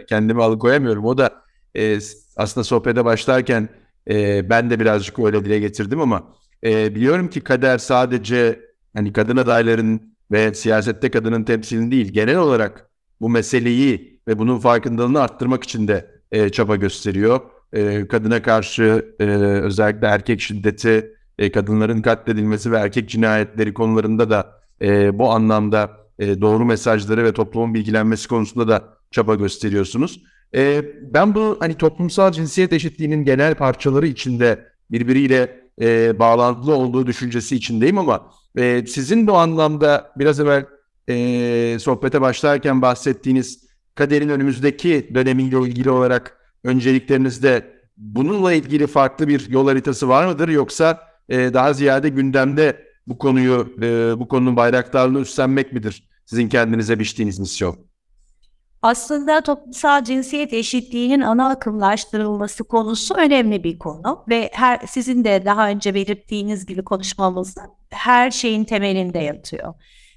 kendimi 0.09 0.43
alıkoyamıyorum. 0.43 1.05
O 1.05 1.19
da 1.19 1.31
e, 1.77 1.99
aslında 2.37 2.65
sohbete 2.65 3.05
başlarken 3.05 3.69
e, 4.11 4.51
ben 4.51 4.71
de 4.71 4.81
birazcık 4.81 5.19
öyle 5.19 5.45
dile 5.45 5.59
getirdim 5.59 6.01
ama 6.01 6.35
e, 6.65 6.95
biliyorum 6.95 7.31
ki 7.31 7.41
kader 7.41 7.79
sadece 7.79 8.61
hani 8.97 9.13
kadın 9.13 9.37
adayların 9.37 10.15
ve 10.33 10.55
siyasette 10.55 11.11
kadının 11.11 11.45
temsilini 11.45 11.91
değil 11.91 12.13
genel 12.13 12.37
olarak 12.37 12.91
bu 13.21 13.29
meseleyi 13.29 14.21
ve 14.29 14.39
bunun 14.39 14.59
farkındalığını 14.59 15.21
arttırmak 15.21 15.65
için 15.65 15.89
de 15.89 16.11
e, 16.33 16.49
çaba 16.49 16.77
gösteriyor. 16.77 17.41
E, 17.73 18.09
kadına 18.09 18.43
karşı 18.43 19.15
e, 19.21 19.25
özellikle 19.25 20.07
erkek 20.07 20.41
şiddeti, 20.41 21.15
e, 21.39 21.53
kadınların 21.53 22.03
katledilmesi 22.03 22.73
ve 22.73 22.77
erkek 22.77 23.09
cinayetleri 23.09 23.75
konularında 23.75 24.31
da 24.31 24.61
e, 24.83 25.19
bu 25.19 25.31
anlamda 25.31 25.91
e, 26.19 26.41
doğru 26.41 26.65
mesajları 26.65 27.25
ve 27.25 27.33
toplumun 27.33 27.75
bilgilenmesi 27.75 28.29
konusunda 28.29 28.69
da 28.69 28.85
çaba 29.11 29.35
gösteriyorsunuz. 29.35 30.23
E, 30.55 30.85
ben 31.15 31.35
bu 31.35 31.57
hani 31.61 31.75
toplumsal 31.75 32.33
cinsiyet 32.33 32.73
eşitliğinin 32.73 33.25
genel 33.25 33.55
parçaları 33.55 34.07
içinde 34.07 34.67
birbiriyle 34.91 35.61
e, 35.81 36.19
bağlantılı 36.19 36.75
olduğu 36.75 37.07
düşüncesi 37.07 37.57
içindeyim 37.57 37.99
ama 37.99 38.31
e, 38.59 38.87
sizin 38.87 39.27
bu 39.27 39.37
anlamda 39.37 40.13
biraz 40.17 40.41
evvel 40.41 40.67
e, 41.09 41.77
sohbete 41.79 42.21
başlarken 42.21 42.83
bahsettiğiniz 42.83 43.65
kaderin 43.95 44.29
önümüzdeki 44.29 45.11
dönemiyle 45.15 45.59
ilgili 45.59 45.91
olarak 45.91 46.37
önceliklerinizde 46.65 47.75
bununla 47.97 48.53
ilgili 48.53 48.87
farklı 48.87 49.29
bir 49.29 49.49
yol 49.49 49.69
haritası 49.69 50.09
var 50.09 50.27
mıdır 50.27 50.49
yoksa 50.49 51.01
e, 51.29 51.55
daha 51.55 51.73
ziyade 51.73 52.09
gündemde 52.09 52.85
bu 53.07 53.19
konuyu 53.19 53.75
e, 53.83 54.21
bu 54.21 54.29
konunun 54.29 54.57
bayraktarlığını 54.57 55.21
üstlenmek 55.21 55.73
midir 55.73 56.09
sizin 56.25 56.49
kendinize 56.49 56.99
biçtiğiniz 56.99 57.39
misyon? 57.39 57.77
Aslında 58.83 59.41
toplumsal 59.41 60.05
cinsiyet 60.05 60.53
eşitliğinin 60.53 61.21
ana 61.21 61.49
akımlaştırılması 61.49 62.65
konusu 62.65 63.15
önemli 63.15 63.65
bir 63.65 63.79
konu 63.79 64.25
ve 64.29 64.51
her 64.53 64.81
sizin 64.87 65.25
de 65.25 65.43
daha 65.45 65.69
önce 65.69 65.95
belirttiğiniz 65.95 66.67
gibi 66.67 66.85
konuşmamızda 66.85 67.63
her 67.91 68.31
şeyin 68.31 68.65
temelinde 68.65 69.19
yatıyor. 69.19 69.75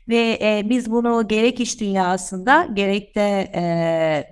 Ve 0.09 0.37
e, 0.41 0.61
biz 0.69 0.91
bunu 0.91 1.27
gerek 1.27 1.59
iş 1.59 1.79
dünyasında 1.79 2.67
gerek 2.73 3.15
de 3.15 3.51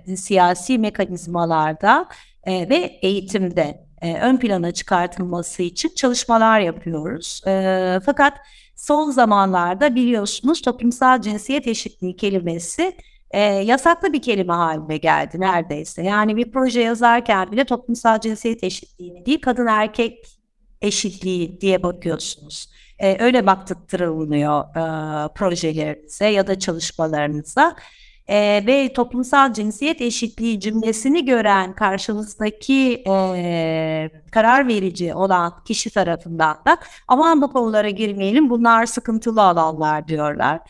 e, 0.08 0.16
siyasi 0.16 0.78
mekanizmalarda 0.78 2.08
e, 2.44 2.68
ve 2.68 2.98
eğitimde 3.02 3.85
e, 4.02 4.14
ön 4.14 4.36
plana 4.36 4.72
çıkartılması 4.72 5.62
için 5.62 5.92
çalışmalar 5.96 6.60
yapıyoruz. 6.60 7.42
E, 7.46 8.00
fakat 8.06 8.38
son 8.76 9.10
zamanlarda 9.10 9.94
biliyorsunuz 9.94 10.62
toplumsal 10.62 11.20
cinsiyet 11.20 11.66
eşitliği 11.66 12.16
kelimesi 12.16 12.96
e, 13.30 13.40
yasaklı 13.40 14.12
bir 14.12 14.22
kelime 14.22 14.52
haline 14.52 14.96
geldi 14.96 15.40
neredeyse. 15.40 16.02
Yani 16.02 16.36
bir 16.36 16.52
proje 16.52 16.80
yazarken 16.80 17.52
bile 17.52 17.64
toplumsal 17.64 18.20
cinsiyet 18.20 18.64
eşitliği 18.64 19.26
değil 19.26 19.40
kadın 19.40 19.66
erkek 19.66 20.26
eşitliği 20.82 21.60
diye 21.60 21.82
bakıyorsunuz. 21.82 22.70
E, 22.98 23.24
öyle 23.24 23.46
baktırılıyor 23.46 24.60
e, 24.60 25.28
projelerinize 25.34 26.26
ya 26.26 26.46
da 26.46 26.58
çalışmalarınıza. 26.58 27.76
E, 28.28 28.62
ve 28.66 28.92
toplumsal 28.92 29.52
cinsiyet 29.52 30.00
eşitliği 30.00 30.60
cümlesini 30.60 31.24
gören 31.24 31.74
karşınızdaki 31.74 33.04
e, 33.06 34.10
karar 34.30 34.68
verici 34.68 35.14
olan 35.14 35.52
kişi 35.64 35.90
tarafından 35.90 36.56
da 36.66 36.78
aman 37.08 37.42
bu 37.42 37.52
konulara 37.52 37.90
girmeyelim 37.90 38.50
bunlar 38.50 38.86
sıkıntılı 38.86 39.42
alanlar 39.42 40.08
diyorlar. 40.08 40.60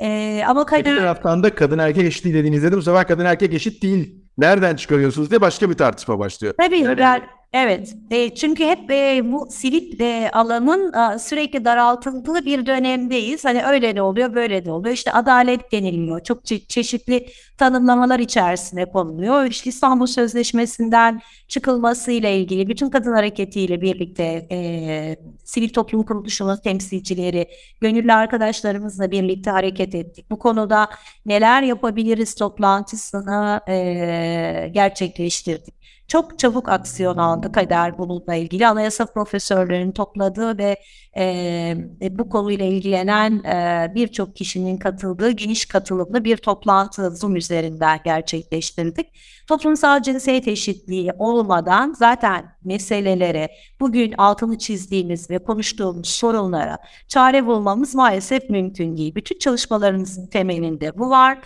Ee, 0.00 0.42
ama 0.46 0.66
kadın... 0.66 0.92
Bir 0.92 0.98
taraftan 0.98 1.42
da 1.42 1.54
kadın 1.54 1.78
erkek 1.78 2.04
eşitliği 2.04 2.34
dediğinizde 2.34 2.72
de 2.72 2.76
bu 2.76 2.82
sefer 2.82 3.06
kadın 3.06 3.24
erkek 3.24 3.54
eşit 3.54 3.82
değil. 3.82 4.14
Nereden 4.38 4.76
çıkarıyorsunuz 4.76 5.30
diye 5.30 5.40
başka 5.40 5.70
bir 5.70 5.74
tartışma 5.74 6.18
başlıyor. 6.18 6.54
Tabii 6.58 6.78
yani... 6.78 6.98
ben 6.98 7.22
Evet, 7.54 7.96
e, 8.10 8.34
çünkü 8.34 8.64
hep 8.64 8.90
e, 8.90 9.32
bu 9.32 9.46
sivil 9.50 10.00
e, 10.00 10.30
alanın 10.30 10.92
e, 11.14 11.18
sürekli 11.18 11.64
daraltıldığı 11.64 12.44
bir 12.44 12.66
dönemdeyiz. 12.66 13.44
Hani 13.44 13.64
öyle 13.64 13.96
de 13.96 14.02
oluyor, 14.02 14.34
böyle 14.34 14.64
de 14.64 14.72
oluyor. 14.72 14.94
İşte 14.94 15.12
adalet 15.12 15.72
deniliyor. 15.72 16.20
Çok 16.24 16.44
çe- 16.44 16.66
çeşitli 16.66 17.26
tanımlamalar 17.58 18.18
içerisine 18.18 18.84
konuluyor. 18.84 19.44
İşte 19.44 19.70
İstanbul 19.70 20.06
Sözleşmesi'nden 20.06 21.20
çıkılmasıyla 21.48 22.28
ilgili 22.28 22.68
bütün 22.68 22.90
kadın 22.90 23.12
hareketiyle 23.12 23.80
birlikte 23.80 24.46
e, 24.50 25.16
sivil 25.44 25.68
toplum 25.68 26.02
kuruluşunun 26.02 26.56
temsilcileri, 26.56 27.48
gönüllü 27.80 28.12
arkadaşlarımızla 28.12 29.10
birlikte 29.10 29.50
hareket 29.50 29.94
ettik. 29.94 30.30
Bu 30.30 30.38
konuda 30.38 30.88
neler 31.26 31.62
yapabiliriz 31.62 32.34
toplantısını 32.34 33.60
e, 33.68 34.70
gerçekleştirdik 34.72 35.84
çok 36.08 36.38
çabuk 36.38 36.68
aksiyon 36.68 37.16
aldı 37.16 37.52
kader 37.52 37.98
bununla 37.98 38.34
ilgili. 38.34 38.66
Anayasa 38.66 39.06
profesörlerinin 39.06 39.92
topladığı 39.92 40.58
ve 40.58 40.76
e, 41.16 41.76
bu 42.10 42.28
konuyla 42.28 42.64
ilgilenen 42.64 43.32
e, 43.44 43.92
birçok 43.94 44.36
kişinin 44.36 44.76
katıldığı 44.76 45.30
geniş 45.30 45.66
katılımlı 45.66 46.24
bir 46.24 46.36
toplantı 46.36 47.10
Zoom 47.10 47.36
üzerinden 47.36 48.00
gerçekleştirdik. 48.04 49.06
Toplumsal 49.48 50.02
cinsiyet 50.02 50.48
eşitliği 50.48 51.12
olmadan 51.18 51.92
zaten 51.92 52.44
meselelere, 52.64 53.48
bugün 53.80 54.14
altını 54.18 54.58
çizdiğimiz 54.58 55.30
ve 55.30 55.38
konuştuğumuz 55.38 56.08
sorunlara 56.08 56.78
çare 57.08 57.46
bulmamız 57.46 57.94
maalesef 57.94 58.50
mümkün 58.50 58.96
değil. 58.96 59.14
Bütün 59.14 59.38
çalışmalarımızın 59.38 60.26
temelinde 60.26 60.98
bu 60.98 61.10
var. 61.10 61.38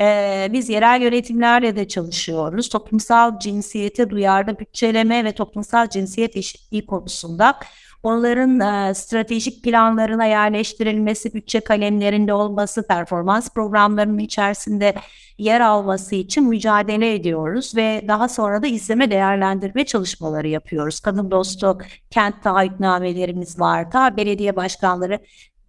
Ee, 0.00 0.48
biz 0.52 0.68
yerel 0.68 1.02
yönetimlerle 1.02 1.76
de 1.76 1.88
çalışıyoruz. 1.88 2.68
Toplumsal 2.68 3.38
cinsiyete 3.38 4.10
duyarlı 4.10 4.58
bütçeleme 4.58 5.24
ve 5.24 5.32
toplumsal 5.32 5.88
cinsiyet 5.88 6.36
eşitliği 6.36 6.86
konusunda 6.86 7.58
onların 8.02 8.60
e, 8.60 8.94
stratejik 8.94 9.64
planlarına 9.64 10.24
yerleştirilmesi, 10.24 11.34
bütçe 11.34 11.60
kalemlerinde 11.60 12.34
olması, 12.34 12.86
performans 12.86 13.50
programlarının 13.50 14.18
içerisinde 14.18 14.94
yer 15.38 15.60
alması 15.60 16.14
için 16.14 16.44
mücadele 16.44 17.14
ediyoruz 17.14 17.76
ve 17.76 18.04
daha 18.08 18.28
sonra 18.28 18.62
da 18.62 18.66
izleme 18.66 19.10
değerlendirme 19.10 19.86
çalışmaları 19.86 20.48
yapıyoruz. 20.48 21.00
Kadın 21.00 21.30
dostu 21.30 21.78
kent 22.10 22.42
taahhütnamelerimiz 22.42 23.60
var. 23.60 23.90
Ta 23.90 24.16
belediye 24.16 24.56
başkanları 24.56 25.20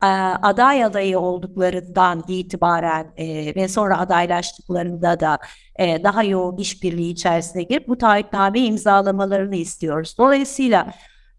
aday 0.01 0.83
adayı 0.83 1.19
olduklarından 1.19 2.23
itibaren 2.27 3.13
e, 3.17 3.55
ve 3.55 3.67
sonra 3.67 3.99
adaylaştıklarında 3.99 5.19
da 5.19 5.39
e, 5.79 6.03
daha 6.03 6.23
yoğun 6.23 6.57
işbirliği 6.57 7.11
içerisine 7.11 7.63
girip 7.63 7.87
bu 7.87 7.97
taahhütname 7.97 8.59
imzalamalarını 8.59 9.55
istiyoruz. 9.55 10.15
Dolayısıyla 10.17 10.93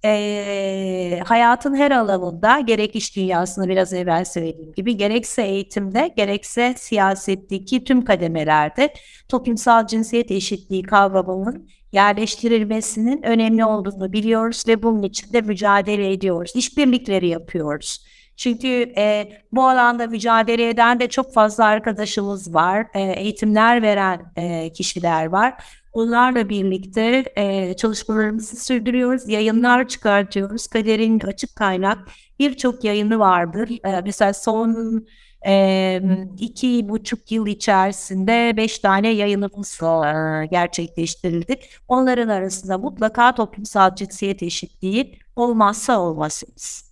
e, 0.04 1.20
hayatın 1.24 1.74
her 1.74 1.90
alanında 1.90 2.60
gerek 2.60 2.96
iş 2.96 3.16
dünyasında 3.16 3.68
biraz 3.68 3.92
evvel 3.92 4.24
söylediğim 4.24 4.72
gibi 4.72 4.96
gerekse 4.96 5.42
eğitimde 5.42 6.14
gerekse 6.16 6.74
siyasetteki 6.76 7.84
tüm 7.84 8.04
kademelerde 8.04 8.94
toplumsal 9.28 9.86
cinsiyet 9.86 10.30
eşitliği 10.30 10.82
kavramının 10.82 11.68
yerleştirilmesinin 11.92 13.22
önemli 13.22 13.64
olduğunu 13.64 14.12
biliyoruz 14.12 14.64
ve 14.68 14.82
bunun 14.82 15.02
için 15.02 15.32
de 15.32 15.40
mücadele 15.40 16.12
ediyoruz. 16.12 16.52
İşbirlikleri 16.54 17.28
yapıyoruz. 17.28 18.04
Çünkü 18.38 18.92
e, 18.96 19.32
bu 19.52 19.68
alanda 19.68 20.06
mücadele 20.06 20.68
eden 20.68 21.00
de 21.00 21.08
çok 21.08 21.34
fazla 21.34 21.64
arkadaşımız 21.64 22.54
var. 22.54 22.86
E, 22.94 23.00
eğitimler 23.00 23.82
veren 23.82 24.32
e, 24.36 24.72
kişiler 24.72 25.26
var. 25.26 25.54
Onlarla 25.92 26.48
birlikte 26.48 27.24
e, 27.36 27.74
çalışmalarımızı 27.76 28.56
sürdürüyoruz. 28.56 29.28
Yayınlar 29.28 29.88
çıkartıyoruz. 29.88 30.66
Kader'in 30.66 31.20
açık 31.20 31.56
kaynak 31.56 31.98
birçok 32.38 32.84
yayını 32.84 33.18
vardır. 33.18 33.70
E, 33.84 34.00
mesela 34.04 34.34
son 34.34 35.06
e, 35.46 36.00
iki 36.38 36.88
buçuk 36.88 37.32
yıl 37.32 37.46
içerisinde 37.46 38.56
beş 38.56 38.78
tane 38.78 39.08
yayınımız 39.08 39.80
e, 39.82 40.46
gerçekleştirildi. 40.46 41.60
Onların 41.88 42.28
arasında 42.28 42.78
mutlaka 42.78 43.34
toplumsal 43.34 43.94
cinsiyet 43.94 44.42
eşitliği 44.42 45.18
olmazsa 45.36 46.00
olmazsınız. 46.00 46.87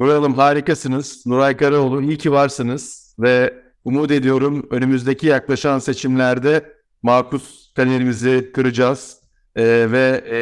Nuray 0.00 0.16
Hanım 0.16 0.34
harikasınız. 0.34 1.26
Nuray 1.26 1.56
Karaoğlu 1.56 2.02
iyi 2.02 2.18
ki 2.18 2.32
varsınız 2.32 3.14
ve 3.18 3.54
umut 3.84 4.10
ediyorum 4.10 4.66
önümüzdeki 4.70 5.26
yaklaşan 5.26 5.78
seçimlerde 5.78 6.74
makus 7.02 7.72
kalemimizi 7.74 8.50
kıracağız 8.54 9.20
e, 9.56 9.64
ve 9.92 10.24
e, 10.30 10.38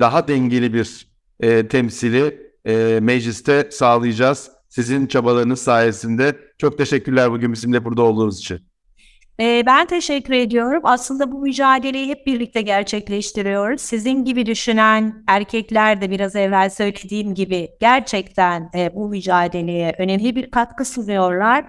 daha 0.00 0.28
dengeli 0.28 0.74
bir 0.74 1.06
e, 1.40 1.68
temsili 1.68 2.52
e, 2.64 2.98
mecliste 3.02 3.68
sağlayacağız. 3.70 4.50
Sizin 4.68 5.06
çabalarınız 5.06 5.60
sayesinde 5.60 6.38
çok 6.58 6.78
teşekkürler 6.78 7.32
bugün 7.32 7.52
bizimle 7.52 7.84
burada 7.84 8.02
olduğunuz 8.02 8.38
için. 8.38 8.71
Ee, 9.42 9.62
ben 9.66 9.86
teşekkür 9.86 10.34
ediyorum. 10.34 10.80
Aslında 10.84 11.32
bu 11.32 11.40
mücadeleyi 11.40 12.08
hep 12.08 12.26
birlikte 12.26 12.62
gerçekleştiriyoruz. 12.62 13.80
Sizin 13.80 14.24
gibi 14.24 14.46
düşünen 14.46 15.24
erkekler 15.28 16.00
de 16.00 16.10
biraz 16.10 16.36
evvel 16.36 16.70
söylediğim 16.70 17.34
gibi 17.34 17.68
gerçekten 17.80 18.70
e, 18.74 18.94
bu 18.94 19.08
mücadeleye 19.08 19.94
önemli 19.98 20.36
bir 20.36 20.50
katkı 20.50 20.84
sunuyorlar. 20.84 21.64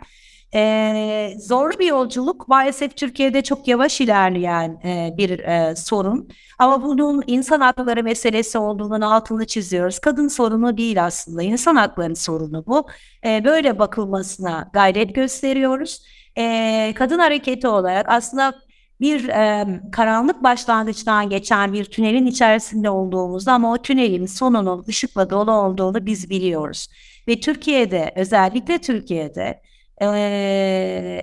Ee, 0.55 1.33
zor 1.39 1.79
bir 1.79 1.87
yolculuk 1.87 2.47
maalesef 2.47 2.97
Türkiye'de 2.97 3.41
çok 3.41 3.67
yavaş 3.67 4.01
ilerleyen 4.01 4.79
e, 4.85 5.13
bir 5.17 5.39
e, 5.39 5.75
sorun. 5.75 6.29
Ama 6.59 6.83
bunun 6.83 7.23
insan 7.27 7.61
hakları 7.61 8.03
meselesi 8.03 8.57
olduğunun 8.57 9.01
altını 9.01 9.47
çiziyoruz. 9.47 9.99
Kadın 9.99 10.27
sorunu 10.27 10.77
değil 10.77 11.05
aslında 11.05 11.43
insan 11.43 11.75
hakları 11.75 12.15
sorunu 12.15 12.63
bu. 12.67 12.87
E, 13.25 13.45
böyle 13.45 13.79
bakılmasına 13.79 14.69
gayret 14.73 15.15
gösteriyoruz. 15.15 16.01
E, 16.37 16.93
kadın 16.95 17.19
hareketi 17.19 17.67
olarak 17.67 18.05
aslında 18.09 18.53
bir 19.01 19.29
e, 19.29 19.65
karanlık 19.91 20.43
başlangıçtan 20.43 21.29
geçen 21.29 21.73
bir 21.73 21.85
tünelin 21.85 22.25
içerisinde 22.25 22.89
olduğumuzda 22.89 23.53
ama 23.53 23.73
o 23.73 23.77
tünelin 23.77 24.25
sonunun 24.25 24.85
ışıkla 24.87 25.29
dolu 25.29 25.51
olduğunu 25.51 26.05
biz 26.05 26.29
biliyoruz. 26.29 26.87
Ve 27.27 27.39
Türkiye'de 27.39 28.11
özellikle 28.15 28.77
Türkiye'de 28.77 29.61
e, 30.01 30.07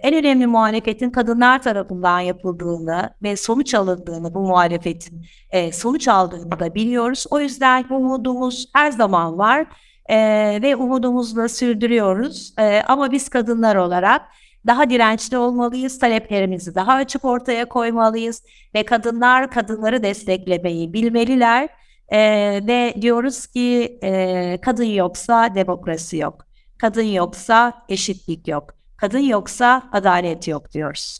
en 0.02 0.14
önemli 0.14 0.46
muhalefetin 0.46 1.10
kadınlar 1.10 1.62
tarafından 1.62 2.20
yapıldığını 2.20 3.10
ve 3.22 3.36
sonuç 3.36 3.74
alındığını 3.74 4.34
bu 4.34 4.40
muhalefetin 4.40 5.26
e, 5.50 5.72
sonuç 5.72 6.08
aldığını 6.08 6.60
da 6.60 6.74
biliyoruz. 6.74 7.26
O 7.30 7.40
yüzden 7.40 7.84
umudumuz 7.90 8.70
her 8.74 8.90
zaman 8.90 9.38
var 9.38 9.66
e, 10.06 10.16
ve 10.62 10.76
umudumuzla 10.76 11.48
sürdürüyoruz. 11.48 12.54
E, 12.58 12.82
ama 12.88 13.12
biz 13.12 13.28
kadınlar 13.28 13.76
olarak 13.76 14.22
daha 14.66 14.90
dirençli 14.90 15.38
olmalıyız, 15.38 15.98
taleplerimizi 15.98 16.74
daha 16.74 16.92
açık 16.92 17.24
ortaya 17.24 17.64
koymalıyız 17.68 18.42
ve 18.74 18.84
kadınlar 18.84 19.50
kadınları 19.50 20.02
desteklemeyi 20.02 20.92
bilmeliler. 20.92 21.68
E, 22.08 22.18
ve 22.66 22.94
diyoruz 23.00 23.46
ki 23.46 23.98
e, 24.02 24.58
kadın 24.62 24.84
yoksa 24.84 25.54
demokrasi 25.54 26.16
yok, 26.16 26.46
kadın 26.78 27.02
yoksa 27.02 27.72
eşitlik 27.88 28.48
yok, 28.48 28.74
kadın 28.96 29.18
yoksa 29.18 29.82
adalet 29.92 30.48
yok 30.48 30.72
diyoruz. 30.72 31.18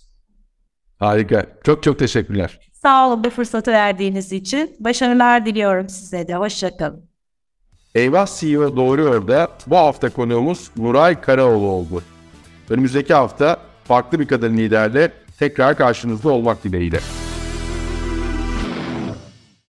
Harika. 0.99 1.47
Çok 1.65 1.83
çok 1.83 1.99
teşekkürler. 1.99 2.61
Sağ 2.73 3.09
olun 3.09 3.25
bu 3.25 3.31
fırsatı 3.31 3.73
verdiğiniz 3.73 4.33
için. 4.33 4.77
Başarılar 4.81 5.47
diliyorum 5.47 5.89
size 5.89 6.29
de. 6.29 6.35
Hoşçakalın. 6.35 7.11
Eyvah 7.95 8.27
CEO 8.27 8.77
Doğru 8.77 9.03
Yolda 9.03 9.49
bu 9.67 9.77
hafta 9.77 10.11
konuğumuz 10.11 10.71
Nuray 10.77 11.21
Karaoğlu 11.21 11.67
oldu. 11.67 12.03
Önümüzdeki 12.71 13.15
hafta 13.15 13.57
farklı 13.85 14.21
bir 14.21 14.29
kadın 14.29 14.57
liderle 14.57 15.13
tekrar 15.39 15.77
karşınızda 15.77 16.29
olmak 16.29 16.65
dileğiyle. 16.65 17.01